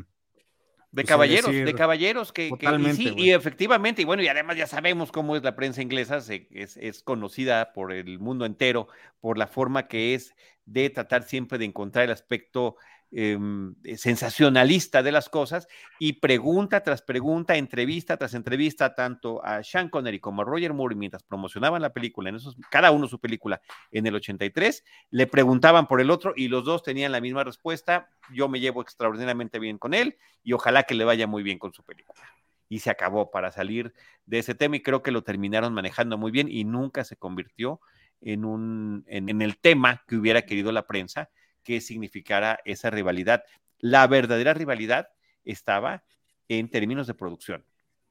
De 0.92 1.04
Pues, 1.04 1.08
caballeros, 1.10 1.52
decir, 1.52 1.66
de 1.66 1.76
caballeros 1.76 2.32
que, 2.32 2.48
que- 2.52 2.52
y 2.54 2.58
totalmente, 2.58 2.94
sí, 2.94 3.14
y 3.18 3.32
efectivamente, 3.32 4.02
y 4.02 4.06
bueno, 4.06 4.24
y 4.24 4.30
además 4.30 4.56
ya 4.56 4.66
sabemos 4.66 5.12
cómo 5.12 5.36
es 5.36 5.44
la 5.44 5.56
prensa 5.56 5.82
inglesa, 5.82 6.22
se- 6.22 6.48
es, 6.52 6.78
es 6.78 7.04
conocida 7.04 7.74
por 7.74 7.92
el 7.92 8.18
mundo 8.20 8.46
entero 8.46 8.88
por 9.20 9.38
la 9.38 9.48
forma 9.48 9.88
que 9.90 10.14
es 10.16 10.34
de 10.66 10.90
tratar 10.90 11.24
siempre 11.24 11.58
de 11.58 11.66
encontrar 11.66 12.06
el 12.06 12.12
aspecto 12.12 12.78
em, 13.12 13.76
sensacionalista 13.96 15.04
de 15.04 15.12
las 15.12 15.30
cosas 15.30 15.68
y 16.00 16.14
pregunta 16.14 16.82
tras 16.82 17.02
pregunta, 17.02 17.56
entrevista 17.56 18.18
tras 18.18 18.34
entrevista, 18.34 18.96
tanto 18.96 19.44
a 19.46 19.64
Sean 19.64 19.90
Connery 19.90 20.20
como 20.20 20.42
a 20.42 20.46
Roger 20.46 20.74
Moore 20.74 20.96
mientras 20.96 21.24
promocionaban 21.24 21.82
la 21.82 21.94
película, 21.94 22.30
en 22.30 22.36
esos, 22.36 22.56
cada 22.70 22.92
uno 22.92 23.08
su 23.08 23.20
película 23.20 23.62
en 23.92 24.08
el 24.08 24.16
83, 24.16 24.84
le 25.12 25.28
preguntaban 25.28 25.88
por 25.88 26.02
el 26.02 26.12
otro 26.12 26.34
y 26.36 26.48
los 26.48 26.66
dos 26.66 26.84
tenían 26.84 27.12
la 27.12 27.22
misma 27.22 27.44
respuesta, 27.44 28.10
yo 28.34 28.50
me 28.50 28.60
llevo 28.60 28.82
extraordinariamente 28.82 29.60
bien 29.60 29.78
con 29.78 29.94
él 29.94 30.18
y 30.44 30.54
ojalá 30.54 30.84
que 30.84 30.96
le 30.96 31.06
vaya 31.06 31.28
muy 31.28 31.44
bien 31.44 31.60
con 31.60 31.74
su 31.74 31.84
película. 31.84 32.22
Y 32.68 32.80
se 32.80 32.90
acabó 32.90 33.30
para 33.30 33.52
salir 33.52 33.94
de 34.26 34.40
ese 34.40 34.56
tema 34.56 34.78
y 34.78 34.82
creo 34.82 35.04
que 35.04 35.12
lo 35.12 35.24
terminaron 35.24 35.74
manejando 35.74 36.18
muy 36.18 36.32
bien 36.32 36.48
y 36.50 36.64
nunca 36.64 37.04
se 37.04 37.16
convirtió 37.16 37.80
en, 38.22 38.44
un, 38.44 39.06
en 39.08 39.42
el 39.42 39.58
tema 39.58 40.04
que 40.08 40.16
hubiera 40.16 40.42
querido 40.44 40.72
la 40.72 40.88
prensa 40.88 41.30
que 41.66 41.82
significara 41.82 42.60
esa 42.64 42.90
rivalidad. 42.90 43.44
La 43.80 44.08
verdadera 44.08 44.54
rivalidad 44.54 45.10
estaba 45.44 46.06
en 46.48 46.70
términos 46.70 47.08
de 47.08 47.14
producción, 47.16 47.66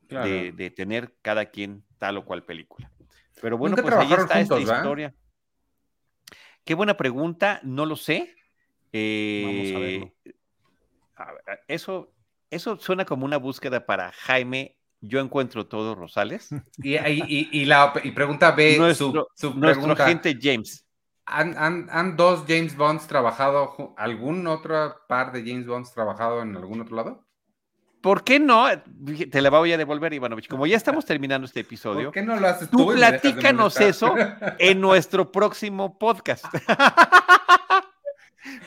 Claro. 0.08 0.28
de, 0.28 0.52
de 0.52 0.70
tener 0.70 1.14
cada 1.22 1.46
quien 1.46 1.82
tal 1.96 2.18
o 2.18 2.24
cual 2.26 2.44
película. 2.44 2.92
Pero 3.40 3.56
bueno, 3.56 3.76
pues 3.76 3.94
ahí 3.94 4.12
está 4.12 4.36
juntos, 4.36 4.60
esta 4.60 4.72
¿va? 4.72 4.78
historia. 4.78 5.14
Qué 6.64 6.74
buena 6.74 6.96
pregunta, 6.96 7.60
no 7.62 7.86
lo 7.86 7.96
sé. 7.96 8.34
Eh, 8.92 9.42
Vamos 9.44 9.72
a 9.74 9.78
verlo. 9.78 10.12
a 11.16 11.32
ver, 11.32 11.60
eso, 11.68 12.12
eso 12.50 12.76
suena 12.78 13.04
como 13.04 13.24
una 13.24 13.36
búsqueda 13.38 13.86
para 13.86 14.12
Jaime. 14.12 14.76
Yo 15.00 15.20
encuentro 15.20 15.66
todo, 15.66 15.94
Rosales. 15.94 16.48
Y, 16.78 16.96
y, 16.96 17.22
y- 17.28 17.48
y 17.52 17.64
la 17.66 17.92
y 18.02 18.10
pregunta 18.12 18.52
B, 18.52 18.78
nuestro 18.78 19.28
su, 19.34 19.50
su 19.52 19.54
nuestro 19.58 19.82
pregunta. 19.82 20.04
agente 20.06 20.38
James. 20.40 20.83
¿Han, 21.26 21.56
han, 21.56 21.88
han 21.90 22.16
dos 22.16 22.44
James 22.46 22.76
Bonds 22.76 23.06
trabajado, 23.06 23.94
algún 23.96 24.46
otro 24.46 24.96
par 25.08 25.32
de 25.32 25.42
James 25.44 25.66
Bonds 25.66 25.92
trabajado 25.92 26.42
en 26.42 26.56
algún 26.56 26.80
otro 26.82 26.96
lado? 26.96 27.24
¿Por 28.02 28.22
qué 28.22 28.38
no? 28.38 28.66
Te 29.30 29.40
la 29.40 29.48
voy 29.48 29.72
a 29.72 29.78
devolver, 29.78 30.12
Ivanovich. 30.12 30.46
Como 30.46 30.66
ya 30.66 30.76
estamos 30.76 31.06
terminando 31.06 31.46
este 31.46 31.60
episodio, 31.60 32.08
¿Por 32.08 32.12
qué 32.12 32.22
no 32.22 32.36
lo 32.36 32.46
haces 32.46 32.68
tú 32.68 32.76
tú? 32.76 32.90
de 32.90 32.96
platícanos 32.96 33.74
molestar? 33.80 34.56
en 34.58 34.78
nuestro 34.78 35.32
próximo 35.32 35.98
podcast. 35.98 36.44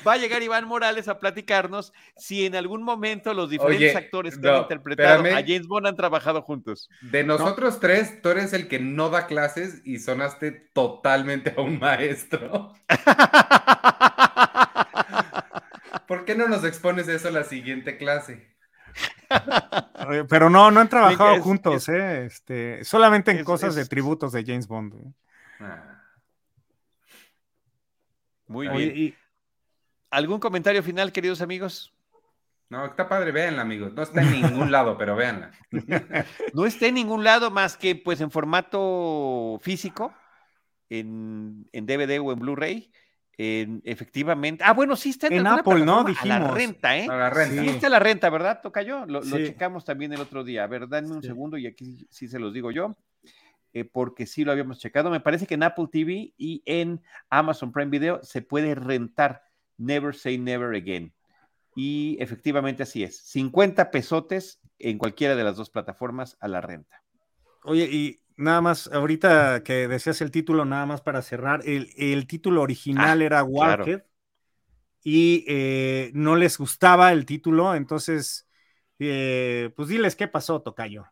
Va 0.08 0.14
a 0.14 0.18
llegar 0.18 0.42
Iván 0.42 0.66
Morales 0.66 1.08
a 1.08 1.20
platicarnos 1.20 1.94
si 2.16 2.46
en 2.46 2.56
algún 2.56 2.84
momento 2.84 3.34
los 3.34 3.50
diferentes 3.50 3.96
Oye, 3.96 4.06
actores 4.06 4.38
que 4.38 4.48
han 4.48 4.54
no, 4.56 4.62
interpretado 4.62 5.18
espérame. 5.18 5.38
a 5.38 5.46
James 5.48 5.68
Bond 5.68 5.88
han 5.88 5.96
trabajado 5.96 6.42
juntos. 6.42 6.90
De 7.02 7.24
nosotros 7.24 7.80
tres, 7.80 8.22
tú 8.22 8.30
eres 8.30 8.54
el 8.54 8.68
que 8.68 8.80
no 8.80 9.10
da 9.10 9.28
clases 9.28 9.82
y 9.86 10.00
sonaste 10.00 10.52
totalmente 10.52 11.54
a 11.56 11.62
un 11.62 11.80
maestro. 11.80 12.74
¿Por 16.08 16.26
qué 16.26 16.36
no 16.36 16.48
nos 16.48 16.64
expones 16.64 17.08
eso 17.08 17.28
a 17.28 17.32
la 17.32 17.44
siguiente 17.44 17.98
clase? 17.98 18.56
Pero 20.30 20.50
no, 20.50 20.72
no 20.72 20.80
han 20.80 20.90
trabajado 20.90 21.36
es- 21.36 21.42
juntos, 21.44 21.90
¿eh? 21.90 22.26
Este, 22.26 22.84
solamente 22.84 23.32
en 23.32 23.38
es- 23.40 23.44
cosas 23.44 23.76
de 23.76 23.86
tributos 23.86 24.32
de 24.32 24.44
James 24.46 24.68
Bond. 24.68 24.94
¿eh? 24.96 25.12
Ah. 25.60 26.02
Muy 28.48 28.68
Oye, 28.70 28.90
bien. 28.90 28.98
y- 28.98 29.16
¿Algún 30.10 30.40
comentario 30.40 30.82
final, 30.84 31.12
queridos 31.12 31.42
amigos? 31.42 31.94
No, 32.70 32.86
está 32.86 33.08
padre, 33.08 33.32
véanla, 33.32 33.62
amigos. 33.62 33.94
No 33.94 34.02
está 34.04 34.22
en 34.22 34.32
ningún 34.42 34.72
lado, 34.72 34.98
pero 34.98 35.16
véanla. 35.16 35.52
No 36.54 36.66
está 36.66 36.88
en 36.88 36.96
ningún 36.96 37.24
lado 37.24 37.50
más 37.52 37.78
que 37.78 37.96
pues 37.96 38.20
en 38.22 38.30
formato 38.32 39.58
físico, 39.62 40.14
en, 40.90 41.68
en 41.72 41.86
DVD 41.86 42.20
o 42.20 42.32
en 42.32 42.40
Blu-ray. 42.40 42.92
En- 43.40 43.82
efectivamente. 43.86 44.64
Ah, 44.66 44.74
bueno, 44.74 44.96
sí 44.96 45.10
está 45.12 45.28
En 45.28 45.46
alguna 45.46 45.62
Apple, 45.62 45.86
¿no? 45.86 46.04
plataforma 46.04 46.36
A 46.36 46.40
la 46.40 46.46
Dijimos. 46.46 46.58
renta, 46.58 46.98
¿eh? 46.98 47.08
A 47.10 47.16
la 47.16 47.30
renta. 47.30 47.62
Sí 47.62 47.70
Sí. 47.70 47.76
está 47.76 47.90
la 47.90 48.00
renta, 48.00 48.30
¿verdad? 48.30 48.62
Toca 48.64 48.82
yo. 48.82 49.06
Lo, 49.06 49.22
lo 49.22 49.38
checamos 49.38 49.86
también 49.86 50.12
el 50.14 50.22
otro 50.22 50.44
día. 50.44 50.64
A 50.64 50.68
ver, 50.68 50.88
dame 50.90 51.10
un 51.12 51.22
Sí. 51.22 51.28
segundo 51.28 51.58
y 51.58 51.68
aquí 51.68 52.08
sí 52.10 52.28
se 52.28 52.40
los 52.40 52.54
digo 52.54 52.72
yo. 52.72 52.98
eh, 53.74 53.84
porque 53.84 54.26
sí 54.26 54.44
lo 54.44 54.52
habíamos 54.52 54.80
checado. 54.80 55.12
Me 55.12 55.20
parece 55.20 55.46
que 55.46 55.54
en 55.54 55.62
Apple 55.62 55.86
TV 55.92 56.34
y 56.36 56.64
en 56.66 57.00
Amazon 57.30 57.72
Prime 57.72 57.92
Video 57.92 58.20
se 58.24 58.42
puede 58.42 58.74
rentar 58.74 59.44
Never 59.78 60.16
Say 60.16 60.38
Never 60.38 60.76
Again. 60.76 61.14
Y 61.76 62.18
efectivamente 62.20 62.84
así 62.84 63.04
es. 63.04 63.18
50 63.18 63.92
pesotes 63.92 64.60
en 64.80 64.98
cualquiera 64.98 65.36
de 65.36 65.44
las 65.44 65.58
dos 65.58 65.70
plataformas 65.70 66.38
a 66.40 66.48
la 66.48 66.62
renta. 66.62 67.04
Oye, 67.64 67.88
y 67.92 68.22
nada 68.36 68.62
más, 68.62 68.90
ahorita 68.92 69.64
que 69.64 69.88
decías 69.88 70.22
el 70.22 70.32
título, 70.32 70.66
nada 70.66 70.86
más 70.86 71.02
para 71.02 71.22
cerrar, 71.22 71.62
el, 71.66 71.90
el 71.98 72.26
título 72.28 72.62
original 72.62 73.22
Ah, 73.22 73.26
era 73.26 73.46
claro. 73.46 73.84
Warhead 73.84 74.02
y 75.10 75.46
eh, 75.48 76.12
no 76.14 76.36
les 76.36 76.58
gustaba 76.58 77.14
el 77.14 77.26
título, 77.26 77.76
entonces, 77.76 78.46
eh, 79.00 79.72
pues 79.74 79.88
diles 79.88 80.18
qué 80.18 80.28
pasó, 80.28 80.62
Tocayo. 80.62 81.06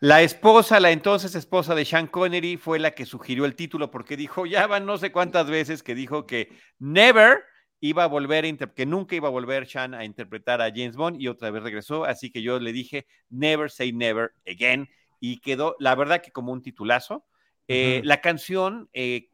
La 0.00 0.22
esposa, 0.22 0.80
la 0.80 0.90
entonces 0.90 1.36
esposa 1.36 1.76
de 1.76 1.84
Sean 1.84 2.08
Connery, 2.08 2.56
fue 2.56 2.80
la 2.80 2.90
que 2.90 3.06
sugirió 3.06 3.44
el 3.44 3.54
título 3.54 3.92
porque 3.92 4.16
dijo, 4.16 4.44
ya 4.44 4.66
van 4.66 4.86
no 4.86 4.98
sé 4.98 5.12
cuántas 5.12 5.48
veces 5.48 5.84
que 5.84 5.94
dijo 5.94 6.26
que 6.26 6.48
never 6.80 7.44
iba 7.86 8.04
a 8.04 8.06
volver, 8.06 8.44
a 8.44 8.66
que 8.74 8.86
nunca 8.86 9.16
iba 9.16 9.28
a 9.28 9.30
volver 9.30 9.66
Sean 9.66 9.94
a 9.94 10.04
interpretar 10.04 10.60
a 10.60 10.70
James 10.70 10.96
Bond 10.96 11.20
y 11.20 11.28
otra 11.28 11.50
vez 11.50 11.62
regresó, 11.62 12.04
así 12.04 12.30
que 12.30 12.42
yo 12.42 12.58
le 12.58 12.72
dije, 12.72 13.06
never 13.30 13.70
say 13.70 13.92
never 13.92 14.32
again, 14.46 14.88
y 15.20 15.38
quedó, 15.38 15.76
la 15.78 15.94
verdad 15.94 16.20
que 16.20 16.32
como 16.32 16.52
un 16.52 16.62
titulazo. 16.62 17.24
Eh, 17.68 18.00
la 18.04 18.20
canción 18.20 18.88
que, 18.92 19.30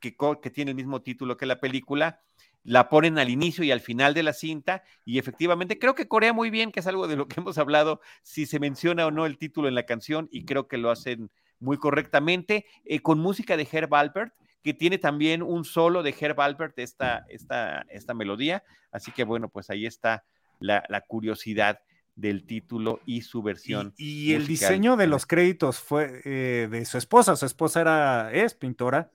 que 0.00 0.50
tiene 0.50 0.70
el 0.70 0.76
mismo 0.76 1.02
título 1.02 1.36
que 1.36 1.46
la 1.46 1.58
película, 1.58 2.20
la 2.64 2.88
ponen 2.88 3.18
al 3.18 3.28
inicio 3.28 3.64
y 3.64 3.70
al 3.70 3.80
final 3.80 4.14
de 4.14 4.22
la 4.22 4.32
cinta 4.32 4.82
y 5.04 5.18
efectivamente 5.18 5.78
creo 5.78 5.94
que 5.94 6.08
corea 6.08 6.32
muy 6.32 6.50
bien, 6.50 6.70
que 6.70 6.80
es 6.80 6.86
algo 6.86 7.08
de 7.08 7.16
lo 7.16 7.26
que 7.28 7.40
hemos 7.40 7.58
hablado, 7.58 8.00
si 8.22 8.46
se 8.46 8.60
menciona 8.60 9.06
o 9.06 9.10
no 9.10 9.26
el 9.26 9.38
título 9.38 9.68
en 9.68 9.74
la 9.74 9.84
canción 9.84 10.28
y 10.30 10.44
creo 10.44 10.68
que 10.68 10.78
lo 10.78 10.90
hacen 10.90 11.30
muy 11.58 11.76
correctamente, 11.76 12.66
eh, 12.84 13.00
con 13.00 13.20
música 13.20 13.56
de 13.56 13.68
Herb 13.70 13.94
Alpert, 13.94 14.34
que 14.62 14.74
tiene 14.74 14.98
también 14.98 15.42
un 15.42 15.64
solo 15.64 16.02
de 16.02 16.14
Herb 16.18 16.40
Alpert 16.40 16.78
esta, 16.78 17.24
esta, 17.28 17.84
esta 17.88 18.14
melodía, 18.14 18.62
así 18.90 19.12
que 19.12 19.24
bueno, 19.24 19.48
pues 19.48 19.70
ahí 19.70 19.86
está 19.86 20.24
la, 20.60 21.04
curiosidad 21.06 21.80
del 22.14 22.44
título 22.44 23.00
y 23.06 23.22
su 23.22 23.42
versión. 23.42 23.94
Y, 23.96 24.34
el 24.34 24.46
diseño 24.46 24.96
de 24.96 25.06
los 25.06 25.26
créditos 25.26 25.80
fue 25.80 26.20
eh, 26.24 26.68
de 26.70 26.84
su 26.84 26.98
esposa, 26.98 27.36
su 27.36 27.46
esposa 27.46 27.80
era, 27.80 28.32
es 28.32 28.54
pintora, 28.54 29.10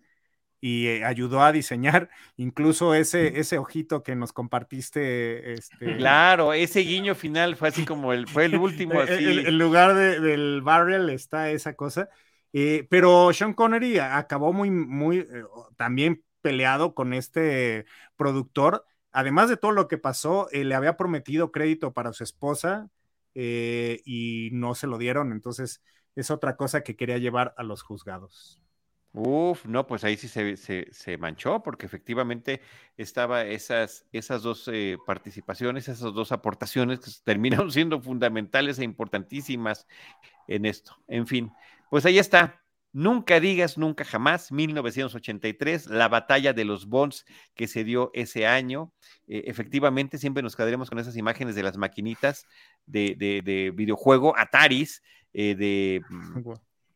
y 0.60 0.88
eh, 0.88 1.06
ayudó 1.06 1.42
a 1.42 1.52
diseñar 1.52 2.10
incluso 2.38 2.94
ese, 2.94 3.40
ese 3.40 3.58
ojito 3.58 4.04
que 4.04 4.16
nos 4.16 4.34
compartiste. 4.34 5.54
Este... 5.54 5.98
Claro, 5.98 6.54
ese 6.54 6.82
guiño 6.82 7.16
final 7.16 7.56
fue 7.56 7.70
así 7.70 7.86
como 7.86 8.14
el, 8.14 8.28
fue 8.28 8.46
el 8.46 8.56
último. 8.56 9.00
Así. 9.00 9.14
En 9.46 9.58
lugar 9.58 9.96
del 9.96 10.62
barrel 10.62 11.10
está 11.10 11.52
esa 11.52 11.76
cosa. 11.76 12.10
Eh, 12.54 12.88
pero 12.90 13.34
Sean 13.34 13.54
Connery 13.54 14.00
acabó 14.00 14.54
muy, 14.54 14.70
muy 14.72 15.20
eh, 15.20 15.44
también 15.76 16.24
peleado 16.42 16.94
con 16.94 17.14
este 17.14 17.86
productor. 18.16 18.86
Además 19.12 19.50
de 19.50 19.58
todo 19.58 19.72
lo 19.72 19.88
que 19.88 19.98
pasó, 19.98 20.48
le 20.52 20.76
había 20.76 20.98
prometido 20.98 21.52
crédito 21.52 21.94
para 21.94 22.14
su 22.14 22.24
esposa 22.24 22.90
y 23.34 24.50
no 24.54 24.76
se 24.76 24.88
lo 24.88 24.98
dieron. 24.98 25.32
Entonces, 25.32 25.82
es 26.16 26.32
otra 26.32 26.56
cosa 26.56 26.82
que 26.84 26.96
quería 26.96 27.18
llevar 27.18 27.54
a 27.58 27.64
los 27.64 27.84
juzgados. 27.84 28.60
Uf, 29.14 29.66
no, 29.66 29.88
pues 29.88 30.04
ahí 30.04 30.16
sí 30.16 30.28
se, 30.28 31.18
manchó, 31.18 31.64
porque 31.64 31.88
efectivamente 31.88 32.62
estaba 32.98 33.44
esas, 33.46 34.06
esas 34.12 34.44
dos 34.44 34.70
eh, 34.72 34.98
participaciones, 35.08 35.88
esas 35.88 36.14
dos 36.14 36.32
aportaciones 36.32 37.00
que 37.00 37.10
terminaron 37.24 37.72
siendo 37.72 38.00
fundamentales 38.00 38.78
e 38.78 38.84
importantísimas 38.84 39.88
en 40.48 40.66
esto. 40.66 40.98
En 41.08 41.26
fin, 41.26 41.52
pues 41.90 42.06
ahí 42.06 42.20
está. 42.20 42.62
Nunca 42.94 43.40
digas 43.40 43.78
nunca 43.78 44.04
jamás, 44.04 44.52
1983, 44.52 45.88
la 45.88 46.08
batalla 46.08 46.54
de 46.54 46.66
los 46.66 46.88
Bonds 46.88 47.26
que 47.54 47.68
se 47.68 47.84
dio 47.84 48.10
ese 48.14 48.48
año. 48.48 48.92
Eh, 49.28 49.44
efectivamente, 49.46 50.18
siempre 50.18 50.42
nos 50.42 50.56
quedaremos 50.56 50.90
con 50.90 50.98
esas 50.98 51.16
imágenes 51.16 51.54
de 51.54 51.64
las 51.64 51.78
maquinitas 51.78 52.48
de, 52.86 53.16
de, 53.16 53.72
videojuego, 53.72 54.38
Ataris, 54.38 55.04
eh, 55.34 55.54
de... 55.56 56.02
Mm, 56.10 56.54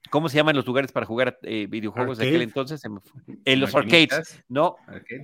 ¿Cómo 0.09 0.27
se 0.27 0.37
llaman 0.37 0.55
los 0.55 0.65
lugares 0.65 0.91
para 0.91 1.05
jugar 1.05 1.37
eh, 1.43 1.67
videojuegos 1.69 2.17
de 2.17 2.27
aquel 2.27 2.41
entonces? 2.41 2.81
En 3.45 3.59
los 3.59 3.75
arcades, 3.75 4.43
¿no? 4.49 4.75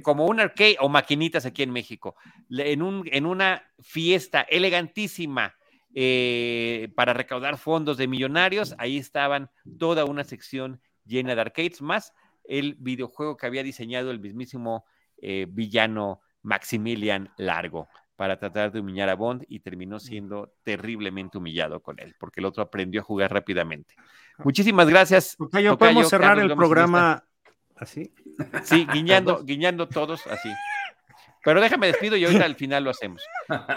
Como 0.03 0.27
un 0.27 0.39
arcade 0.39 0.77
o 0.79 0.87
maquinitas 0.87 1.45
aquí 1.45 1.63
en 1.63 1.71
México. 1.71 2.15
En, 2.49 2.81
un, 2.81 3.03
en 3.11 3.25
una 3.25 3.63
fiesta 3.79 4.43
elegantísima 4.43 5.56
eh, 5.99 6.89
para 6.93 7.11
recaudar 7.13 7.57
fondos 7.57 7.97
de 7.97 8.07
millonarios, 8.07 8.75
ahí 8.77 8.97
estaban 8.97 9.49
toda 9.79 10.05
una 10.05 10.23
sección 10.23 10.79
llena 11.05 11.33
de 11.33 11.41
arcades, 11.41 11.81
más 11.81 12.13
el 12.43 12.75
videojuego 12.75 13.35
que 13.35 13.47
había 13.47 13.63
diseñado 13.63 14.11
el 14.11 14.19
mismísimo 14.19 14.85
eh, 15.19 15.47
villano 15.49 16.21
Maximilian 16.43 17.33
Largo 17.37 17.87
para 18.15 18.37
tratar 18.37 18.71
de 18.71 18.79
humillar 18.79 19.09
a 19.09 19.15
Bond 19.15 19.45
y 19.47 19.61
terminó 19.61 19.99
siendo 19.99 20.53
terriblemente 20.61 21.39
humillado 21.39 21.79
con 21.79 21.99
él, 21.99 22.13
porque 22.19 22.41
el 22.41 22.45
otro 22.45 22.61
aprendió 22.61 23.01
a 23.01 23.03
jugar 23.03 23.33
rápidamente. 23.33 23.95
Muchísimas 24.43 24.87
gracias. 24.87 25.35
Tocayo, 25.35 25.79
podemos 25.79 26.09
cerrar 26.09 26.37
el 26.37 26.55
programa 26.55 27.23
así. 27.75 28.13
Sí, 28.61 28.85
guiñando, 28.93 29.43
guiñando 29.43 29.87
todos 29.87 30.27
así. 30.27 30.49
Pero 31.47 31.61
déjame 31.61 31.87
despido 31.87 32.17
y 32.17 32.25
ahorita 32.25 32.43
al 32.43 32.55
final 32.55 32.83
lo 32.83 32.89
hacemos. 32.89 33.23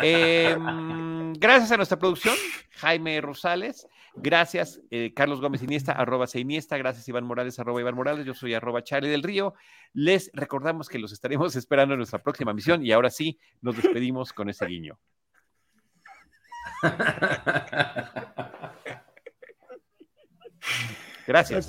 Em, 0.03 1.33
gracias 1.35 1.71
a 1.71 1.77
nuestra 1.77 2.01
producción, 2.01 2.35
Jaime 2.79 3.21
Rosales. 3.21 3.87
Gracias, 4.17 4.81
eh, 4.91 5.13
Carlos 5.15 5.41
Gómez 5.41 5.63
Iniesta, 5.63 5.93
arroba 5.93 6.27
Iniesta. 6.35 6.77
Gracias, 6.77 7.07
Iván 7.07 7.23
Morales, 7.23 7.61
arroba 7.61 7.81
Iván 7.81 7.95
Morales. 7.95 8.27
Yo 8.27 8.35
soy 8.35 8.55
arroba 8.55 8.83
Charlie 8.83 9.09
del 9.09 9.23
Río. 9.23 9.55
Les 9.93 10.33
recordamos 10.35 10.89
que 10.89 10.99
los 10.99 11.13
estaremos 11.13 11.55
esperando 11.55 11.95
en 11.95 11.99
nuestra 11.99 12.21
próxima 12.21 12.53
misión 12.53 12.85
y 12.85 12.91
ahora 12.91 13.09
sí, 13.09 13.39
nos 13.61 13.77
despedimos 13.77 14.33
con 14.33 14.51
ese 14.51 14.67
guiño. 14.67 14.99
Gracias. 21.25 21.69